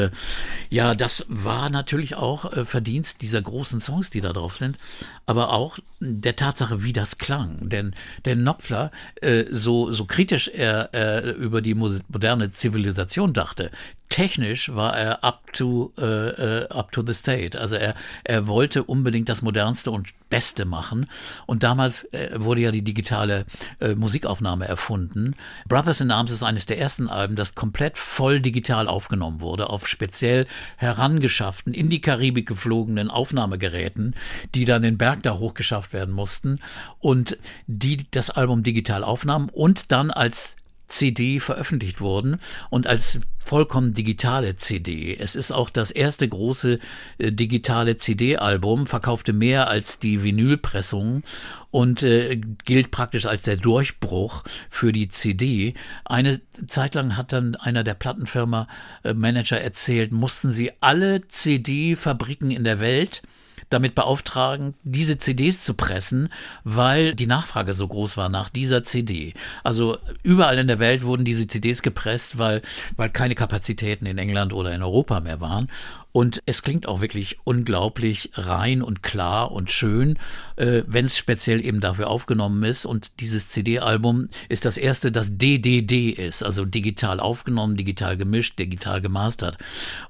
ja, 0.70 0.94
das 0.94 1.26
war 1.28 1.68
natürlich 1.68 2.14
auch 2.16 2.50
Verdienst 2.64 3.20
dieser 3.20 3.42
großen 3.42 3.82
Songs, 3.82 4.08
die 4.08 4.22
da 4.22 4.32
drauf 4.32 4.56
sind, 4.56 4.78
aber 5.26 5.52
auch 5.52 5.78
der 6.00 6.36
Tatsache, 6.36 6.82
wie 6.82 6.94
das 6.94 7.18
klang, 7.18 7.68
denn 7.68 7.94
der 8.24 8.36
Knopfler, 8.36 8.90
äh, 9.20 9.44
so, 9.50 9.92
so 10.00 10.06
kritisch 10.06 10.48
er 10.48 10.88
äh, 10.94 11.30
über 11.32 11.60
die 11.60 11.74
mo- 11.74 12.00
moderne 12.08 12.50
Zivilisation 12.50 13.34
dachte, 13.34 13.70
technisch 14.10 14.74
war 14.74 14.96
er 14.96 15.24
up 15.24 15.52
to, 15.52 15.92
äh, 15.96 16.64
äh, 16.64 16.68
up 16.68 16.92
to 16.92 17.02
the 17.06 17.14
state. 17.14 17.58
Also 17.58 17.76
er, 17.76 17.94
er 18.24 18.46
wollte 18.46 18.84
unbedingt 18.84 19.28
das 19.28 19.40
modernste 19.40 19.90
und 19.90 20.08
Beste 20.28 20.64
machen. 20.64 21.08
Und 21.46 21.62
damals 21.62 22.04
äh, 22.12 22.30
wurde 22.36 22.60
ja 22.60 22.70
die 22.70 22.82
digitale 22.82 23.46
äh, 23.80 23.94
Musikaufnahme 23.94 24.66
erfunden. 24.66 25.34
Brothers 25.68 26.00
in 26.00 26.10
Arms 26.10 26.32
ist 26.32 26.42
eines 26.42 26.66
der 26.66 26.78
ersten 26.78 27.08
Alben, 27.08 27.36
das 27.36 27.54
komplett 27.54 27.98
voll 27.98 28.40
digital 28.40 28.88
aufgenommen 28.88 29.40
wurde, 29.40 29.70
auf 29.70 29.88
speziell 29.88 30.46
herangeschafften, 30.76 31.72
in 31.72 31.88
die 31.88 32.00
Karibik 32.00 32.46
geflogenen 32.46 33.10
Aufnahmegeräten, 33.10 34.14
die 34.54 34.64
dann 34.64 34.82
den 34.82 34.98
Berg 34.98 35.22
da 35.22 35.34
hochgeschafft 35.38 35.92
werden 35.92 36.14
mussten 36.14 36.60
und 36.98 37.38
die 37.66 38.06
das 38.10 38.30
Album 38.30 38.62
digital 38.62 39.04
aufnahmen 39.04 39.48
und 39.48 39.92
dann 39.92 40.10
als 40.10 40.56
CD 40.90 41.40
veröffentlicht 41.40 42.00
wurden 42.00 42.40
und 42.68 42.86
als 42.86 43.20
vollkommen 43.42 43.94
digitale 43.94 44.56
CD. 44.56 45.16
Es 45.16 45.34
ist 45.34 45.50
auch 45.50 45.70
das 45.70 45.90
erste 45.90 46.28
große 46.28 46.78
äh, 47.18 47.32
digitale 47.32 47.96
CD-Album, 47.96 48.86
verkaufte 48.86 49.32
mehr 49.32 49.68
als 49.68 49.98
die 49.98 50.22
Vinylpressung 50.22 51.22
und 51.70 52.02
äh, 52.02 52.36
gilt 52.64 52.90
praktisch 52.90 53.26
als 53.26 53.42
der 53.42 53.56
Durchbruch 53.56 54.44
für 54.68 54.92
die 54.92 55.08
CD. 55.08 55.74
Eine 56.04 56.40
Zeit 56.66 56.94
lang 56.94 57.16
hat 57.16 57.32
dann 57.32 57.54
einer 57.56 57.82
der 57.82 57.94
Plattenfirma 57.94 58.68
äh, 59.02 59.14
Manager 59.14 59.60
erzählt, 59.60 60.12
mussten 60.12 60.52
sie 60.52 60.72
alle 60.80 61.26
CD-Fabriken 61.26 62.50
in 62.50 62.64
der 62.64 62.80
Welt 62.80 63.22
damit 63.70 63.94
beauftragen, 63.94 64.74
diese 64.82 65.16
CDs 65.16 65.64
zu 65.64 65.74
pressen, 65.74 66.28
weil 66.64 67.14
die 67.14 67.26
Nachfrage 67.26 67.72
so 67.72 67.86
groß 67.86 68.16
war 68.16 68.28
nach 68.28 68.50
dieser 68.50 68.84
CD. 68.84 69.32
Also 69.64 69.96
überall 70.22 70.58
in 70.58 70.68
der 70.68 70.80
Welt 70.80 71.04
wurden 71.04 71.24
diese 71.24 71.46
CDs 71.46 71.80
gepresst, 71.80 72.36
weil, 72.36 72.62
weil 72.96 73.10
keine 73.10 73.34
Kapazitäten 73.34 74.06
in 74.06 74.18
England 74.18 74.52
oder 74.52 74.74
in 74.74 74.82
Europa 74.82 75.20
mehr 75.20 75.40
waren. 75.40 75.68
Und 76.12 76.42
es 76.46 76.62
klingt 76.62 76.88
auch 76.88 77.00
wirklich 77.00 77.38
unglaublich 77.44 78.30
rein 78.34 78.82
und 78.82 79.02
klar 79.02 79.52
und 79.52 79.70
schön, 79.70 80.18
äh, 80.56 80.82
wenn 80.86 81.04
es 81.04 81.16
speziell 81.16 81.64
eben 81.64 81.80
dafür 81.80 82.08
aufgenommen 82.08 82.64
ist. 82.64 82.84
Und 82.84 83.12
dieses 83.20 83.48
CD-Album 83.48 84.28
ist 84.48 84.64
das 84.64 84.76
erste, 84.76 85.12
das 85.12 85.38
DDD 85.38 86.10
ist, 86.10 86.42
also 86.42 86.64
digital 86.64 87.20
aufgenommen, 87.20 87.76
digital 87.76 88.16
gemischt, 88.16 88.58
digital 88.58 89.00
gemastert. 89.00 89.58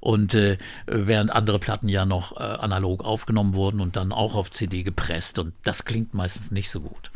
Und 0.00 0.34
äh, 0.34 0.56
während 0.86 1.30
andere 1.30 1.58
Platten 1.58 1.88
ja 1.88 2.06
noch 2.06 2.36
äh, 2.36 2.42
analog 2.42 3.04
aufgenommen 3.04 3.54
wurden 3.54 3.80
und 3.80 3.96
dann 3.96 4.12
auch 4.12 4.34
auf 4.34 4.50
CD 4.50 4.82
gepresst. 4.82 5.38
Und 5.38 5.52
das 5.64 5.84
klingt 5.84 6.14
meistens 6.14 6.50
nicht 6.50 6.70
so 6.70 6.80
gut. 6.80 7.10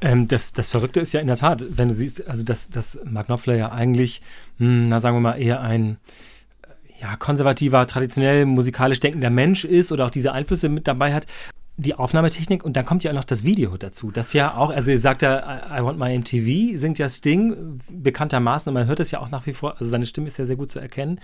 Ähm, 0.00 0.26
das, 0.28 0.52
das 0.52 0.68
Verrückte 0.68 1.00
ist 1.00 1.12
ja 1.12 1.20
in 1.20 1.26
der 1.28 1.36
Tat, 1.36 1.64
wenn 1.68 1.88
du 1.88 1.94
siehst, 1.94 2.26
also 2.28 2.42
dass, 2.42 2.70
dass 2.70 2.98
Mark 3.04 3.26
Knopfler 3.26 3.54
ja 3.54 3.70
eigentlich, 3.72 4.20
hm, 4.58 4.88
na 4.88 5.00
sagen 5.00 5.16
wir 5.16 5.20
mal, 5.20 5.40
eher 5.40 5.60
ein 5.60 5.98
ja, 7.00 7.16
konservativer, 7.16 7.86
traditionell 7.86 8.46
musikalisch 8.46 9.00
denkender 9.00 9.30
Mensch 9.30 9.64
ist 9.64 9.92
oder 9.92 10.06
auch 10.06 10.10
diese 10.10 10.32
Einflüsse 10.32 10.68
mit 10.68 10.86
dabei 10.88 11.12
hat. 11.14 11.26
Die 11.78 11.94
Aufnahmetechnik 11.94 12.64
und 12.64 12.74
dann 12.74 12.86
kommt 12.86 13.04
ja 13.04 13.10
auch 13.10 13.14
noch 13.16 13.24
das 13.24 13.44
Video 13.44 13.76
dazu. 13.76 14.10
Das 14.10 14.32
ja 14.32 14.56
auch, 14.56 14.70
also 14.70 14.90
ihr 14.90 14.98
sagt 14.98 15.20
ja, 15.20 15.78
I, 15.78 15.84
Want 15.84 15.98
My 15.98 16.18
MTV, 16.18 16.78
singt 16.78 16.98
ja 16.98 17.06
Sting 17.08 17.78
bekanntermaßen 17.90 18.70
und 18.70 18.74
man 18.74 18.86
hört 18.86 19.00
es 19.00 19.10
ja 19.10 19.20
auch 19.20 19.28
nach 19.30 19.46
wie 19.46 19.52
vor, 19.52 19.72
also 19.78 19.90
seine 19.90 20.06
Stimme 20.06 20.28
ist 20.28 20.38
ja 20.38 20.46
sehr 20.46 20.56
gut 20.56 20.70
zu 20.70 20.78
erkennen. 20.78 21.20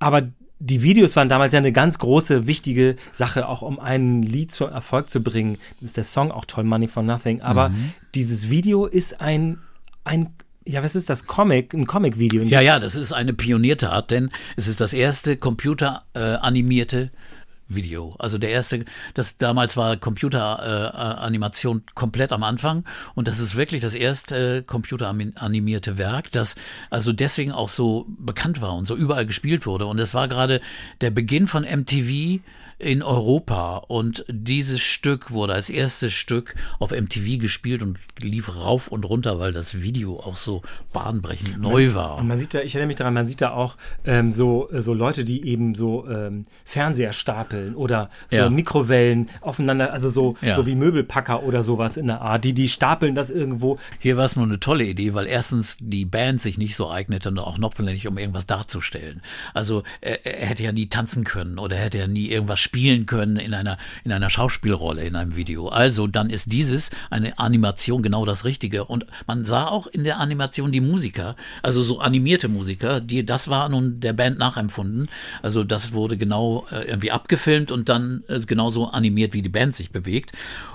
Aber 0.00 0.22
die 0.58 0.82
Videos 0.82 1.14
waren 1.14 1.28
damals 1.28 1.52
ja 1.52 1.58
eine 1.58 1.70
ganz 1.72 1.98
große, 2.00 2.46
wichtige 2.48 2.96
Sache, 3.12 3.48
auch 3.48 3.62
um 3.62 3.78
ein 3.78 4.22
Lied 4.22 4.50
zum 4.50 4.70
Erfolg 4.70 5.08
zu 5.08 5.22
bringen. 5.22 5.56
Ist 5.80 5.96
der 5.96 6.04
Song 6.04 6.32
auch 6.32 6.44
toll, 6.46 6.64
Money 6.64 6.88
for 6.88 7.02
Nothing. 7.04 7.40
Aber 7.42 7.68
Mhm. 7.68 7.92
dieses 8.16 8.50
Video 8.50 8.86
ist 8.86 9.20
ein, 9.20 9.58
ein, 10.04 10.30
ja, 10.64 10.82
was 10.82 10.94
ist 10.94 11.10
das? 11.10 11.26
Comic, 11.26 11.74
ein 11.74 11.86
Comic-Video. 11.86 12.42
Ja, 12.42 12.60
ja, 12.60 12.78
das 12.78 12.94
ist 12.94 13.12
eine 13.12 13.32
Pioniertat, 13.32 14.10
denn 14.10 14.30
es 14.56 14.66
ist 14.66 14.80
das 14.80 14.92
erste 14.92 15.36
computeranimierte 15.36 17.10
äh, 17.12 17.74
Video. 17.74 18.14
Also 18.18 18.38
der 18.38 18.50
erste, 18.50 18.84
das 19.14 19.36
damals 19.36 19.76
war 19.76 19.96
Computeranimation 19.96 21.78
äh, 21.78 21.92
komplett 21.94 22.32
am 22.32 22.42
Anfang 22.42 22.84
und 23.14 23.28
das 23.28 23.40
ist 23.40 23.56
wirklich 23.56 23.80
das 23.80 23.94
erste 23.94 24.58
äh, 24.58 24.62
computeranimierte 24.62 25.98
Werk, 25.98 26.30
das 26.32 26.54
also 26.90 27.12
deswegen 27.12 27.52
auch 27.52 27.68
so 27.68 28.06
bekannt 28.08 28.60
war 28.60 28.74
und 28.74 28.86
so 28.86 28.96
überall 28.96 29.26
gespielt 29.26 29.66
wurde. 29.66 29.86
Und 29.86 29.98
es 29.98 30.14
war 30.14 30.28
gerade 30.28 30.60
der 31.00 31.10
Beginn 31.10 31.46
von 31.46 31.64
MTV 31.64 32.40
in 32.82 33.00
Europa 33.02 33.76
und 33.76 34.24
dieses 34.28 34.80
Stück 34.80 35.30
wurde 35.30 35.54
als 35.54 35.70
erstes 35.70 36.12
Stück 36.12 36.56
auf 36.80 36.90
MTV 36.90 37.38
gespielt 37.40 37.80
und 37.80 37.96
lief 38.20 38.56
rauf 38.56 38.88
und 38.88 39.04
runter, 39.04 39.38
weil 39.38 39.52
das 39.52 39.80
Video 39.82 40.18
auch 40.18 40.34
so 40.34 40.62
bahnbrechend 40.92 41.60
neu 41.60 41.94
war. 41.94 42.16
Und 42.16 42.26
man 42.26 42.40
sieht 42.40 42.54
da, 42.54 42.60
ich 42.60 42.74
erinnere 42.74 42.88
mich 42.88 42.96
daran, 42.96 43.14
man 43.14 43.26
sieht 43.26 43.40
da 43.40 43.52
auch 43.52 43.76
ähm, 44.04 44.32
so, 44.32 44.68
äh, 44.72 44.82
so 44.82 44.94
Leute, 44.94 45.22
die 45.22 45.46
eben 45.46 45.76
so 45.76 46.08
ähm, 46.08 46.42
Fernseher 46.64 47.12
stapeln 47.12 47.76
oder 47.76 48.10
so 48.28 48.36
Ja. 48.38 48.50
Mikrowellen 48.50 49.30
aufeinander, 49.42 49.92
also 49.92 50.10
so, 50.10 50.34
Ja. 50.42 50.56
so 50.56 50.66
wie 50.66 50.74
Möbelpacker 50.74 51.44
oder 51.44 51.62
sowas 51.62 51.96
in 51.96 52.08
der 52.08 52.20
Art. 52.20 52.44
Die, 52.44 52.52
die 52.52 52.68
stapeln 52.68 53.14
das 53.14 53.30
irgendwo. 53.30 53.78
Hier 54.00 54.16
war 54.16 54.24
es 54.24 54.34
nur 54.34 54.44
eine 54.44 54.58
tolle 54.58 54.84
Idee, 54.86 55.14
weil 55.14 55.28
erstens 55.28 55.76
die 55.78 56.04
Band 56.04 56.40
sich 56.40 56.58
nicht 56.58 56.74
so 56.74 56.90
eignete 56.90 57.28
und 57.28 57.38
auch 57.38 57.54
Knopfler 57.54 57.92
nicht, 57.92 58.08
um 58.08 58.18
irgendwas 58.18 58.46
darzustellen. 58.46 59.22
Also 59.54 59.84
er, 60.00 60.26
er 60.26 60.46
hätte 60.48 60.64
ja 60.64 60.72
nie 60.72 60.88
tanzen 60.88 61.22
können 61.22 61.60
oder 61.60 61.76
er 61.76 61.84
hätte 61.84 61.98
ja 61.98 62.08
nie 62.08 62.26
irgendwas 62.28 62.58
spielen 62.58 62.71
können 63.06 63.36
in 63.36 63.54
einer, 63.54 63.76
in 64.02 64.12
einer 64.12 64.30
Schauspielrolle 64.30 65.04
in 65.04 65.14
einem 65.14 65.36
Video. 65.36 65.68
Also 65.68 66.06
dann 66.06 66.30
ist 66.30 66.50
dieses 66.50 66.90
eine 67.10 67.38
Animation 67.38 68.02
genau 68.02 68.24
das 68.24 68.44
Richtige. 68.44 68.84
Und 68.84 69.06
man 69.26 69.44
sah 69.44 69.66
auch 69.66 69.86
in 69.86 70.04
der 70.04 70.18
Animation 70.18 70.72
die 70.72 70.80
Musiker, 70.80 71.36
also 71.62 71.82
so 71.82 72.00
animierte 72.00 72.48
Musiker, 72.48 73.00
die, 73.00 73.24
das 73.24 73.48
war 73.48 73.68
nun 73.68 74.00
der 74.00 74.14
Band 74.14 74.38
nachempfunden. 74.38 75.08
Also 75.42 75.64
das 75.64 75.92
wurde 75.92 76.16
genau 76.16 76.66
äh, 76.70 76.84
irgendwie 76.88 77.10
abgefilmt 77.10 77.70
und 77.70 77.88
dann 77.88 78.24
äh, 78.28 78.40
genauso 78.40 78.88
animiert, 78.88 79.34
wie 79.34 79.42
die 79.42 79.48
Band 79.48 79.76
sich 79.76 79.90
bewegt. 79.90 80.32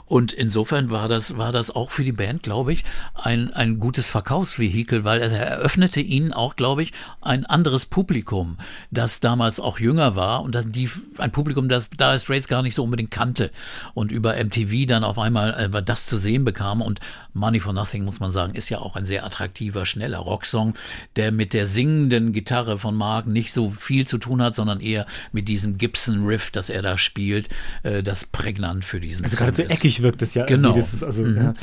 Und 0.07 0.31
insofern 0.31 0.89
war 0.89 1.09
das, 1.09 1.37
war 1.37 1.51
das 1.51 1.69
auch 1.69 1.91
für 1.91 2.03
die 2.03 2.13
Band, 2.13 2.43
glaube 2.43 2.71
ich, 2.71 2.85
ein, 3.13 3.53
ein 3.53 3.77
gutes 3.79 4.07
Verkaufsvehikel, 4.07 5.03
weil 5.03 5.19
er 5.21 5.29
eröffnete 5.31 5.99
ihnen 5.99 6.31
auch, 6.31 6.55
glaube 6.55 6.81
ich, 6.83 6.93
ein 7.21 7.45
anderes 7.45 7.85
Publikum, 7.85 8.57
das 8.89 9.19
damals 9.19 9.59
auch 9.59 9.79
jünger 9.79 10.15
war 10.15 10.43
und 10.43 10.55
das 10.55 10.65
die, 10.69 10.89
ein 11.17 11.31
Publikum, 11.31 11.67
das 11.67 11.89
Dire 11.89 12.17
Straits 12.19 12.47
gar 12.47 12.63
nicht 12.63 12.75
so 12.75 12.83
unbedingt 12.83 13.11
kannte 13.11 13.51
und 13.93 14.11
über 14.11 14.41
MTV 14.41 14.87
dann 14.87 15.03
auf 15.03 15.19
einmal 15.19 15.71
äh, 15.73 15.83
das 15.83 16.05
zu 16.05 16.17
sehen 16.17 16.45
bekam. 16.45 16.81
Und 16.81 17.01
Money 17.33 17.59
for 17.59 17.73
Nothing, 17.73 18.05
muss 18.05 18.19
man 18.19 18.31
sagen, 18.31 18.55
ist 18.55 18.69
ja 18.69 18.79
auch 18.79 18.95
ein 18.95 19.05
sehr 19.05 19.25
attraktiver, 19.25 19.85
schneller 19.85 20.19
Rocksong, 20.19 20.73
der 21.17 21.31
mit 21.31 21.53
der 21.53 21.67
singenden 21.67 22.31
Gitarre 22.31 22.77
von 22.77 22.95
Mark 22.95 23.27
nicht 23.27 23.51
so 23.53 23.69
viel 23.71 24.07
zu 24.07 24.17
tun 24.17 24.41
hat, 24.41 24.55
sondern 24.55 24.79
eher 24.79 25.05
mit 25.31 25.47
diesem 25.49 25.77
Gibson-Riff, 25.77 26.51
das 26.51 26.69
er 26.69 26.81
da 26.81 26.97
spielt, 26.97 27.49
äh, 27.83 28.03
das 28.03 28.23
prägnant 28.23 28.85
für 28.85 28.99
diesen 28.99 29.25
Also 29.25 29.37
Song 29.37 29.47
ist. 29.49 29.59
eckig 29.59 29.96
wirkt 30.01 30.21
es 30.21 30.33
ja. 30.33 30.45
Genau. 30.45 30.73
Das 30.73 31.03
also, 31.03 31.25
ja. 31.25 31.53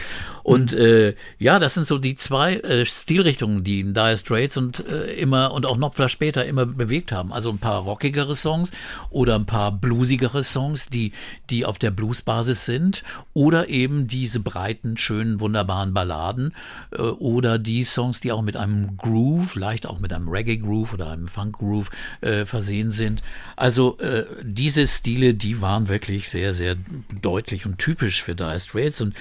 Und 0.42 0.74
äh, 0.74 1.14
ja, 1.38 1.58
das 1.58 1.74
sind 1.74 1.86
so 1.86 1.98
die 1.98 2.16
zwei 2.16 2.56
äh, 2.56 2.84
Stilrichtungen, 2.84 3.64
die 3.64 3.82
Dire 3.82 4.18
Straits 4.18 4.56
und 4.58 4.86
äh, 4.86 5.14
immer 5.14 5.52
und 5.52 5.64
auch 5.64 5.76
Knopfler 5.76 6.10
später 6.10 6.44
immer 6.44 6.66
bewegt 6.66 7.12
haben. 7.12 7.32
Also 7.32 7.50
ein 7.50 7.58
paar 7.58 7.80
rockigere 7.80 8.36
Songs 8.36 8.70
oder 9.08 9.36
ein 9.36 9.46
paar 9.46 9.72
bluesigere 9.72 10.44
Songs, 10.44 10.86
die 10.86 11.12
die 11.48 11.64
auf 11.64 11.78
der 11.78 11.90
Bluesbasis 11.90 12.66
sind 12.66 13.04
oder 13.32 13.68
eben 13.68 14.06
diese 14.06 14.40
breiten, 14.40 14.96
schönen, 14.96 15.40
wunderbaren 15.40 15.94
Balladen 15.94 16.54
äh, 16.92 17.00
oder 17.00 17.58
die 17.58 17.84
Songs, 17.84 18.20
die 18.20 18.32
auch 18.32 18.42
mit 18.42 18.56
einem 18.56 18.98
Groove, 18.98 19.54
leicht 19.54 19.86
auch 19.86 19.98
mit 19.98 20.12
einem 20.12 20.28
Reggae 20.28 20.58
Groove 20.58 20.92
oder 20.94 21.10
einem 21.10 21.28
Funk 21.28 21.58
Groove 21.58 21.90
äh, 22.20 22.44
versehen 22.44 22.90
sind. 22.90 23.22
Also 23.56 23.98
äh, 23.98 24.24
diese 24.42 24.86
Stile, 24.86 25.34
die 25.34 25.60
waren 25.60 25.88
wirklich 25.88 26.28
sehr, 26.28 26.52
sehr 26.52 26.76
deutlich 27.22 27.64
und 27.64 27.78
typisch 27.78 28.22
für 28.24 28.34
Dire 28.34 28.58
Straits. 28.58 29.00
Und 29.00 29.14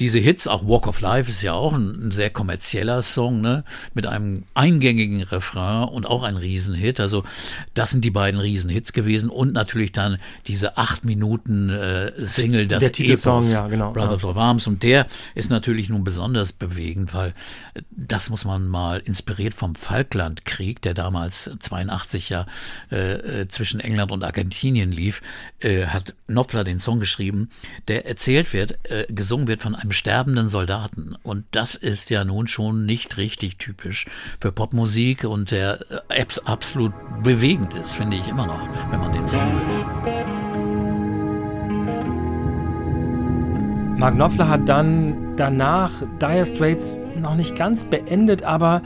diese 0.00 0.18
Hits, 0.18 0.46
auch 0.46 0.66
Walk 0.66 0.86
of 0.86 1.00
Life 1.00 1.30
ist 1.30 1.42
ja 1.42 1.54
auch 1.54 1.72
ein, 1.72 2.08
ein 2.08 2.12
sehr 2.12 2.30
kommerzieller 2.30 3.02
Song, 3.02 3.40
ne, 3.40 3.64
mit 3.94 4.06
einem 4.06 4.44
eingängigen 4.54 5.22
Refrain 5.22 5.88
und 5.88 6.06
auch 6.06 6.22
ein 6.22 6.36
Riesenhit. 6.36 7.00
Also 7.00 7.24
das 7.74 7.90
sind 7.90 8.04
die 8.04 8.10
beiden 8.10 8.40
Riesenhits 8.40 8.92
gewesen. 8.92 9.30
Und 9.30 9.52
natürlich 9.52 9.92
dann 9.92 10.18
diese 10.46 10.76
acht 10.76 11.04
Minuten 11.04 11.70
äh, 11.70 12.12
Single, 12.16 12.66
das 12.66 12.80
Der 12.80 12.92
Titelsong, 12.92 13.42
Epos, 13.42 13.52
ja, 13.52 13.68
genau, 13.68 13.92
Brothers 13.92 14.24
of 14.24 14.36
Arms. 14.36 14.66
Und 14.66 14.82
der 14.82 15.06
ist 15.34 15.50
natürlich 15.50 15.88
nun 15.88 16.04
besonders 16.04 16.52
bewegend, 16.52 17.14
weil 17.14 17.28
äh, 17.74 17.82
das 17.90 18.30
muss 18.30 18.44
man 18.44 18.66
mal 18.66 19.00
inspiriert 19.04 19.54
vom 19.54 19.74
Falklandkrieg, 19.74 20.82
der 20.82 20.94
damals 20.94 21.50
82 21.58 22.28
ja 22.28 22.46
äh, 22.90 23.42
äh, 23.42 23.48
zwischen 23.48 23.80
England 23.80 24.12
und 24.12 24.24
Argentinien 24.24 24.92
lief, 24.92 25.22
äh, 25.60 25.86
hat 25.86 26.14
Knopfler 26.26 26.64
den 26.64 26.80
Song 26.80 27.00
geschrieben, 27.00 27.50
der 27.88 28.06
erzählt 28.06 28.47
wird, 28.52 28.78
äh, 28.90 29.06
gesungen 29.08 29.48
wird 29.48 29.60
von 29.60 29.74
einem 29.74 29.92
sterbenden 29.92 30.48
Soldaten. 30.48 31.14
Und 31.22 31.44
das 31.50 31.74
ist 31.74 32.10
ja 32.10 32.24
nun 32.24 32.46
schon 32.46 32.86
nicht 32.86 33.16
richtig 33.16 33.58
typisch 33.58 34.06
für 34.40 34.52
Popmusik 34.52 35.24
und 35.24 35.50
der 35.50 35.80
äh, 36.08 36.20
abs- 36.20 36.38
absolut 36.46 36.92
bewegend 37.22 37.74
ist, 37.74 37.94
finde 37.94 38.16
ich 38.16 38.28
immer 38.28 38.46
noch, 38.46 38.68
wenn 38.90 39.00
man 39.00 39.12
den 39.12 39.26
Song 39.26 39.52
hört. 39.52 40.28
Mark 43.98 44.14
Knopfler 44.14 44.48
hat 44.48 44.68
dann 44.68 45.36
danach 45.36 45.90
Dire 46.20 46.46
Straits 46.46 47.00
noch 47.16 47.34
nicht 47.34 47.56
ganz 47.56 47.84
beendet, 47.84 48.44
aber 48.44 48.80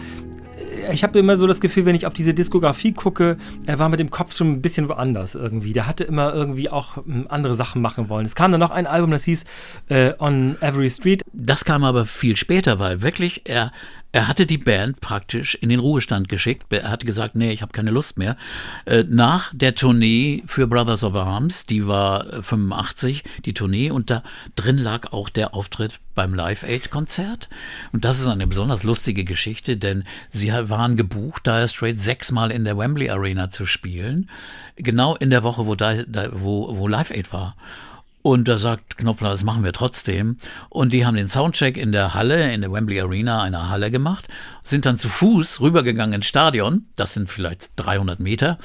ich 0.90 1.02
habe 1.02 1.18
immer 1.18 1.36
so 1.36 1.46
das 1.46 1.60
Gefühl, 1.60 1.86
wenn 1.86 1.94
ich 1.94 2.06
auf 2.06 2.14
diese 2.14 2.34
Diskografie 2.34 2.92
gucke, 2.92 3.36
er 3.66 3.78
war 3.78 3.88
mit 3.88 4.00
dem 4.00 4.10
Kopf 4.10 4.34
schon 4.34 4.52
ein 4.52 4.62
bisschen 4.62 4.88
woanders 4.88 5.34
irgendwie. 5.34 5.72
Der 5.72 5.86
hatte 5.86 6.04
immer 6.04 6.34
irgendwie 6.34 6.70
auch 6.70 6.98
ähm, 6.98 7.26
andere 7.28 7.54
Sachen 7.54 7.82
machen 7.82 8.08
wollen. 8.08 8.26
Es 8.26 8.34
kam 8.34 8.50
dann 8.50 8.60
noch 8.60 8.70
ein 8.70 8.86
Album, 8.86 9.10
das 9.10 9.24
hieß 9.24 9.44
äh, 9.88 10.12
On 10.18 10.56
Every 10.60 10.90
Street. 10.90 11.22
Das 11.32 11.64
kam 11.64 11.84
aber 11.84 12.04
viel 12.04 12.36
später, 12.36 12.78
weil 12.78 13.02
wirklich 13.02 13.42
er 13.44 13.72
er 14.12 14.28
hatte 14.28 14.44
die 14.44 14.58
Band 14.58 15.00
praktisch 15.00 15.54
in 15.54 15.70
den 15.70 15.80
Ruhestand 15.80 16.28
geschickt. 16.28 16.66
Er 16.70 16.90
hatte 16.90 17.06
gesagt, 17.06 17.34
nee, 17.34 17.50
ich 17.50 17.62
habe 17.62 17.72
keine 17.72 17.90
Lust 17.90 18.18
mehr. 18.18 18.36
Äh, 18.84 19.04
Nach 19.08 19.52
der 19.54 19.74
Tournee 19.74 20.42
für 20.46 20.66
Brothers 20.66 21.02
of 21.02 21.14
Arms, 21.14 21.64
die 21.64 21.86
war 21.86 22.30
äh, 22.30 22.42
85, 22.42 23.24
die 23.46 23.54
Tournee, 23.54 23.90
und 23.90 24.10
da 24.10 24.22
drin 24.54 24.76
lag 24.76 25.12
auch 25.12 25.30
der 25.30 25.54
Auftritt 25.54 25.98
beim 26.14 26.34
Live 26.34 26.62
Aid 26.62 26.90
Konzert. 26.90 27.48
Und 27.92 28.04
das 28.04 28.20
ist 28.20 28.26
eine 28.26 28.46
besonders 28.46 28.82
lustige 28.82 29.24
Geschichte, 29.24 29.78
denn 29.78 30.04
sie 30.30 30.52
waren 30.52 30.96
gebucht, 30.96 31.46
Dire 31.46 31.66
Straits 31.66 32.04
sechsmal 32.04 32.50
in 32.50 32.64
der 32.64 32.76
Wembley 32.76 33.08
Arena 33.08 33.50
zu 33.50 33.64
spielen. 33.64 34.28
Genau 34.76 35.16
in 35.16 35.30
der 35.30 35.42
Woche, 35.42 35.66
wo, 35.66 35.74
wo, 35.74 36.78
wo 36.78 36.86
Live 36.86 37.10
Aid 37.10 37.32
war. 37.32 37.56
Und 38.22 38.46
da 38.46 38.58
sagt 38.58 38.98
Knopfler, 38.98 39.30
das 39.30 39.42
machen 39.42 39.64
wir 39.64 39.72
trotzdem. 39.72 40.36
Und 40.68 40.92
die 40.92 41.04
haben 41.04 41.16
den 41.16 41.28
Soundcheck 41.28 41.76
in 41.76 41.92
der 41.92 42.14
Halle, 42.14 42.52
in 42.52 42.60
der 42.60 42.72
Wembley 42.72 43.00
Arena, 43.00 43.42
einer 43.42 43.68
Halle 43.68 43.90
gemacht, 43.90 44.28
sind 44.62 44.86
dann 44.86 44.96
zu 44.96 45.08
Fuß 45.08 45.60
rübergegangen 45.60 46.14
ins 46.14 46.26
Stadion, 46.26 46.86
das 46.96 47.14
sind 47.14 47.28
vielleicht 47.28 47.70
300 47.76 48.20
Meter, 48.20 48.58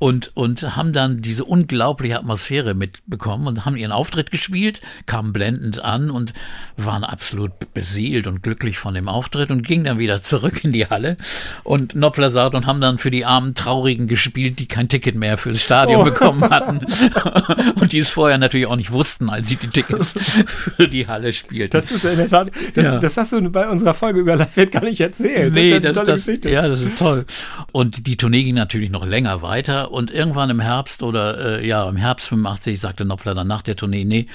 und, 0.00 0.32
und 0.34 0.76
haben 0.76 0.94
dann 0.94 1.20
diese 1.20 1.44
unglaubliche 1.44 2.18
Atmosphäre 2.18 2.72
mitbekommen 2.74 3.46
und 3.46 3.66
haben 3.66 3.76
ihren 3.76 3.92
Auftritt 3.92 4.30
gespielt, 4.30 4.80
kamen 5.04 5.32
blendend 5.34 5.84
an 5.84 6.10
und 6.10 6.32
waren 6.78 7.04
absolut 7.04 7.52
beseelt 7.74 8.26
und 8.26 8.42
glücklich 8.42 8.78
von 8.78 8.94
dem 8.94 9.08
Auftritt 9.08 9.50
und 9.50 9.62
gingen 9.66 9.84
dann 9.84 9.98
wieder 9.98 10.22
zurück 10.22 10.64
in 10.64 10.72
die 10.72 10.86
Halle 10.86 11.18
und 11.64 11.92
Knopfler 11.92 12.30
sagt 12.30 12.54
und 12.54 12.64
haben 12.66 12.80
dann 12.80 12.96
für 12.96 13.10
die 13.10 13.26
armen 13.26 13.54
Traurigen 13.54 14.08
gespielt, 14.08 14.58
die 14.58 14.66
kein 14.66 14.88
Ticket 14.88 15.16
mehr 15.16 15.36
fürs 15.36 15.62
Stadion 15.62 16.02
bekommen 16.04 16.48
hatten 16.48 16.78
und 17.78 17.92
die 17.92 17.98
es 17.98 18.08
vorher 18.08 18.38
natürlich 18.38 18.66
auch 18.68 18.76
nicht 18.76 18.92
wussten, 18.92 19.28
als 19.28 19.48
sie 19.48 19.56
die 19.56 19.68
Tickets 19.68 20.14
für 20.76 20.88
die 20.88 21.06
Halle 21.08 21.34
spielten. 21.34 21.72
Das 21.72 21.90
ist 21.90 22.06
in 22.06 22.16
der 22.16 22.28
Tat, 22.28 22.50
das, 22.74 22.84
Ja. 22.86 22.98
das 22.98 23.18
hast 23.18 23.32
du 23.32 23.50
bei 23.50 23.68
unserer 23.68 23.92
Folge 23.92 24.20
über 24.20 24.34
Live 24.36 24.56
gar 24.70 24.82
nicht 24.82 25.02
erzählt. 25.02 25.54
Nee, 25.54 25.78
das, 25.78 25.98
eine 25.98 26.06
das, 26.06 26.24
Geschichte. 26.24 26.48
ja, 26.48 26.66
das 26.66 26.80
ist 26.80 26.98
toll. 26.98 27.26
Und 27.70 28.06
die 28.06 28.16
Tournee 28.16 28.44
ging 28.44 28.54
natürlich 28.54 28.88
noch 28.88 29.04
länger 29.06 29.42
weiter 29.42 29.89
und 29.90 30.10
irgendwann 30.10 30.50
im 30.50 30.60
Herbst 30.60 31.02
oder 31.02 31.60
äh, 31.60 31.66
ja, 31.66 31.88
im 31.88 31.96
Herbst 31.96 32.28
85 32.28 32.78
sagte 32.78 33.04
Knopfler 33.04 33.34
dann 33.34 33.48
nach 33.48 33.62
der 33.62 33.76
Tournee, 33.76 34.04
nee, 34.04 34.26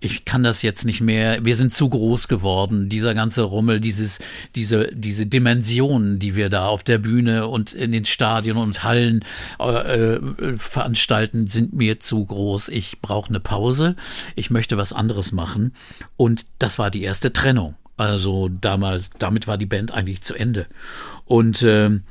ich 0.00 0.24
kann 0.24 0.42
das 0.42 0.62
jetzt 0.62 0.84
nicht 0.84 1.00
mehr, 1.00 1.44
wir 1.44 1.56
sind 1.56 1.72
zu 1.72 1.88
groß 1.88 2.28
geworden, 2.28 2.88
dieser 2.88 3.14
ganze 3.14 3.42
Rummel, 3.42 3.80
dieses, 3.80 4.18
diese, 4.54 4.88
diese 4.92 5.26
Dimensionen, 5.26 6.18
die 6.18 6.36
wir 6.36 6.50
da 6.50 6.66
auf 6.66 6.82
der 6.82 6.98
Bühne 6.98 7.46
und 7.48 7.72
in 7.72 7.92
den 7.92 8.04
Stadien 8.04 8.56
und 8.56 8.82
Hallen 8.82 9.24
äh, 9.60 10.14
äh, 10.14 10.20
veranstalten, 10.58 11.46
sind 11.46 11.74
mir 11.74 12.00
zu 12.00 12.24
groß. 12.24 12.68
Ich 12.68 13.00
brauche 13.00 13.28
eine 13.28 13.40
Pause, 13.40 13.96
ich 14.36 14.50
möchte 14.50 14.76
was 14.76 14.92
anderes 14.92 15.32
machen. 15.32 15.72
Und 16.16 16.46
das 16.58 16.78
war 16.78 16.90
die 16.90 17.02
erste 17.02 17.32
Trennung. 17.32 17.76
Also 17.96 18.48
damals, 18.48 19.10
damit 19.18 19.46
war 19.46 19.56
die 19.56 19.66
Band 19.66 19.94
eigentlich 19.94 20.22
zu 20.22 20.34
Ende. 20.34 20.66
Und 21.26 21.62
ähm, 21.62 22.02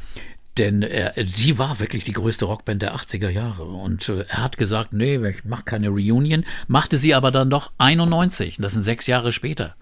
denn 0.57 0.83
er, 0.83 1.13
die 1.23 1.57
war 1.57 1.79
wirklich 1.79 2.03
die 2.03 2.13
größte 2.13 2.45
Rockband 2.45 2.81
der 2.81 2.95
80er 2.95 3.29
Jahre. 3.29 3.63
Und 3.63 4.07
äh, 4.09 4.25
er 4.27 4.43
hat 4.43 4.57
gesagt, 4.57 4.93
nee, 4.93 5.15
ich 5.27 5.45
mache 5.45 5.63
keine 5.63 5.89
Reunion, 5.89 6.45
machte 6.67 6.97
sie 6.97 7.13
aber 7.13 7.31
dann 7.31 7.49
doch 7.49 7.71
91. 7.77 8.57
Das 8.59 8.73
sind 8.73 8.83
sechs 8.83 9.07
Jahre 9.07 9.31
später. 9.31 9.75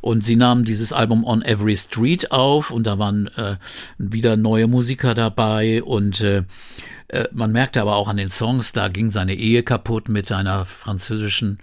Und 0.00 0.24
sie 0.24 0.36
nahmen 0.36 0.64
dieses 0.64 0.92
Album 0.92 1.24
On 1.24 1.42
Every 1.42 1.76
Street 1.76 2.30
auf 2.30 2.70
und 2.70 2.86
da 2.86 2.98
waren 2.98 3.26
äh, 3.36 3.56
wieder 3.98 4.36
neue 4.36 4.66
Musiker 4.66 5.14
dabei 5.14 5.82
und 5.82 6.20
äh, 6.20 6.44
äh, 7.12 7.28
man 7.32 7.52
merkte 7.52 7.80
aber 7.80 7.96
auch 7.96 8.08
an 8.08 8.16
den 8.16 8.30
Songs, 8.30 8.72
da 8.72 8.88
ging 8.88 9.10
seine 9.10 9.34
Ehe 9.34 9.62
kaputt 9.62 10.08
mit 10.08 10.32
einer 10.32 10.64
französischen 10.64 11.58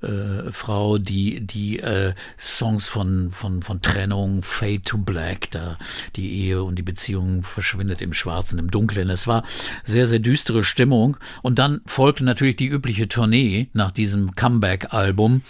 äh, 0.00 0.52
Frau, 0.52 0.98
die 0.98 1.40
die 1.40 1.80
äh, 1.80 2.14
Songs 2.38 2.86
von 2.86 3.30
von 3.30 3.62
von 3.62 3.82
Trennung, 3.82 4.42
Fade 4.42 4.82
to 4.82 4.98
Black, 4.98 5.50
da 5.50 5.78
die 6.16 6.42
Ehe 6.42 6.62
und 6.62 6.76
die 6.76 6.82
Beziehung 6.82 7.42
verschwindet 7.42 8.02
im 8.02 8.12
Schwarzen, 8.12 8.58
im 8.58 8.70
Dunklen. 8.70 9.10
Es 9.10 9.26
war 9.26 9.44
sehr 9.84 10.06
sehr 10.06 10.20
düstere 10.20 10.62
Stimmung 10.62 11.16
und 11.42 11.58
dann 11.58 11.80
folgte 11.86 12.24
natürlich 12.24 12.56
die 12.56 12.68
übliche 12.68 13.08
Tournee 13.08 13.68
nach 13.72 13.90
diesem 13.90 14.34
Comeback-Album 14.34 15.42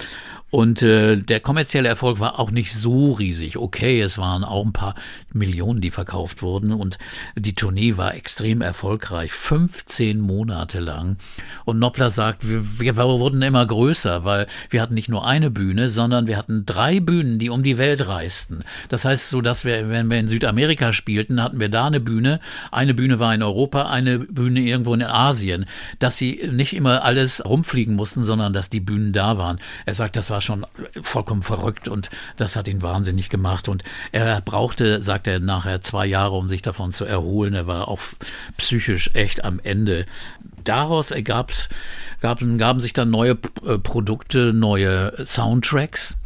und 0.50 0.80
äh, 0.80 1.16
der 1.16 1.40
kommerzielle 1.40 1.88
Erfolg 1.88 2.20
war 2.20 2.38
auch 2.38 2.50
nicht 2.50 2.72
so 2.72 3.12
riesig. 3.12 3.58
Okay, 3.58 4.00
es 4.00 4.16
waren 4.16 4.44
auch 4.44 4.64
ein 4.64 4.72
paar 4.72 4.94
Millionen, 5.32 5.82
die 5.82 5.90
verkauft 5.90 6.40
wurden 6.40 6.72
und 6.72 6.98
die 7.36 7.54
Tournee 7.54 7.98
war 7.98 8.14
extrem 8.14 8.62
erfolgreich, 8.62 9.30
15 9.30 10.20
Monate 10.20 10.80
lang. 10.80 11.18
Und 11.66 11.78
Noppler 11.78 12.10
sagt, 12.10 12.48
wir, 12.48 12.80
wir 12.80 12.96
wurden 12.96 13.42
immer 13.42 13.66
größer, 13.66 14.24
weil 14.24 14.46
wir 14.70 14.80
hatten 14.80 14.94
nicht 14.94 15.10
nur 15.10 15.26
eine 15.26 15.50
Bühne, 15.50 15.90
sondern 15.90 16.26
wir 16.26 16.38
hatten 16.38 16.64
drei 16.64 17.00
Bühnen, 17.00 17.38
die 17.38 17.50
um 17.50 17.62
die 17.62 17.76
Welt 17.76 18.08
reisten. 18.08 18.64
Das 18.88 19.04
heißt, 19.04 19.28
so 19.28 19.42
dass 19.42 19.66
wir, 19.66 19.90
wenn 19.90 20.10
wir 20.10 20.18
in 20.18 20.28
Südamerika 20.28 20.94
spielten, 20.94 21.42
hatten 21.42 21.60
wir 21.60 21.68
da 21.68 21.86
eine 21.86 22.00
Bühne, 22.00 22.40
eine 22.70 22.94
Bühne 22.94 23.18
war 23.18 23.34
in 23.34 23.42
Europa, 23.42 23.90
eine 23.90 24.18
Bühne 24.18 24.60
irgendwo 24.60 24.94
in 24.94 25.02
Asien, 25.02 25.66
dass 25.98 26.16
sie 26.16 26.48
nicht 26.50 26.74
immer 26.74 27.04
alles 27.04 27.44
rumfliegen 27.44 27.94
mussten, 27.94 28.24
sondern 28.24 28.54
dass 28.54 28.70
die 28.70 28.80
Bühnen 28.80 29.12
da 29.12 29.36
waren. 29.36 29.58
Er 29.84 29.94
sagt, 29.94 30.16
das 30.16 30.30
war 30.30 30.37
schon 30.40 30.66
vollkommen 31.02 31.42
verrückt 31.42 31.88
und 31.88 32.10
das 32.36 32.56
hat 32.56 32.68
ihn 32.68 32.82
wahnsinnig 32.82 33.28
gemacht 33.28 33.68
und 33.68 33.84
er 34.12 34.40
brauchte, 34.40 35.02
sagt 35.02 35.26
er 35.26 35.40
nachher, 35.40 35.80
zwei 35.80 36.06
Jahre, 36.06 36.36
um 36.36 36.48
sich 36.48 36.62
davon 36.62 36.92
zu 36.92 37.04
erholen. 37.04 37.54
Er 37.54 37.66
war 37.66 37.88
auch 37.88 38.00
psychisch 38.56 39.10
echt 39.14 39.44
am 39.44 39.60
Ende. 39.62 40.06
Daraus 40.64 41.10
ergab's, 41.10 41.68
gaben, 42.20 42.58
gaben 42.58 42.80
sich 42.80 42.92
dann 42.92 43.10
neue 43.10 43.38
äh, 43.66 43.78
Produkte, 43.78 44.52
neue 44.52 45.24
Soundtracks 45.24 46.16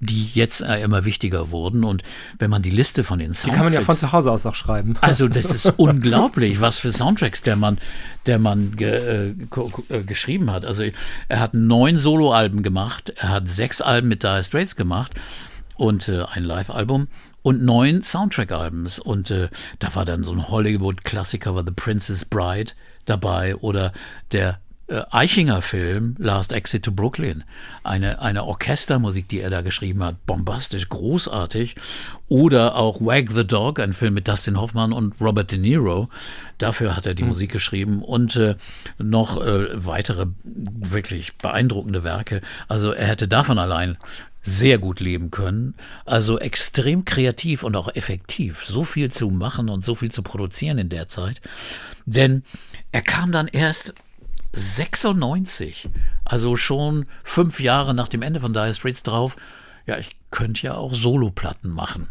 die 0.00 0.30
jetzt 0.34 0.62
äh, 0.62 0.82
immer 0.82 1.04
wichtiger 1.04 1.50
wurden. 1.50 1.84
Und 1.84 2.02
wenn 2.38 2.50
man 2.50 2.62
die 2.62 2.70
Liste 2.70 3.04
von 3.04 3.18
den 3.18 3.34
Soundtracks... 3.34 3.44
Die 3.44 3.56
kann 3.56 3.64
man 3.64 3.72
ja 3.72 3.80
von 3.82 3.94
zu 3.94 4.12
Hause 4.12 4.32
aus 4.32 4.46
auch 4.46 4.54
schreiben. 4.54 4.96
Also 5.00 5.28
das 5.28 5.52
ist 5.52 5.66
unglaublich, 5.76 6.60
was 6.60 6.78
für 6.78 6.90
Soundtracks 6.90 7.42
der 7.42 7.56
Mann, 7.56 7.78
der 8.26 8.38
Mann 8.38 8.76
ge, 8.76 8.88
äh, 8.90 9.94
äh, 9.94 10.02
geschrieben 10.02 10.50
hat. 10.50 10.64
Also 10.64 10.84
er 11.28 11.40
hat 11.40 11.54
neun 11.54 11.98
Soloalben 11.98 12.62
gemacht, 12.62 13.12
er 13.16 13.28
hat 13.28 13.50
sechs 13.50 13.80
Alben 13.80 14.08
mit 14.08 14.22
Dire 14.22 14.42
Straits 14.42 14.74
gemacht 14.74 15.12
und 15.76 16.08
äh, 16.08 16.24
ein 16.32 16.44
Live-Album 16.44 17.08
und 17.42 17.62
neun 17.62 18.02
Soundtrack-Albums. 18.02 18.98
Und 18.98 19.30
äh, 19.30 19.48
da 19.78 19.94
war 19.94 20.06
dann 20.06 20.24
so 20.24 20.32
ein 20.32 20.48
Hollywood-Klassiker, 20.48 21.54
war 21.54 21.64
The 21.64 21.72
Princess 21.72 22.24
Bride 22.24 22.72
dabei 23.04 23.56
oder 23.56 23.92
der 24.32 24.60
Eichinger 25.10 25.62
Film 25.62 26.16
Last 26.18 26.52
Exit 26.52 26.84
to 26.84 26.92
Brooklyn. 26.92 27.44
Eine, 27.84 28.20
eine 28.20 28.44
Orchestermusik, 28.44 29.28
die 29.28 29.40
er 29.40 29.50
da 29.50 29.60
geschrieben 29.60 30.02
hat. 30.02 30.26
Bombastisch, 30.26 30.88
großartig. 30.88 31.76
Oder 32.28 32.76
auch 32.76 33.00
Wag 33.00 33.30
the 33.30 33.46
Dog, 33.46 33.78
ein 33.78 33.92
Film 33.92 34.14
mit 34.14 34.26
Dustin 34.26 34.60
Hoffmann 34.60 34.92
und 34.92 35.20
Robert 35.20 35.52
De 35.52 35.58
Niro. 35.58 36.08
Dafür 36.58 36.96
hat 36.96 37.06
er 37.06 37.14
die 37.14 37.22
Musik 37.22 37.52
geschrieben 37.52 38.02
und 38.02 38.36
äh, 38.36 38.56
noch 38.98 39.40
äh, 39.40 39.68
weitere 39.72 40.26
wirklich 40.44 41.36
beeindruckende 41.38 42.04
Werke. 42.04 42.40
Also 42.68 42.92
er 42.92 43.06
hätte 43.06 43.28
davon 43.28 43.58
allein 43.58 43.96
sehr 44.42 44.78
gut 44.78 45.00
leben 45.00 45.30
können. 45.30 45.74
Also 46.04 46.38
extrem 46.38 47.04
kreativ 47.04 47.62
und 47.62 47.76
auch 47.76 47.94
effektiv. 47.94 48.64
So 48.64 48.84
viel 48.84 49.10
zu 49.10 49.30
machen 49.30 49.68
und 49.68 49.84
so 49.84 49.94
viel 49.94 50.10
zu 50.10 50.22
produzieren 50.22 50.78
in 50.78 50.88
der 50.88 51.08
Zeit. 51.08 51.40
Denn 52.06 52.42
er 52.92 53.02
kam 53.02 53.32
dann 53.32 53.48
erst 53.48 53.94
96, 54.52 55.88
also 56.24 56.56
schon 56.56 57.06
fünf 57.24 57.60
Jahre 57.60 57.94
nach 57.94 58.08
dem 58.08 58.22
Ende 58.22 58.40
von 58.40 58.52
Dire 58.52 58.74
Straits 58.74 59.02
drauf, 59.02 59.36
ja, 59.86 59.98
ich 59.98 60.16
könnte 60.30 60.62
ja 60.66 60.74
auch 60.74 60.94
Soloplatten 60.94 61.70
machen. 61.70 62.08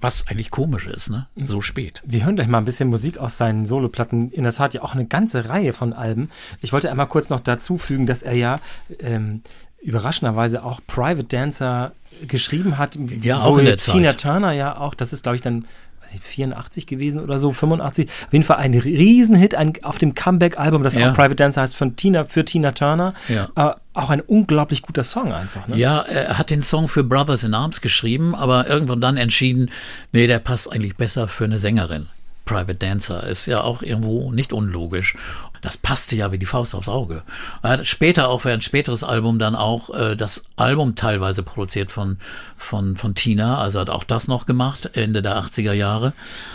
Was 0.00 0.26
eigentlich 0.28 0.50
komisch 0.50 0.86
ist, 0.86 1.10
ne? 1.10 1.26
So 1.36 1.60
spät. 1.60 2.02
Wir 2.04 2.24
hören 2.24 2.36
gleich 2.36 2.46
mal 2.46 2.58
ein 2.58 2.64
bisschen 2.64 2.88
Musik 2.88 3.18
aus 3.18 3.36
seinen 3.36 3.66
Soloplatten. 3.66 4.30
In 4.30 4.44
der 4.44 4.52
Tat 4.52 4.74
ja 4.74 4.82
auch 4.82 4.94
eine 4.94 5.06
ganze 5.06 5.48
Reihe 5.48 5.72
von 5.72 5.92
Alben. 5.92 6.30
Ich 6.60 6.72
wollte 6.72 6.90
einmal 6.90 7.08
kurz 7.08 7.30
noch 7.30 7.40
dazu 7.40 7.78
fügen, 7.78 8.06
dass 8.06 8.22
er 8.22 8.34
ja 8.34 8.60
ähm, 9.00 9.42
überraschenderweise 9.80 10.64
auch 10.64 10.80
Private 10.86 11.24
Dancer 11.24 11.92
geschrieben 12.26 12.78
hat. 12.78 12.96
Ja, 13.22 13.40
auch 13.40 13.58
in 13.58 13.64
der 13.64 13.78
Tina 13.78 14.10
Zeit. 14.10 14.20
Turner 14.20 14.52
ja 14.52 14.76
auch, 14.76 14.94
das 14.94 15.12
ist 15.12 15.24
glaube 15.24 15.36
ich 15.36 15.42
dann 15.42 15.66
84 16.20 16.86
gewesen 16.86 17.20
oder 17.20 17.38
so, 17.38 17.52
85. 17.52 18.08
Auf 18.08 18.32
jeden 18.32 18.44
Fall 18.44 18.56
ein 18.58 18.74
Riesenhit 18.74 19.54
ein, 19.54 19.72
auf 19.82 19.98
dem 19.98 20.14
Comeback-Album, 20.14 20.82
das 20.82 20.94
Ja. 20.94 21.10
auch 21.10 21.14
Private 21.14 21.36
Dancer 21.36 21.62
heißt, 21.62 21.76
von 21.76 21.96
Tina, 21.96 22.24
für 22.24 22.44
Tina 22.44 22.72
Turner. 22.72 23.14
Ja. 23.28 23.48
Aber 23.54 23.80
auch 23.94 24.10
ein 24.10 24.20
unglaublich 24.20 24.82
guter 24.82 25.02
Song 25.02 25.32
einfach. 25.32 25.68
Ne? 25.68 25.76
Ja, 25.76 26.00
er 26.00 26.38
hat 26.38 26.50
den 26.50 26.62
Song 26.62 26.88
für 26.88 27.04
Brothers 27.04 27.44
in 27.44 27.54
Arms 27.54 27.80
geschrieben, 27.80 28.34
aber 28.34 28.68
irgendwann 28.68 29.00
dann 29.00 29.16
entschieden, 29.16 29.70
nee, 30.12 30.26
der 30.26 30.38
passt 30.38 30.72
eigentlich 30.72 30.96
besser 30.96 31.28
für 31.28 31.44
eine 31.44 31.58
Sängerin. 31.58 32.06
Private 32.44 32.74
Dancer 32.74 33.24
ist 33.24 33.46
ja 33.46 33.60
auch 33.60 33.82
irgendwo 33.82 34.32
nicht 34.32 34.52
unlogisch. 34.52 35.16
Das 35.62 35.76
passte 35.76 36.16
ja 36.16 36.32
wie 36.32 36.38
die 36.38 36.46
Faust 36.46 36.74
aufs 36.74 36.88
Auge. 36.88 37.22
Er 37.62 37.70
hat 37.70 37.86
später 37.86 38.28
auch 38.28 38.42
für 38.42 38.52
ein 38.52 38.60
späteres 38.60 39.04
Album 39.04 39.38
dann 39.38 39.54
auch 39.54 39.90
äh, 39.94 40.16
das 40.16 40.42
Album 40.56 40.96
teilweise 40.96 41.44
produziert 41.44 41.92
von, 41.92 42.18
von, 42.56 42.96
von 42.96 43.14
Tina, 43.14 43.58
also 43.58 43.78
hat 43.78 43.88
auch 43.88 44.02
das 44.02 44.26
noch 44.26 44.44
gemacht, 44.44 44.90
Ende 44.94 45.22
der 45.22 45.40
80er 45.40 45.72
Jahre. 45.72 46.14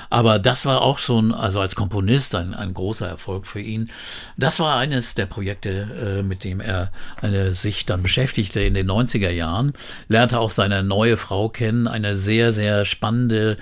Aber 0.09 0.39
das 0.39 0.65
war 0.65 0.81
auch 0.81 0.99
ein, 1.09 1.33
also 1.33 1.61
als 1.61 1.75
Komponist 1.75 2.35
ein, 2.35 2.53
ein 2.53 2.73
großer 2.73 3.07
Erfolg 3.07 3.47
für 3.47 3.61
ihn. 3.61 3.89
Das 4.35 4.59
war 4.59 4.77
eines 4.77 5.15
der 5.15 5.25
Projekte, 5.25 6.19
äh, 6.19 6.23
mit 6.23 6.43
dem 6.43 6.59
er 6.59 6.91
eine, 7.21 7.53
sich 7.53 7.85
dann 7.85 8.03
beschäftigte 8.03 8.59
in 8.59 8.73
den 8.73 8.91
90er 8.91 9.29
Jahren, 9.29 9.71
lernte 10.09 10.37
auch 10.37 10.49
seine 10.49 10.83
neue 10.83 11.15
Frau 11.15 11.47
kennen, 11.47 11.87
eine 11.87 12.17
sehr, 12.17 12.51
sehr 12.51 12.83
spannende 12.83 13.55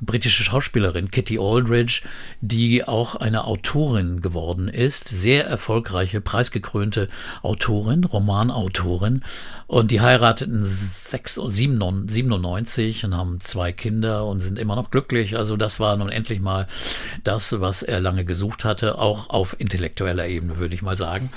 britische 0.00 0.42
Schauspielerin 0.42 1.10
Kitty 1.10 1.38
Aldridge, 1.38 2.02
die 2.40 2.84
auch 2.84 3.14
eine 3.16 3.44
Autorin 3.44 4.20
geworden 4.20 4.68
ist, 4.68 5.08
sehr 5.08 5.46
erfolgreiche, 5.46 6.20
preisgekrönte 6.20 7.08
Autorin, 7.42 8.04
Romanautorin. 8.04 9.22
Und 9.66 9.90
die 9.90 10.00
heirateten 10.00 10.64
6 10.64 11.40
97 11.46 13.04
und 13.04 13.16
haben 13.16 13.40
zwei 13.40 13.72
Kinder 13.72 14.26
und 14.26 14.40
sind 14.40 14.58
immer 14.58 14.76
noch 14.76 14.90
glücklich. 14.90 15.36
Also 15.36 15.56
das 15.56 15.80
war 15.80 15.96
nun 15.96 16.08
endlich 16.08 16.40
mal 16.40 16.66
das, 17.24 17.60
was 17.60 17.82
er 17.82 18.00
lange 18.00 18.24
gesucht 18.24 18.64
hatte, 18.64 18.98
auch 18.98 19.30
auf 19.30 19.56
intellektueller 19.58 20.26
Ebene, 20.26 20.58
würde 20.58 20.74
ich 20.74 20.82
mal 20.82 20.96
sagen. 20.96 21.30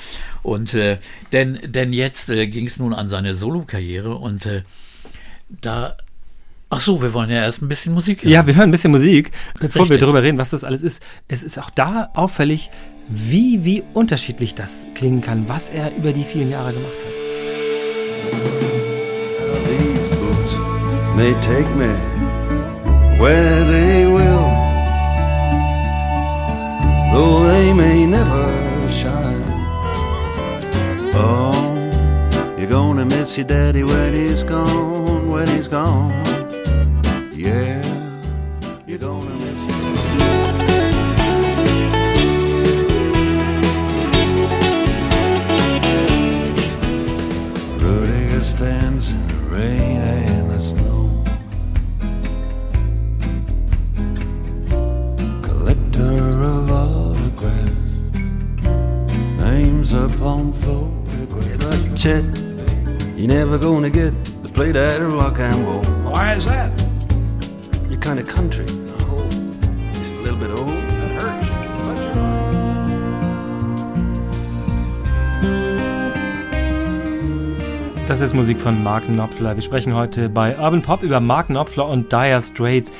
Und 0.43 0.73
äh, 0.73 0.99
denn, 1.31 1.59
denn 1.63 1.93
jetzt 1.93 2.29
äh, 2.29 2.47
ging 2.47 2.67
es 2.67 2.77
nun 2.77 2.93
an 2.93 3.09
seine 3.09 3.33
Solokarriere 3.33 4.15
und 4.15 4.45
äh, 4.45 4.63
da 5.49 5.97
Ach 6.71 6.79
so, 6.81 7.01
wir 7.01 7.15
wollen 7.15 7.31
ja 7.31 7.37
erst 7.37 7.63
ein 7.63 7.67
bisschen 7.67 7.95
Musik 7.95 8.23
hören. 8.23 8.31
Ja, 8.31 8.45
wir 8.45 8.53
hören 8.53 8.69
ein 8.69 8.71
bisschen 8.71 8.91
Musik, 8.91 9.31
bevor 9.59 9.85
wir 9.85 9.91
Richtig. 9.91 10.01
darüber 10.01 10.21
reden, 10.21 10.37
was 10.37 10.51
das 10.51 10.63
alles 10.63 10.83
ist. 10.83 11.01
Es 11.27 11.43
ist 11.43 11.57
auch 11.57 11.71
da 11.71 12.11
auffällig, 12.13 12.69
wie, 13.07 13.65
wie 13.65 13.81
unterschiedlich 13.95 14.53
das 14.53 14.85
klingen 14.93 15.21
kann, 15.21 15.49
was 15.49 15.69
er 15.69 15.95
über 15.95 16.13
die 16.13 16.23
vielen 16.23 16.51
Jahre 16.51 16.71
gemacht 16.73 16.93
hat. 16.93 17.13
These 19.65 20.09
boots 20.15 20.57
may 21.15 21.33
take 21.41 21.67
me 21.75 21.89
where 23.19 23.65
they 23.65 24.05
will, 24.05 24.45
though 27.11 27.49
they 27.49 27.73
may 27.73 28.05
never 28.05 28.47
shine. 28.91 29.41
Oh, 31.15 31.51
you're 32.59 32.69
gonna 32.69 33.05
miss 33.05 33.35
your 33.39 33.47
daddy 33.47 33.83
when 33.83 34.13
he's 34.13 34.43
gone, 34.43 35.31
when 35.31 35.47
he's 35.47 35.67
gone. 35.67 36.13
Yeah, 37.41 37.81
you're 38.85 38.97
gonna 38.97 39.33
miss 39.35 39.61
your 39.69 39.93
Rudiger 47.79 48.41
stands 48.41 49.11
in 49.11 49.27
the 49.27 49.35
rain 49.55 50.01
and 50.01 50.51
the 50.51 50.59
snow. 50.59 51.23
Collector 55.41 56.41
of 56.43 56.69
autographs, 56.69 58.11
names 59.39 59.93
upon 59.93 60.51
photographs. 60.51 61.55
But 61.55 61.95
Chet, 61.95 62.25
you're 63.15 63.29
never 63.29 63.57
gonna 63.57 63.89
get 63.89 64.13
to 64.25 64.49
play 64.49 64.73
that 64.73 64.99
rock 64.99 65.39
and 65.39 65.65
roll. 65.65 65.85
Why 66.03 66.33
is 66.33 66.43
that? 66.43 66.88
Kind 67.99 68.19
of 68.19 68.27
country. 68.27 68.65
Oh, 69.01 69.27
just 69.93 70.13
a 70.13 70.21
little 70.21 70.37
bit 70.37 70.51
old. 70.51 70.77
That 70.89 71.11
hurts. 71.21 71.59
Das 78.07 78.21
ist 78.21 78.33
Musik 78.33 78.59
von 78.59 78.81
Mark 78.81 79.05
Knopfler. 79.05 79.53
Wir 79.55 79.61
sprechen 79.61 79.93
heute 79.93 80.29
bei 80.29 80.57
Urban 80.57 80.81
Pop 80.81 81.03
über 81.03 81.19
Mark 81.19 81.47
Knopfler 81.47 81.87
und 81.87 82.11
Dire 82.11 82.41
Straits. 82.41 82.91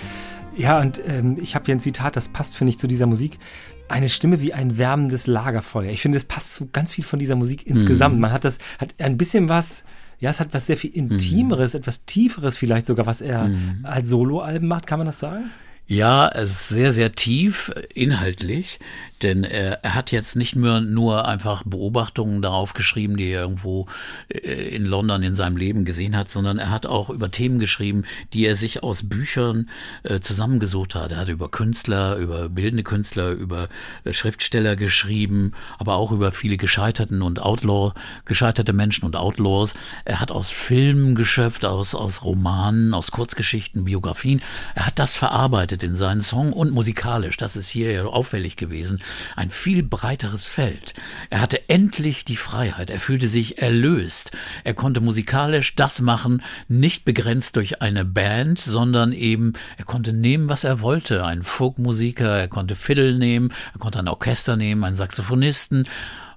Ja, 0.56 0.80
und 0.80 1.02
ähm, 1.08 1.38
ich 1.42 1.56
habe 1.56 1.66
hier 1.66 1.76
ein 1.76 1.80
Zitat, 1.80 2.16
das 2.16 2.30
passt, 2.30 2.56
finde 2.56 2.70
ich, 2.70 2.78
zu 2.78 2.86
dieser 2.86 3.08
Musik. 3.08 3.40
Eine 3.88 4.10
Stimme 4.10 4.40
wie 4.42 4.54
ein 4.54 4.78
wärmendes 4.78 5.26
Lagerfeuer. 5.26 5.90
Ich 5.90 6.02
finde, 6.02 6.18
es 6.20 6.26
passt 6.26 6.54
zu 6.54 6.70
ganz 6.72 6.92
viel 6.92 7.04
von 7.04 7.18
dieser 7.18 7.36
Musik 7.36 7.66
insgesamt. 7.66 8.20
Man 8.20 8.32
hat 8.32 8.46
das, 8.46 8.60
hat 8.78 8.94
ein 9.00 9.18
bisschen 9.18 9.50
was, 9.50 9.84
ja, 10.20 10.30
es 10.30 10.40
hat 10.40 10.54
was 10.54 10.68
sehr 10.68 10.78
viel 10.78 10.92
Intimeres, 10.92 11.74
etwas 11.74 12.06
Tieferes 12.06 12.58
vielleicht 12.58 12.86
sogar, 12.86 13.06
was 13.06 13.22
er 13.22 13.50
als 13.84 14.10
Soloalben 14.10 14.68
macht. 14.68 14.86
Kann 14.86 15.00
man 15.00 15.08
das 15.08 15.20
sagen? 15.20 15.46
Ja, 15.92 16.28
es 16.28 16.52
ist 16.52 16.70
sehr, 16.70 16.94
sehr 16.94 17.14
tief 17.14 17.70
äh, 17.76 17.82
inhaltlich, 17.96 18.78
denn 19.24 19.44
er, 19.44 19.84
er 19.84 19.96
hat 19.96 20.12
jetzt 20.12 20.36
nicht 20.36 20.56
mehr 20.56 20.82
nur 20.82 21.28
einfach 21.28 21.64
Beobachtungen 21.64 22.44
darauf 22.44 22.76
geschrieben, 22.76 23.18
die 23.18 23.32
er 23.32 23.42
irgendwo 23.42 23.88
äh, 24.30 24.38
in 24.38 24.86
London 24.86 25.24
in 25.24 25.34
seinem 25.34 25.58
Leben 25.58 25.86
gesehen 25.86 26.16
hat, 26.16 26.30
sondern 26.30 26.60
er 26.60 26.70
hat 26.70 26.86
auch 26.86 27.10
über 27.10 27.32
Themen 27.32 27.58
geschrieben, 27.58 28.04
die 28.34 28.46
er 28.46 28.56
sich 28.56 28.84
aus 28.84 29.10
Büchern 29.10 29.68
äh, 30.04 30.20
zusammengesucht 30.20 30.94
hat. 30.94 31.12
Er 31.12 31.18
hat 31.18 31.28
über 31.28 31.50
Künstler, 31.50 32.18
über 32.18 32.50
bildende 32.50 32.84
Künstler, 32.84 33.32
über 33.32 33.68
äh, 34.04 34.14
Schriftsteller 34.14 34.76
geschrieben, 34.76 35.54
aber 35.80 35.96
auch 35.96 36.12
über 36.12 36.32
viele 36.32 36.58
gescheiterten 36.58 37.24
und 37.24 37.42
Outlaw, 37.42 37.94
gescheiterte 38.26 38.74
Menschen 38.74 39.06
und 39.06 39.16
Outlaws. 39.16 39.74
Er 40.06 40.20
hat 40.20 40.30
aus 40.30 40.52
Filmen 40.52 41.16
geschöpft, 41.16 41.66
aus, 41.66 41.96
aus 41.96 42.24
Romanen, 42.24 42.94
aus 42.94 43.10
Kurzgeschichten, 43.10 43.86
Biografien. 43.86 44.44
Er 44.76 44.86
hat 44.86 45.00
das 45.00 45.18
verarbeitet 45.18 45.79
in 45.84 45.96
seinen 45.96 46.22
Song 46.22 46.54
und 46.54 46.72
musikalisch. 46.72 47.38
Das 47.38 47.56
ist 47.56 47.70
hier 47.70 47.92
ja 47.92 48.06
auffällig 48.06 48.56
gewesen. 48.56 49.02
Ein 49.36 49.50
viel 49.50 49.84
breiteres 49.84 50.48
Feld. 50.48 50.94
Er 51.30 51.42
hatte 51.42 51.70
endlich 51.70 52.26
die 52.26 52.36
Freiheit. 52.36 52.90
Er 52.90 53.00
fühlte 53.00 53.28
sich 53.28 53.62
erlöst. 53.62 54.32
Er 54.64 54.74
konnte 54.74 55.02
musikalisch 55.02 55.76
das 55.76 56.02
machen, 56.02 56.42
nicht 56.68 57.06
begrenzt 57.06 57.56
durch 57.56 57.82
eine 57.82 58.06
Band, 58.06 58.60
sondern 58.60 59.14
eben, 59.14 59.54
er 59.78 59.86
konnte 59.86 60.14
nehmen, 60.14 60.50
was 60.50 60.64
er 60.64 60.82
wollte. 60.82 61.26
Ein 61.26 61.44
Folkmusiker, 61.44 62.38
er 62.38 62.48
konnte 62.48 62.76
Fiddle 62.76 63.18
nehmen, 63.18 63.54
er 63.74 63.80
konnte 63.80 64.00
ein 64.00 64.08
Orchester 64.08 64.56
nehmen, 64.56 64.84
einen 64.84 64.96
Saxophonisten. 64.96 65.88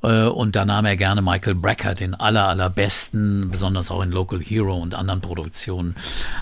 Äh, 0.03 0.24
Und 0.24 0.57
da 0.57 0.64
nahm 0.64 0.84
er 0.84 0.96
gerne 0.96 1.22
Michael 1.22 1.55
Brecker, 1.55 1.94
den 1.94 2.14
aller, 2.14 2.48
allerbesten, 2.48 3.50
besonders 3.50 3.90
auch 3.90 4.03
in 4.03 4.11
Local 4.11 4.40
Hero 4.40 4.76
und 4.76 4.94
anderen 4.94 5.20
Produktionen. 5.20 5.94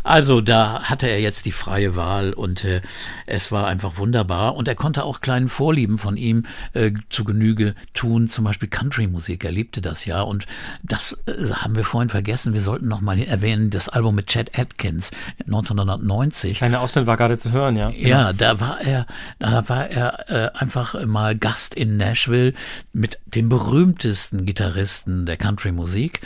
Also 0.03 0.41
da 0.41 0.83
hatte 0.85 1.09
er 1.09 1.21
jetzt 1.21 1.45
die 1.47 1.53
freie 1.53 1.97
Wahl 1.97 2.33
und 2.33 2.65
äh, 2.65 2.81
es 3.27 3.53
war 3.53 3.67
einfach 3.67 3.99
wunderbar. 3.99 4.57
Und 4.57 4.69
er 4.69 4.75
konnte 4.75 5.05
auch 5.05 5.21
kleinen 5.21 5.49
Vorlieben 5.49 5.99
von 5.99 6.17
ihm 6.17 6.45
äh, 6.73 6.93
zu 7.11 7.25
Genüge 7.25 7.75
tun, 7.95 8.29
zum 8.29 8.45
Beispiel 8.45 8.69
Country-Musik. 8.69 9.45
Er 9.45 9.53
liebte 9.53 9.81
das 9.81 10.05
ja. 10.07 10.23
Und 10.23 10.47
das 10.83 11.19
äh, 11.27 11.53
haben 11.53 11.77
wir 11.77 11.85
vorhin 11.85 12.09
vergessen. 12.09 12.55
Wir 12.55 12.63
sollten 12.63 12.89
noch 12.89 13.01
mal 13.01 13.19
erwähnen, 13.19 13.71
das 13.71 13.89
Album 13.89 14.15
mit 14.15 14.29
Chet 14.29 14.59
Atkins 14.59 15.11
1990. 15.47 16.59
Kleiner 16.59 16.81
Ausschnitt 16.81 17.07
war 17.07 17.17
gerade 17.17 17.37
zu 17.37 17.53
hören, 17.53 17.77
ja. 17.77 17.91
Ja, 17.91 18.33
da 18.33 18.61
war 18.61 18.81
er, 18.81 19.07
da 19.39 19.69
war 19.69 19.89
er 19.89 20.31
äh, 20.31 20.59
einfach 20.59 20.95
mal 21.07 21.37
Gast 21.37 21.75
in 21.75 21.97
Nashville 21.97 22.55
mit 22.93 23.19
dem 23.27 23.50
berühmtesten 23.51 24.47
Gitarristen 24.47 25.27
der 25.27 25.37
Country-Musik 25.37 26.23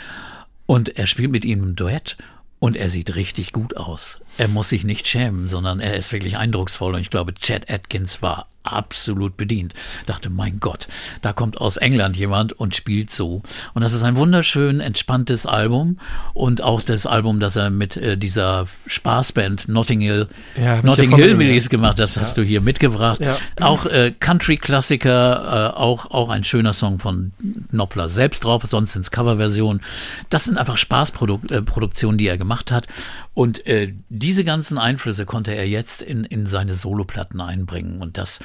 und 0.65 0.97
er 0.97 1.07
spielt 1.07 1.31
mit 1.31 1.43
ihm 1.43 1.63
ein 1.63 1.75
Duett 1.75 2.15
und 2.59 2.77
er 2.77 2.89
sieht 2.89 3.15
richtig 3.15 3.51
gut 3.51 3.75
aus. 3.75 4.21
Er 4.37 4.47
muss 4.47 4.69
sich 4.69 4.85
nicht 4.85 5.07
schämen, 5.07 5.49
sondern 5.49 5.81
er 5.81 5.97
ist 5.97 6.13
wirklich 6.13 6.37
eindrucksvoll 6.37 6.93
und 6.93 7.01
ich 7.01 7.09
glaube, 7.09 7.33
Chad 7.33 7.69
Atkins 7.69 8.21
war 8.21 8.47
absolut 8.65 9.37
bedient. 9.37 9.73
Dachte, 10.05 10.29
mein 10.29 10.59
Gott, 10.59 10.87
da 11.21 11.33
kommt 11.33 11.59
aus 11.59 11.77
England 11.77 12.17
jemand 12.17 12.53
und 12.53 12.75
spielt 12.75 13.11
so. 13.11 13.41
Und 13.73 13.81
das 13.81 13.93
ist 13.93 14.03
ein 14.03 14.15
wunderschön 14.15 14.79
entspanntes 14.79 15.45
Album 15.45 15.99
und 16.33 16.61
auch 16.61 16.81
das 16.81 17.05
Album, 17.05 17.39
das 17.39 17.55
er 17.55 17.69
mit 17.69 17.97
äh, 17.97 18.17
dieser 18.17 18.67
Spaßband 18.87 19.67
Notting 19.67 20.01
Hill, 20.01 20.27
Ja, 20.59 20.81
Notting 20.81 21.15
Hillbillies 21.15 21.69
gemacht, 21.69 21.99
das 21.99 22.17
hast 22.17 22.37
du 22.37 22.43
hier 22.43 22.61
mitgebracht. 22.61 23.19
Ja. 23.21 23.37
Auch 23.61 23.85
äh, 23.85 24.13
Country-Klassiker, 24.19 25.73
äh, 25.73 25.77
auch, 25.77 26.11
auch 26.11 26.29
ein 26.29 26.43
schöner 26.43 26.73
Song 26.73 26.99
von 26.99 27.31
Knopfler 27.69 28.09
selbst 28.09 28.43
drauf, 28.43 28.63
sonst 28.65 28.93
sind's 28.93 29.11
Coverversionen. 29.11 29.81
Das 30.29 30.45
sind 30.45 30.57
einfach 30.57 30.77
Spaßproduktionen, 30.77 32.17
äh, 32.17 32.21
die 32.21 32.27
er 32.27 32.37
gemacht 32.37 32.71
hat. 32.71 32.87
Und 33.35 33.67
äh, 33.67 33.91
diese 34.07 34.45
ganzen 34.45 34.77
Einflüsse 34.77 35.25
konnte 35.25 35.53
er 35.53 35.67
jetzt 35.67 36.01
in, 36.01 36.23
in 36.23 36.45
seine 36.45 36.73
Soloplatten 36.73 37.41
einbringen. 37.41 38.01
Und 38.01 38.17
das, 38.17 38.39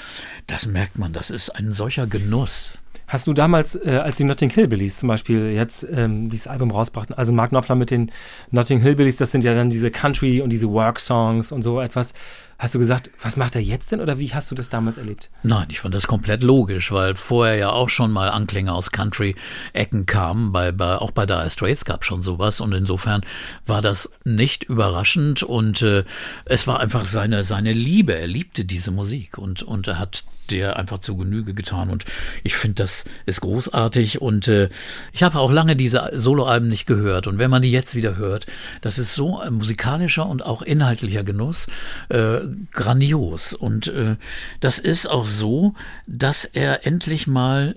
das 0.47 0.67
merkt 0.67 0.99
man, 0.99 1.13
das 1.13 1.31
ist 1.31 1.51
ein 1.51 1.73
solcher 1.73 2.07
Genuss. 2.07 2.75
Hast 3.07 3.27
du 3.27 3.33
damals, 3.33 3.75
äh, 3.75 3.91
als 3.97 4.17
die 4.17 4.25
Notting 4.25 4.51
Hillbillies 4.51 4.99
zum 4.99 5.09
Beispiel 5.09 5.51
jetzt 5.51 5.85
ähm, 5.93 6.31
dieses 6.31 6.47
Album 6.47 6.71
rausbrachten, 6.71 7.17
also 7.17 7.33
Mark 7.33 7.51
Knopfler 7.51 7.75
mit 7.75 7.91
den 7.91 8.13
Notting 8.53 8.81
Hillbillies, 8.81 9.17
das 9.17 9.33
sind 9.33 9.43
ja 9.43 9.53
dann 9.53 9.69
diese 9.69 9.91
Country 9.91 10.41
und 10.41 10.51
diese 10.51 10.71
Work-Songs 10.71 11.51
und 11.51 11.63
so 11.63 11.81
etwas. 11.81 12.15
Hast 12.61 12.75
du 12.75 12.79
gesagt, 12.79 13.09
was 13.23 13.39
macht 13.39 13.57
er 13.57 13.63
jetzt 13.63 13.91
denn 13.91 14.03
oder 14.03 14.19
wie 14.19 14.35
hast 14.35 14.51
du 14.51 14.55
das 14.55 14.69
damals 14.69 14.99
erlebt? 14.99 15.31
Nein, 15.43 15.69
ich 15.71 15.81
fand 15.81 15.95
das 15.95 16.07
komplett 16.07 16.43
logisch, 16.43 16.93
weil 16.93 17.15
vorher 17.15 17.57
ja 17.57 17.71
auch 17.71 17.89
schon 17.89 18.13
mal 18.13 18.29
Anklänge 18.29 18.75
aus 18.75 18.93
Country-Ecken 18.93 20.05
kamen. 20.05 20.53
Bei, 20.53 20.71
bei, 20.71 20.99
auch 20.99 21.11
bei 21.11 21.25
Dire 21.25 21.49
Straits 21.49 21.87
gab 21.87 22.05
schon 22.05 22.21
sowas 22.21 22.61
und 22.61 22.75
insofern 22.75 23.23
war 23.65 23.81
das 23.81 24.11
nicht 24.25 24.65
überraschend 24.65 25.43
und 25.43 25.81
äh, 25.81 26.05
es 26.45 26.67
war 26.67 26.81
einfach 26.81 27.07
seine, 27.07 27.45
seine 27.45 27.73
Liebe. 27.73 28.15
Er 28.15 28.27
liebte 28.27 28.67
diese 28.67 28.91
Musik 28.91 29.39
und, 29.39 29.63
und 29.63 29.89
er 29.89 29.99
hat 29.99 30.23
der 30.51 30.77
einfach 30.77 30.99
zu 30.99 31.17
Genüge 31.17 31.55
getan 31.55 31.91
und 31.91 32.05
ich 32.43 32.57
finde, 32.57 32.83
das 32.83 33.05
ist 33.27 33.41
großartig 33.41 34.21
und 34.21 34.49
äh, 34.49 34.69
ich 35.13 35.23
habe 35.23 35.39
auch 35.39 35.51
lange 35.51 35.77
diese 35.77 36.11
Soloalben 36.13 36.69
nicht 36.69 36.87
gehört 36.87 37.27
und 37.27 37.39
wenn 37.39 37.51
man 37.51 37.63
die 37.63 37.71
jetzt 37.71 37.95
wieder 37.95 38.17
hört, 38.17 38.47
das 38.81 38.99
ist 38.99 39.15
so 39.15 39.39
ein 39.39 39.55
musikalischer 39.55 40.27
und 40.27 40.45
auch 40.45 40.63
inhaltlicher 40.63 41.25
Genuss, 41.25 41.69
äh, 42.09 42.41
grandios 42.73 43.53
und 43.53 43.89
äh, 43.89 44.17
das 44.61 44.79
ist 44.79 45.07
auch 45.07 45.27
so, 45.27 45.75
dass 46.07 46.45
er 46.45 46.87
endlich 46.87 47.27
mal 47.27 47.77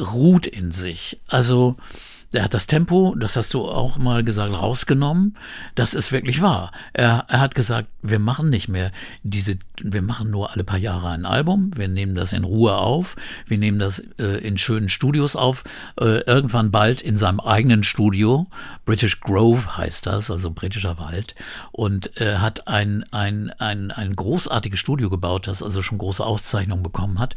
ruht 0.00 0.46
in 0.46 0.72
sich. 0.72 1.20
Also 1.28 1.76
er 2.32 2.44
hat 2.44 2.54
das 2.54 2.66
Tempo, 2.66 3.14
das 3.18 3.36
hast 3.36 3.52
du 3.54 3.64
auch 3.66 3.98
mal 3.98 4.24
gesagt, 4.24 4.58
rausgenommen. 4.58 5.36
Das 5.74 5.94
ist 5.94 6.12
wirklich 6.12 6.40
wahr. 6.40 6.72
Er, 6.92 7.26
er 7.28 7.40
hat 7.40 7.54
gesagt, 7.54 7.88
wir 8.00 8.18
machen 8.18 8.48
nicht 8.48 8.68
mehr 8.68 8.90
diese, 9.22 9.58
wir 9.80 10.02
machen 10.02 10.30
nur 10.30 10.52
alle 10.52 10.64
paar 10.64 10.78
Jahre 10.78 11.10
ein 11.10 11.26
Album, 11.26 11.70
wir 11.74 11.88
nehmen 11.88 12.14
das 12.14 12.32
in 12.32 12.44
Ruhe 12.44 12.76
auf, 12.76 13.16
wir 13.46 13.58
nehmen 13.58 13.78
das 13.78 14.00
äh, 14.18 14.38
in 14.38 14.58
schönen 14.58 14.88
Studios 14.88 15.36
auf, 15.36 15.64
äh, 16.00 16.20
irgendwann 16.24 16.70
bald 16.70 17.02
in 17.02 17.18
seinem 17.18 17.40
eigenen 17.40 17.84
Studio. 17.84 18.46
British 18.84 19.20
Grove 19.20 19.76
heißt 19.76 20.06
das, 20.06 20.30
also 20.30 20.50
britischer 20.50 20.98
Wald. 20.98 21.34
Und 21.70 22.18
äh, 22.20 22.36
hat 22.36 22.66
ein, 22.66 23.04
ein, 23.12 23.50
ein, 23.58 23.90
ein 23.90 24.16
großartiges 24.16 24.80
Studio 24.80 25.10
gebaut, 25.10 25.46
das 25.46 25.62
also 25.62 25.82
schon 25.82 25.98
große 25.98 26.24
Auszeichnungen 26.24 26.82
bekommen 26.82 27.18
hat. 27.18 27.36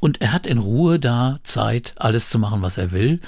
Und 0.00 0.20
er 0.20 0.32
hat 0.32 0.46
in 0.46 0.58
Ruhe 0.58 1.00
da 1.00 1.40
Zeit, 1.42 1.94
alles 1.96 2.30
zu 2.30 2.38
machen, 2.38 2.62
was 2.62 2.78
er 2.78 2.92
will 2.92 3.20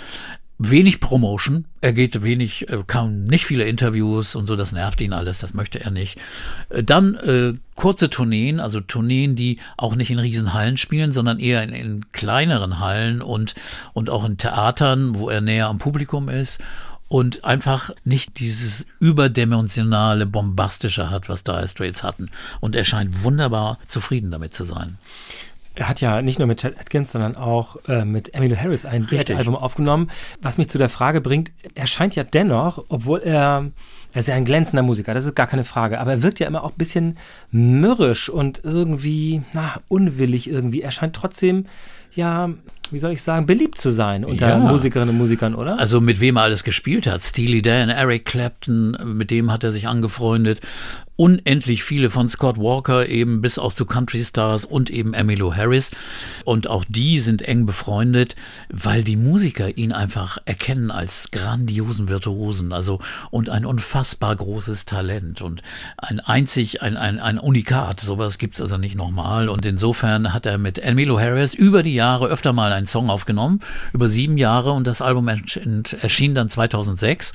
wenig 0.63 1.01
Promotion. 1.01 1.65
Er 1.81 1.95
geht 1.95 2.23
wenig, 2.23 2.69
äh, 2.69 2.85
kam 2.87 3.25
nicht 3.25 3.47
viele 3.47 3.65
Interviews 3.65 4.35
und 4.35 4.47
so, 4.47 4.57
das 4.57 4.73
nervt 4.73 5.01
ihn 5.01 5.15
alles, 5.15 5.39
das 5.39 5.55
möchte 5.55 5.81
er 5.81 5.91
nicht. 5.91 6.19
Äh, 6.69 6.85
Dann 6.85 7.15
äh, 7.15 7.55
kurze 7.75 8.11
Tourneen, 8.11 8.61
also 8.61 8.81
Tourneen, 8.81 9.37
die 9.37 9.59
auch 9.79 9.97
nicht 9.97 10.11
in 10.11 10.19
Riesenhallen 10.19 10.77
spielen, 10.77 11.13
sondern 11.13 11.39
eher 11.39 11.63
in, 11.63 11.71
in 11.71 12.13
kleineren 12.13 12.79
Hallen 12.79 13.23
und, 13.23 13.55
und 13.95 14.11
auch 14.11 14.25
in 14.27 14.37
Theatern, 14.37 15.15
wo 15.15 15.31
er 15.31 15.41
näher 15.41 15.69
am 15.69 15.79
Publikum 15.79 16.29
ist 16.29 16.61
und 17.09 17.43
einfach 17.45 17.91
nicht 18.05 18.39
dieses 18.39 18.85
überdimensionale, 19.01 20.27
bombastische 20.27 21.11
hat, 21.11 21.31
was 21.31 21.43
Dire 21.43 21.67
Straits 21.69 22.03
hatten. 22.03 22.31
Und 22.61 22.77
er 22.77 22.85
scheint 22.85 23.25
wunderbar 23.25 23.79
zufrieden 23.89 24.31
damit 24.31 24.53
zu 24.53 24.65
sein. 24.65 24.99
Er 25.77 25.89
hat 25.89 26.01
ja 26.01 26.21
nicht 26.21 26.39
nur 26.39 26.49
mit 26.49 26.61
Chet 26.61 26.79
Atkins, 26.79 27.13
sondern 27.13 27.37
auch 27.37 27.77
äh, 27.89 28.05
mit 28.05 28.35
Emmylou 28.35 28.57
Harris 28.57 28.85
ein. 28.85 29.07
Album 29.39 29.55
aufgenommen. 29.55 30.11
Was 30.43 30.59
mich 30.59 30.69
zu 30.69 30.79
der 30.79 30.89
Frage 30.89 31.21
bringt, 31.21 31.53
er 31.75 31.87
scheint 31.87 32.17
ja 32.17 32.25
dennoch, 32.25 32.85
obwohl 32.89 33.21
er, 33.21 33.71
er 34.13 34.19
ist 34.19 34.29
ja 34.29 34.35
ein 34.35 34.45
glänzender 34.45 34.83
Musiker, 34.83 35.15
das 35.15 35.25
ist 35.25 35.37
gar 35.37 35.47
keine 35.47 35.65
Frage, 35.65 36.01
aber 36.01 36.11
er 36.11 36.23
wirkt 36.23 36.41
ja 36.41 36.49
immer 36.49 36.65
auch 36.65 36.73
ein 36.73 36.79
bisschen 36.79 37.17
mürrisch 37.53 38.29
und 38.29 38.63
irgendwie, 38.65 39.43
na, 39.53 39.81
unwillig 39.89 40.51
irgendwie. 40.51 40.83
Er 40.83 40.91
scheint 40.91 41.15
trotzdem, 41.15 41.67
ja, 42.13 42.51
wie 42.91 42.99
soll 42.99 43.13
ich 43.13 43.23
sagen, 43.23 43.47
beliebt 43.47 43.79
zu 43.79 43.91
sein 43.91 44.25
unter 44.25 44.49
Ja. 44.49 44.59
Musikerinnen 44.59 45.11
und 45.15 45.19
Musikern, 45.19 45.55
oder? 45.55 45.79
Also 45.79 46.01
mit 46.01 46.21
wem 46.21 46.37
er 46.37 46.43
alles 46.43 46.65
gespielt 46.65 47.07
hat. 47.07 47.23
Steely 47.23 47.63
Dan, 47.63 47.89
Eric 47.89 48.25
Clapton, 48.25 48.97
mit 49.05 49.31
dem 49.31 49.53
hat 49.53 49.63
er 49.63 49.71
sich 49.71 49.87
angefreundet. 49.87 50.61
Unendlich 51.21 51.85
viele 51.85 52.09
von 52.09 52.31
Scott 52.31 52.57
Walker 52.57 53.07
eben 53.07 53.43
bis 53.43 53.59
auch 53.59 53.75
zu 53.75 53.85
Country 53.85 54.25
Stars 54.25 54.65
und 54.65 54.89
eben 54.89 55.13
Emmylou 55.13 55.55
Harris. 55.55 55.91
Und 56.47 56.67
auch 56.67 56.83
die 56.89 57.19
sind 57.19 57.43
eng 57.43 57.67
befreundet, 57.67 58.37
weil 58.71 59.05
die 59.05 59.17
Musiker 59.17 59.77
ihn 59.77 59.93
einfach 59.93 60.39
erkennen 60.47 60.91
als 60.91 61.31
grandiosen 61.31 62.09
Virtuosen. 62.09 62.73
Also 62.73 63.01
und 63.31 63.51
ein 63.51 63.67
unfassbar 63.67 64.35
großes 64.35 64.87
Talent 64.87 65.43
und 65.43 65.61
ein 65.99 66.21
einzig, 66.21 66.81
ein, 66.81 66.97
ein, 66.97 67.19
ein 67.19 67.39
Unikat. 67.39 68.01
Sowas 68.01 68.39
gibt's 68.39 68.63
also 68.63 68.79
nicht 68.79 68.97
nochmal. 68.97 69.51
Und 69.51 69.67
insofern 69.67 70.33
hat 70.33 70.47
er 70.47 70.57
mit 70.57 70.79
Emmylou 70.79 71.21
Harris 71.21 71.53
über 71.53 71.83
die 71.83 71.93
Jahre 71.93 72.29
öfter 72.29 72.55
mal 72.55 72.73
einen 72.73 72.87
Song 72.87 73.11
aufgenommen, 73.11 73.61
über 73.93 74.09
sieben 74.09 74.39
Jahre 74.39 74.73
und 74.73 74.87
das 74.87 75.03
Album 75.03 75.29
erschien 75.29 76.35
dann 76.35 76.49
2006 76.49 77.35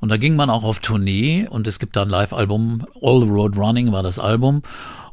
und 0.00 0.10
da 0.10 0.18
ging 0.18 0.36
man 0.36 0.50
auch 0.50 0.64
auf 0.64 0.80
Tournee 0.80 1.46
und 1.48 1.66
es 1.66 1.78
gibt 1.78 1.96
da 1.96 2.02
ein 2.02 2.10
Live-Album, 2.10 2.84
All 3.00 3.21
the 3.24 3.30
Road 3.30 3.56
Running 3.56 3.92
war 3.92 4.02
das 4.02 4.18
Album 4.18 4.62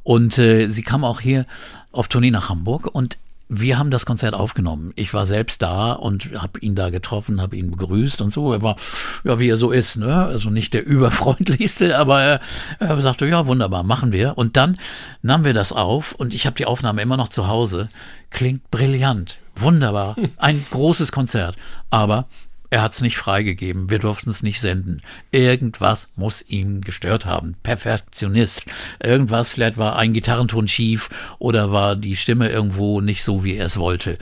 und 0.03 0.37
äh, 0.37 0.67
sie 0.67 0.83
kam 0.83 1.03
auch 1.03 1.19
hier 1.19 1.45
auf 1.91 2.07
Tournee 2.07 2.31
nach 2.31 2.49
Hamburg 2.49 2.87
und 2.93 3.17
wir 3.51 3.79
haben 3.79 3.89
das 3.89 4.05
Konzert 4.05 4.35
aufgenommen. 4.35 4.93
Ich 4.95 5.13
war 5.15 5.25
selbst 5.25 5.63
da 5.63 5.93
und 5.93 6.39
habe 6.39 6.59
ihn 6.59 6.75
da 6.75 6.91
getroffen, 6.91 7.41
habe 7.41 7.57
ihn 7.57 7.71
begrüßt 7.71 8.21
und 8.21 8.31
so. 8.31 8.53
Er 8.53 8.61
war, 8.61 8.75
ja, 9.23 9.39
wie 9.39 9.49
er 9.49 9.57
so 9.57 9.71
ist, 9.71 9.97
ne? 9.97 10.23
Also 10.23 10.51
nicht 10.51 10.75
der 10.75 10.85
überfreundlichste, 10.85 11.97
aber 11.97 12.21
er, 12.21 12.39
er 12.77 13.01
sagte, 13.01 13.25
ja, 13.25 13.47
wunderbar, 13.47 13.81
machen 13.83 14.11
wir. 14.11 14.37
Und 14.37 14.55
dann 14.55 14.77
nahmen 15.23 15.45
wir 15.45 15.55
das 15.55 15.73
auf 15.73 16.11
und 16.13 16.35
ich 16.35 16.45
habe 16.45 16.55
die 16.57 16.67
Aufnahme 16.67 17.01
immer 17.01 17.17
noch 17.17 17.29
zu 17.29 17.47
Hause. 17.47 17.89
Klingt 18.29 18.69
brillant, 18.69 19.37
wunderbar, 19.55 20.15
ein 20.37 20.63
großes 20.69 21.11
Konzert. 21.11 21.55
Aber 21.89 22.27
er 22.71 22.81
hat 22.83 22.93
es 22.93 23.01
nicht 23.01 23.17
freigegeben, 23.17 23.89
wir 23.89 23.99
durften 23.99 24.29
es 24.29 24.43
nicht 24.43 24.59
senden. 24.59 25.01
Irgendwas 25.31 26.09
muss 26.15 26.43
ihn 26.47 26.81
gestört 26.81 27.25
haben. 27.25 27.55
Perfektionist. 27.63 28.65
Irgendwas, 29.01 29.49
vielleicht 29.49 29.77
war 29.77 29.95
ein 29.95 30.13
Gitarrenton 30.13 30.67
schief 30.67 31.09
oder 31.39 31.71
war 31.71 31.95
die 31.95 32.15
Stimme 32.15 32.49
irgendwo 32.49 33.01
nicht 33.01 33.23
so, 33.23 33.43
wie 33.43 33.55
er 33.55 33.65
es 33.65 33.77
wollte. 33.77 34.17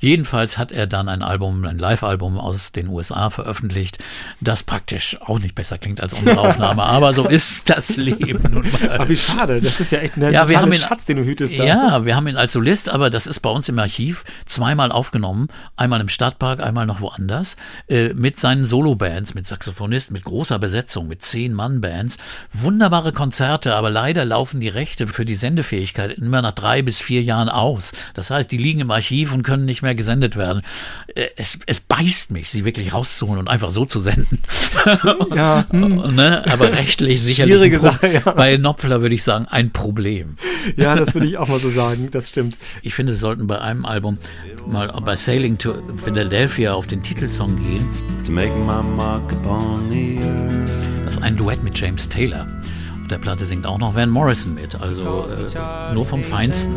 Jedenfalls 0.00 0.58
hat 0.58 0.72
er 0.72 0.88
dann 0.88 1.08
ein 1.08 1.22
Album, 1.22 1.64
ein 1.64 1.78
Live-Album 1.78 2.38
aus 2.38 2.72
den 2.72 2.88
USA 2.88 3.30
veröffentlicht, 3.30 3.98
das 4.40 4.64
praktisch 4.64 5.16
auch 5.20 5.38
nicht 5.38 5.54
besser 5.54 5.78
klingt 5.78 6.00
als 6.00 6.12
unsere 6.12 6.40
Aufnahme. 6.40 6.82
Aber 6.82 7.14
so 7.14 7.28
ist 7.28 7.70
das 7.70 7.96
Leben 7.96 8.52
nun 8.52 8.66
mal. 8.72 8.90
Aber 8.90 9.08
wie 9.08 9.16
schade, 9.16 9.60
das 9.60 9.78
ist 9.78 9.92
ja 9.92 10.00
echt 10.00 10.16
ein 10.16 10.32
Ja, 10.32 10.48
wir 10.48 10.60
haben 10.60 10.72
ihn, 10.72 10.80
Schatz, 10.80 11.06
den 11.06 11.18
du 11.18 11.24
hütest 11.24 11.56
da. 11.56 11.64
Ja, 11.64 12.04
wir 12.04 12.16
haben 12.16 12.26
ihn 12.26 12.36
als 12.36 12.52
Solist, 12.52 12.88
aber 12.88 13.10
das 13.10 13.28
ist 13.28 13.38
bei 13.40 13.50
uns 13.50 13.68
im 13.68 13.78
Archiv 13.78 14.24
zweimal 14.44 14.90
aufgenommen. 14.90 15.46
Einmal 15.76 16.00
im 16.00 16.08
Stadtpark, 16.08 16.60
einmal 16.60 16.86
noch 16.86 17.00
woanders. 17.00 17.56
Äh, 17.92 18.14
mit 18.14 18.40
seinen 18.40 18.64
Solo-Bands, 18.64 19.34
mit 19.34 19.46
Saxophonist, 19.46 20.12
mit 20.12 20.24
großer 20.24 20.58
Besetzung, 20.58 21.08
mit 21.08 21.20
zehn 21.20 21.52
Mann-Bands. 21.52 22.16
Wunderbare 22.54 23.12
Konzerte, 23.12 23.74
aber 23.74 23.90
leider 23.90 24.24
laufen 24.24 24.60
die 24.60 24.70
Rechte 24.70 25.06
für 25.06 25.26
die 25.26 25.34
Sendefähigkeit 25.34 26.16
immer 26.16 26.40
nach 26.40 26.52
drei 26.52 26.80
bis 26.80 27.02
vier 27.02 27.22
Jahren 27.22 27.50
aus. 27.50 27.92
Das 28.14 28.30
heißt, 28.30 28.50
die 28.50 28.56
liegen 28.56 28.80
im 28.80 28.90
Archiv 28.90 29.34
und 29.34 29.42
können 29.42 29.66
nicht 29.66 29.82
mehr 29.82 29.94
gesendet 29.94 30.36
werden. 30.36 30.62
Äh, 31.14 31.26
es, 31.36 31.58
es 31.66 31.80
beißt 31.80 32.30
mich, 32.30 32.48
sie 32.48 32.64
wirklich 32.64 32.94
rauszuholen 32.94 33.40
und 33.40 33.48
einfach 33.48 33.70
so 33.70 33.84
zu 33.84 34.00
senden. 34.00 34.38
Ja, 35.34 35.66
hm. 35.70 36.14
ne? 36.14 36.44
Aber 36.50 36.72
rechtlich 36.72 37.22
sicherlich 37.22 37.54
Schwierige 37.54 37.80
Sache, 37.80 38.12
ja. 38.12 38.32
bei 38.32 38.56
Knopfler 38.56 39.02
würde 39.02 39.14
ich 39.14 39.22
sagen, 39.22 39.46
ein 39.48 39.70
Problem. 39.70 40.36
ja, 40.76 40.96
das 40.96 41.14
würde 41.14 41.26
ich 41.26 41.36
auch 41.36 41.48
mal 41.48 41.60
so 41.60 41.70
sagen, 41.70 42.08
das 42.10 42.30
stimmt. 42.30 42.56
Ich 42.82 42.94
finde, 42.94 43.12
wir 43.12 43.16
sollten 43.16 43.46
bei 43.46 43.60
einem 43.60 43.84
Album 43.84 44.18
mal 44.66 44.88
bei 45.04 45.16
Sailing 45.16 45.58
to 45.58 45.74
Philadelphia 46.02 46.72
auf 46.72 46.86
den 46.86 47.02
Titelsong 47.02 47.56
gehen. 47.56 47.81
To 48.24 48.32
make 48.32 48.54
my 48.56 48.82
mark 48.82 49.32
upon 49.32 49.90
the 49.90 50.18
earth. 50.18 50.70
Das 51.04 51.16
ist 51.16 51.22
ein 51.22 51.36
Duett 51.36 51.62
mit 51.62 51.78
James 51.78 52.08
Taylor. 52.08 52.46
Auf 53.00 53.08
der 53.08 53.18
Platte 53.18 53.44
singt 53.44 53.66
auch 53.66 53.78
noch 53.78 53.94
Van 53.94 54.08
Morrison 54.08 54.54
mit, 54.54 54.80
also 54.80 55.26
äh, 55.28 55.94
nur 55.94 56.06
vom 56.06 56.22
Feinsten. 56.22 56.72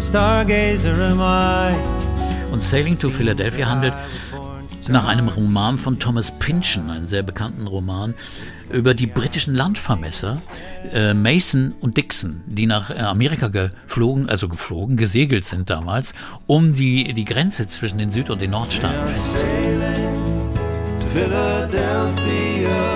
Stargazer 0.00 0.98
am 0.98 1.20
I. 1.20 2.52
Und 2.52 2.62
Sailing 2.62 2.98
to 2.98 3.10
Philadelphia 3.10 3.68
handelt 3.68 3.94
nach 4.88 5.08
einem 5.08 5.28
Roman 5.28 5.78
von 5.78 5.98
Thomas 5.98 6.38
Pynchon, 6.38 6.90
einen 6.90 7.08
sehr 7.08 7.22
bekannten 7.22 7.66
Roman, 7.66 8.14
über 8.70 8.94
die 8.94 9.06
britischen 9.06 9.54
Landvermesser 9.54 10.40
äh, 10.92 11.14
Mason 11.14 11.74
und 11.80 11.96
Dixon, 11.96 12.42
die 12.46 12.66
nach 12.66 12.90
äh, 12.90 12.94
Amerika 12.94 13.48
geflogen, 13.48 14.28
also 14.28 14.48
geflogen, 14.48 14.96
gesegelt 14.96 15.44
sind 15.44 15.70
damals, 15.70 16.14
um 16.46 16.74
die, 16.74 17.12
die 17.12 17.24
Grenze 17.24 17.68
zwischen 17.68 17.98
den 17.98 18.10
Süd- 18.10 18.30
und 18.30 18.40
den 18.40 18.50
Nordstaaten 18.50 19.08
festzulegen. 19.08 20.03
To 21.14 21.20
Philadelphia. 21.20 22.93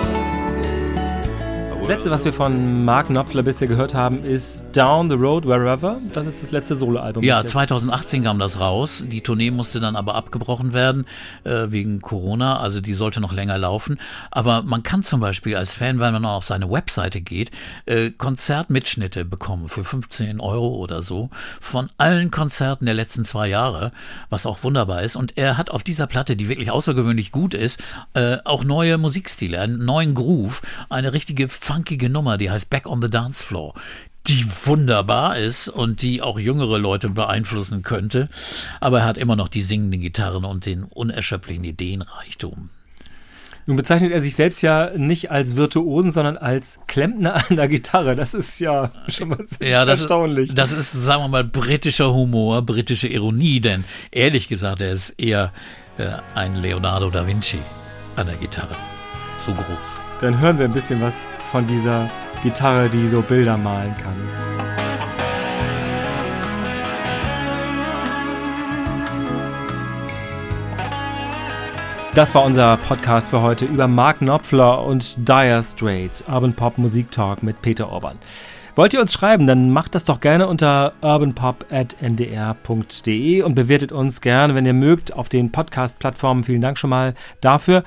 Das 1.88 1.96
letzte, 1.96 2.10
was 2.10 2.26
wir 2.26 2.34
von 2.34 2.84
Mark 2.84 3.06
Knopfler 3.06 3.42
bisher 3.42 3.66
gehört 3.66 3.94
haben, 3.94 4.22
ist 4.22 4.62
Down 4.74 5.08
the 5.08 5.14
Road 5.14 5.48
Wherever. 5.48 5.98
Das 6.12 6.26
ist 6.26 6.42
das 6.42 6.50
letzte 6.50 6.76
Soloalbum. 6.76 7.24
Ja, 7.24 7.36
bis 7.36 7.44
jetzt. 7.44 7.52
2018 7.52 8.24
kam 8.24 8.38
das 8.38 8.60
raus. 8.60 9.04
Die 9.06 9.22
Tournee 9.22 9.50
musste 9.50 9.80
dann 9.80 9.96
aber 9.96 10.14
abgebrochen 10.14 10.74
werden 10.74 11.06
äh, 11.44 11.70
wegen 11.70 12.02
Corona. 12.02 12.58
Also 12.58 12.82
die 12.82 12.92
sollte 12.92 13.22
noch 13.22 13.32
länger 13.32 13.56
laufen. 13.56 13.98
Aber 14.30 14.60
man 14.64 14.82
kann 14.82 15.02
zum 15.02 15.20
Beispiel 15.20 15.56
als 15.56 15.76
Fan, 15.76 15.98
wenn 15.98 16.12
man 16.12 16.26
auf 16.26 16.44
seine 16.44 16.70
Webseite 16.70 17.22
geht, 17.22 17.52
äh, 17.86 18.10
Konzertmitschnitte 18.10 19.24
bekommen 19.24 19.70
für 19.70 19.82
15 19.82 20.40
Euro 20.40 20.76
oder 20.76 21.00
so 21.00 21.30
von 21.58 21.88
allen 21.96 22.30
Konzerten 22.30 22.84
der 22.84 22.96
letzten 22.96 23.24
zwei 23.24 23.48
Jahre, 23.48 23.92
was 24.28 24.44
auch 24.44 24.62
wunderbar 24.62 25.04
ist. 25.04 25.16
Und 25.16 25.38
er 25.38 25.56
hat 25.56 25.70
auf 25.70 25.84
dieser 25.84 26.06
Platte, 26.06 26.36
die 26.36 26.50
wirklich 26.50 26.70
außergewöhnlich 26.70 27.32
gut 27.32 27.54
ist, 27.54 27.80
äh, 28.12 28.36
auch 28.44 28.62
neue 28.62 28.98
Musikstile, 28.98 29.58
einen 29.58 29.86
neuen 29.86 30.12
Groove, 30.14 30.60
eine 30.90 31.14
richtige 31.14 31.48
funkige 31.78 32.10
Nummer, 32.10 32.38
die 32.38 32.50
heißt 32.50 32.70
Back 32.70 32.86
on 32.86 33.00
the 33.00 33.08
Dance 33.08 33.44
Floor 33.46 33.72
die 34.26 34.44
wunderbar 34.66 35.38
ist 35.38 35.68
und 35.68 36.02
die 36.02 36.20
auch 36.20 36.38
jüngere 36.38 36.78
Leute 36.78 37.08
beeinflussen 37.08 37.82
könnte. 37.82 38.28
Aber 38.78 38.98
er 38.98 39.06
hat 39.06 39.16
immer 39.16 39.36
noch 39.36 39.48
die 39.48 39.62
singenden 39.62 40.02
Gitarren 40.02 40.44
und 40.44 40.66
den 40.66 40.84
unerschöpflichen 40.84 41.64
Ideenreichtum. 41.64 42.68
Nun 43.64 43.76
bezeichnet 43.78 44.12
er 44.12 44.20
sich 44.20 44.34
selbst 44.34 44.60
ja 44.60 44.90
nicht 44.94 45.30
als 45.30 45.56
Virtuosen, 45.56 46.10
sondern 46.10 46.36
als 46.36 46.78
Klempner 46.88 47.36
an 47.48 47.56
der 47.56 47.68
Gitarre. 47.68 48.16
Das 48.16 48.34
ist 48.34 48.58
ja 48.58 48.90
schon 49.08 49.28
mal 49.28 49.38
sehr 49.46 49.68
Ja, 49.68 49.84
das, 49.86 50.00
erstaunlich. 50.00 50.54
das 50.54 50.72
ist, 50.72 50.92
sagen 50.92 51.22
wir 51.22 51.28
mal, 51.28 51.44
britischer 51.44 52.12
Humor, 52.12 52.60
britische 52.60 53.08
Ironie, 53.08 53.60
denn 53.60 53.84
ehrlich 54.10 54.48
gesagt, 54.48 54.82
er 54.82 54.92
ist 54.92 55.10
eher 55.18 55.54
äh, 55.96 56.16
ein 56.34 56.56
Leonardo 56.56 57.08
da 57.08 57.26
Vinci 57.26 57.60
an 58.16 58.26
der 58.26 58.36
Gitarre. 58.36 58.76
So 59.46 59.54
groß. 59.54 60.00
Dann 60.20 60.40
hören 60.40 60.58
wir 60.58 60.64
ein 60.66 60.72
bisschen 60.72 61.00
was 61.00 61.24
von 61.50 61.66
dieser 61.66 62.10
Gitarre, 62.42 62.88
die 62.88 63.08
so 63.08 63.22
Bilder 63.22 63.56
malen 63.56 63.96
kann. 63.96 64.16
Das 72.14 72.34
war 72.34 72.44
unser 72.44 72.76
Podcast 72.78 73.28
für 73.28 73.42
heute 73.42 73.64
über 73.64 73.86
Mark 73.86 74.18
Knopfler 74.18 74.82
und 74.82 75.28
Dire 75.28 75.62
Straits, 75.62 76.24
Urban 76.26 76.52
Pop 76.52 76.76
Musik 76.76 77.12
Talk 77.12 77.44
mit 77.44 77.62
Peter 77.62 77.90
Orban. 77.90 78.18
Wollt 78.74 78.92
ihr 78.94 79.00
uns 79.00 79.12
schreiben, 79.12 79.46
dann 79.48 79.70
macht 79.70 79.96
das 79.96 80.04
doch 80.04 80.20
gerne 80.20 80.46
unter 80.46 80.92
urbanpop.ndr.de 81.00 83.42
und 83.42 83.56
bewertet 83.56 83.90
uns 83.90 84.20
gerne, 84.20 84.54
wenn 84.54 84.66
ihr 84.66 84.72
mögt, 84.72 85.12
auf 85.12 85.28
den 85.28 85.50
Podcast-Plattformen. 85.50 86.44
Vielen 86.44 86.60
Dank 86.60 86.78
schon 86.78 86.90
mal 86.90 87.14
dafür. 87.40 87.82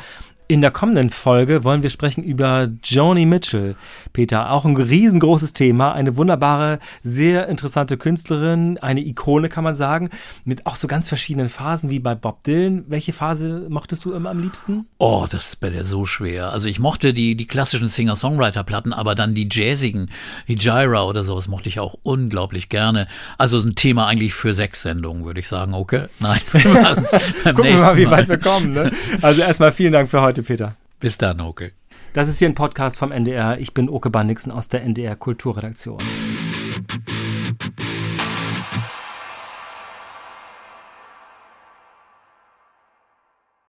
In 0.52 0.60
der 0.60 0.72
kommenden 0.72 1.12
Folge 1.12 1.64
wollen 1.64 1.82
wir 1.82 1.90
sprechen 1.90 2.26
über 2.26 2.68
Joni 2.84 3.26
Mitchell. 3.26 3.78
Peter, 4.12 4.52
auch 4.52 4.66
ein 4.66 4.76
riesengroßes 4.76 5.54
Thema, 5.54 5.94
eine 5.94 6.18
wunderbare, 6.18 6.80
sehr 7.04 7.48
interessante 7.48 7.96
Künstlerin, 7.96 8.78
eine 8.80 9.00
Ikone 9.00 9.48
kann 9.48 9.64
man 9.64 9.76
sagen, 9.76 10.10
mit 10.44 10.66
auch 10.66 10.76
so 10.76 10.90
ganz 10.90 11.08
verschiedenen 11.08 11.48
Phasen 11.50 11.90
wie 11.90 12.00
bei 12.00 12.16
Bob 12.16 12.44
Dylan. 12.44 12.84
Welche 12.90 13.14
Phase 13.14 13.66
mochtest 13.70 14.04
du 14.04 14.12
immer 14.12 14.30
am 14.30 14.42
liebsten? 14.42 14.88
Oh, 14.98 15.26
das 15.30 15.52
ist 15.52 15.62
bei 15.62 15.70
der 15.70 15.86
so 15.86 16.06
schwer. 16.06 16.52
Also 16.52 16.68
ich 16.68 16.80
mochte 16.80 17.14
die, 17.14 17.36
die 17.36 17.48
klassischen 17.48 17.88
Singer-Songwriter-Platten, 17.88 18.92
aber 18.92 19.16
dann 19.16 19.34
die 19.34 19.48
jazzigen, 19.50 20.10
wie 20.48 20.56
Gyra 20.56 21.06
oder 21.06 21.24
sowas 21.24 21.48
mochte 21.48 21.70
ich 21.70 21.80
auch 21.80 21.96
unglaublich 22.04 22.68
gerne. 22.68 23.08
Also 23.38 23.58
ein 23.62 23.76
Thema 23.76 24.08
eigentlich 24.08 24.34
für 24.34 24.52
sechs 24.52 24.82
Sendungen, 24.82 25.24
würde 25.24 25.40
ich 25.40 25.48
sagen. 25.48 25.74
Okay? 25.74 26.08
Nein. 26.20 26.42
Gucken 26.52 27.64
wir 27.64 27.76
mal, 27.78 27.96
wie 27.96 28.10
weit 28.10 28.28
wir 28.28 28.38
kommen. 28.38 28.74
Ne? 28.74 28.92
Also 29.22 29.40
erstmal 29.40 29.72
vielen 29.72 29.94
Dank 29.94 30.10
für 30.10 30.20
heute, 30.20 30.41
heute, 30.42 30.48
Peter. 30.48 30.76
Bis 31.00 31.18
dann, 31.18 31.40
Oke. 31.42 31.72
Das 32.14 32.28
ist 32.28 32.40
hier 32.40 32.50
ein 32.50 32.56
Podcast 32.56 32.98
vom 32.98 33.12
NDR. 33.12 33.60
Ich 33.60 33.74
bin 33.74 33.90
Oke 33.90 34.10
Bannixen 34.10 34.52
aus 34.52 34.68
der 34.68 34.84
NDR 34.84 35.16
Kulturredaktion. 35.16 36.02